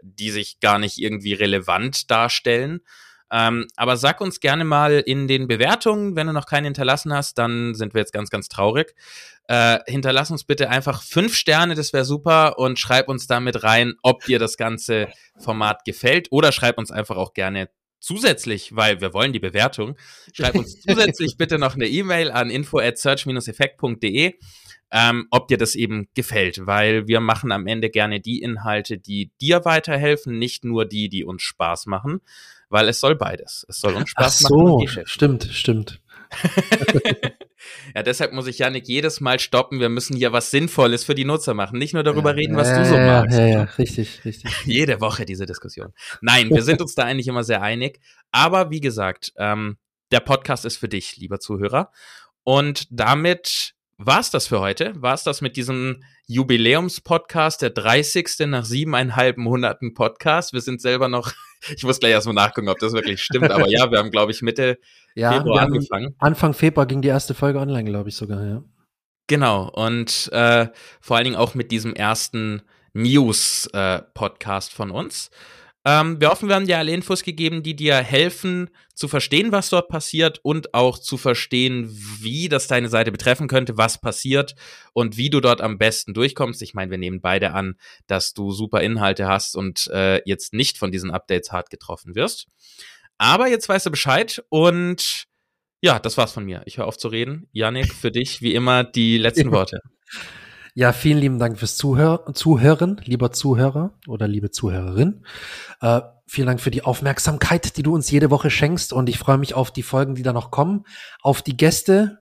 die 0.00 0.30
sich 0.30 0.60
gar 0.60 0.78
nicht 0.78 0.96
irgendwie 0.96 1.34
relevant 1.34 2.10
darstellen, 2.10 2.80
ähm, 3.30 3.66
aber 3.76 3.96
sag 3.96 4.20
uns 4.20 4.40
gerne 4.40 4.64
mal 4.64 5.00
in 5.00 5.28
den 5.28 5.48
Bewertungen, 5.48 6.16
wenn 6.16 6.26
du 6.26 6.32
noch 6.32 6.46
keinen 6.46 6.64
hinterlassen 6.64 7.12
hast, 7.12 7.36
dann 7.38 7.74
sind 7.74 7.94
wir 7.94 8.00
jetzt 8.00 8.12
ganz, 8.12 8.30
ganz 8.30 8.48
traurig. 8.48 8.94
Äh, 9.48 9.78
hinterlass 9.86 10.30
uns 10.30 10.44
bitte 10.44 10.70
einfach 10.70 11.02
fünf 11.02 11.34
Sterne, 11.34 11.74
das 11.74 11.92
wäre 11.92 12.04
super, 12.04 12.58
und 12.58 12.78
schreib 12.78 13.08
uns 13.08 13.26
damit 13.26 13.62
rein, 13.62 13.94
ob 14.02 14.24
dir 14.24 14.38
das 14.38 14.56
ganze 14.56 15.08
Format 15.38 15.84
gefällt. 15.84 16.28
Oder 16.30 16.52
schreib 16.52 16.78
uns 16.78 16.90
einfach 16.90 17.16
auch 17.16 17.34
gerne 17.34 17.68
zusätzlich, 18.00 18.74
weil 18.74 19.00
wir 19.00 19.12
wollen 19.12 19.32
die 19.32 19.40
Bewertung, 19.40 19.96
schreib 20.32 20.54
uns 20.54 20.80
zusätzlich 20.86 21.36
bitte 21.36 21.58
noch 21.58 21.74
eine 21.74 21.88
E-Mail 21.88 22.30
an 22.30 22.48
info 22.48 22.78
at 22.78 22.96
search-effekt.de, 22.96 24.34
ähm, 24.90 25.26
ob 25.30 25.48
dir 25.48 25.58
das 25.58 25.74
eben 25.74 26.08
gefällt, 26.14 26.66
weil 26.66 27.08
wir 27.08 27.20
machen 27.20 27.52
am 27.52 27.66
Ende 27.66 27.90
gerne 27.90 28.20
die 28.20 28.40
Inhalte, 28.40 28.96
die 28.96 29.32
dir 29.40 29.66
weiterhelfen, 29.66 30.38
nicht 30.38 30.64
nur 30.64 30.86
die, 30.86 31.10
die 31.10 31.24
uns 31.24 31.42
Spaß 31.42 31.86
machen 31.86 32.20
weil 32.68 32.88
es 32.88 33.00
soll 33.00 33.16
beides. 33.16 33.64
Es 33.68 33.80
soll 33.80 33.94
uns 33.94 34.10
Spaß 34.10 34.44
Ach 34.44 34.48
so, 34.48 34.78
machen. 34.78 34.88
So, 34.88 35.02
stimmt, 35.04 35.44
stimmt. 35.44 36.00
ja, 37.94 38.02
deshalb 38.02 38.32
muss 38.32 38.46
ich 38.46 38.58
Janik 38.58 38.86
jedes 38.86 39.20
Mal 39.20 39.38
stoppen. 39.38 39.80
Wir 39.80 39.88
müssen 39.88 40.16
hier 40.16 40.32
was 40.32 40.50
Sinnvolles 40.50 41.04
für 41.04 41.14
die 41.14 41.24
Nutzer 41.24 41.54
machen. 41.54 41.78
Nicht 41.78 41.94
nur 41.94 42.02
darüber 42.02 42.36
reden, 42.36 42.56
was 42.56 42.68
du 42.68 42.84
so 42.84 42.96
magst. 42.96 43.38
Ja, 43.38 43.46
ja, 43.46 43.62
richtig, 43.78 44.24
richtig. 44.24 44.50
Jede 44.64 45.00
Woche 45.00 45.24
diese 45.24 45.46
Diskussion. 45.46 45.92
Nein, 46.20 46.50
wir 46.50 46.62
sind 46.62 46.80
uns 46.82 46.94
da 46.94 47.04
eigentlich 47.04 47.28
immer 47.28 47.44
sehr 47.44 47.62
einig. 47.62 48.00
Aber 48.30 48.70
wie 48.70 48.80
gesagt, 48.80 49.32
ähm, 49.38 49.78
der 50.12 50.20
Podcast 50.20 50.64
ist 50.64 50.76
für 50.76 50.88
dich, 50.88 51.16
lieber 51.16 51.40
Zuhörer. 51.40 51.90
Und 52.44 52.86
damit 52.90 53.74
war's 53.98 54.30
das 54.30 54.46
für 54.46 54.60
heute. 54.60 54.92
War's 54.96 55.24
das 55.24 55.40
mit 55.40 55.56
diesem 55.56 56.02
Jubiläumspodcast, 56.28 57.60
der 57.62 57.70
30. 57.70 58.46
nach 58.46 58.64
siebeneinhalb 58.64 59.36
Monaten 59.36 59.92
Podcast. 59.92 60.52
Wir 60.52 60.60
sind 60.60 60.80
selber 60.80 61.08
noch, 61.08 61.32
ich 61.76 61.82
muss 61.82 61.98
gleich 61.98 62.12
erstmal 62.12 62.34
nachgucken, 62.34 62.68
ob 62.68 62.78
das 62.78 62.92
wirklich 62.92 63.22
stimmt, 63.22 63.50
aber 63.50 63.68
ja, 63.68 63.90
wir 63.90 63.98
haben, 63.98 64.10
glaube 64.10 64.30
ich, 64.30 64.40
Mitte 64.40 64.78
ja, 65.14 65.32
Februar 65.32 65.62
angefangen. 65.62 66.14
Anfang 66.18 66.54
Februar 66.54 66.86
ging 66.86 67.02
die 67.02 67.08
erste 67.08 67.34
Folge 67.34 67.58
online, 67.58 67.84
glaube 67.84 68.08
ich 68.08 68.16
sogar, 68.16 68.44
ja. 68.46 68.62
Genau, 69.26 69.68
und 69.68 70.30
äh, 70.32 70.68
vor 71.00 71.16
allen 71.16 71.24
Dingen 71.24 71.36
auch 71.36 71.54
mit 71.54 71.70
diesem 71.70 71.94
ersten 71.94 72.62
News-Podcast 72.94 74.72
äh, 74.72 74.74
von 74.74 74.90
uns. 74.90 75.30
Ähm, 75.84 76.20
wir 76.20 76.30
hoffen, 76.30 76.48
wir 76.48 76.56
haben 76.56 76.66
dir 76.66 76.78
alle 76.78 76.92
Infos 76.92 77.22
gegeben, 77.22 77.62
die 77.62 77.76
dir 77.76 77.96
helfen 77.96 78.68
zu 78.94 79.06
verstehen, 79.06 79.52
was 79.52 79.70
dort 79.70 79.88
passiert 79.88 80.40
und 80.42 80.74
auch 80.74 80.98
zu 80.98 81.16
verstehen, 81.16 81.88
wie 82.20 82.48
das 82.48 82.66
deine 82.66 82.88
Seite 82.88 83.12
betreffen 83.12 83.48
könnte, 83.48 83.78
was 83.78 84.00
passiert 84.00 84.54
und 84.92 85.16
wie 85.16 85.30
du 85.30 85.40
dort 85.40 85.60
am 85.60 85.78
besten 85.78 86.14
durchkommst. 86.14 86.62
Ich 86.62 86.74
meine, 86.74 86.90
wir 86.90 86.98
nehmen 86.98 87.20
beide 87.20 87.52
an, 87.52 87.76
dass 88.06 88.34
du 88.34 88.50
super 88.50 88.80
Inhalte 88.80 89.28
hast 89.28 89.56
und 89.56 89.86
äh, 89.92 90.20
jetzt 90.24 90.52
nicht 90.52 90.78
von 90.78 90.90
diesen 90.90 91.10
Updates 91.10 91.52
hart 91.52 91.70
getroffen 91.70 92.14
wirst. 92.16 92.46
Aber 93.16 93.48
jetzt 93.48 93.68
weißt 93.68 93.86
du 93.86 93.90
Bescheid 93.90 94.42
und 94.48 95.24
ja, 95.80 95.98
das 96.00 96.16
war's 96.16 96.32
von 96.32 96.44
mir. 96.44 96.62
Ich 96.66 96.78
höre 96.78 96.86
auf 96.86 96.98
zu 96.98 97.08
reden. 97.08 97.48
Yannick, 97.52 97.94
für 97.94 98.10
dich 98.10 98.42
wie 98.42 98.54
immer 98.54 98.82
die 98.82 99.16
letzten 99.16 99.52
Worte. 99.52 99.80
Ja, 100.78 100.92
vielen 100.92 101.18
lieben 101.18 101.38
Dank 101.40 101.58
fürs 101.58 101.76
Zuhör 101.76 102.32
Zuhören, 102.34 103.00
lieber 103.02 103.32
Zuhörer 103.32 103.98
oder 104.06 104.28
liebe 104.28 104.52
Zuhörerin. 104.52 105.24
Äh, 105.80 106.02
vielen 106.28 106.46
Dank 106.46 106.60
für 106.60 106.70
die 106.70 106.84
Aufmerksamkeit, 106.84 107.76
die 107.76 107.82
du 107.82 107.96
uns 107.96 108.08
jede 108.12 108.30
Woche 108.30 108.48
schenkst 108.48 108.92
und 108.92 109.08
ich 109.08 109.18
freue 109.18 109.38
mich 109.38 109.54
auf 109.54 109.72
die 109.72 109.82
Folgen, 109.82 110.14
die 110.14 110.22
da 110.22 110.32
noch 110.32 110.52
kommen, 110.52 110.84
auf 111.20 111.42
die 111.42 111.56
Gäste 111.56 112.20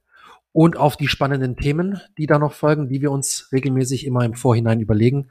und 0.53 0.75
auf 0.75 0.97
die 0.97 1.07
spannenden 1.07 1.55
Themen, 1.55 2.01
die 2.17 2.25
da 2.25 2.39
noch 2.39 2.53
folgen, 2.53 2.89
die 2.89 2.99
wir 2.99 3.11
uns 3.11 3.47
regelmäßig 3.51 4.07
immer 4.07 4.25
im 4.25 4.33
Vorhinein 4.33 4.79
überlegen. 4.79 5.29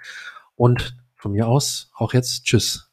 Und 0.54 0.96
von 1.16 1.32
mir 1.32 1.48
aus 1.48 1.90
auch 1.96 2.14
jetzt 2.14 2.44
Tschüss. 2.44 2.92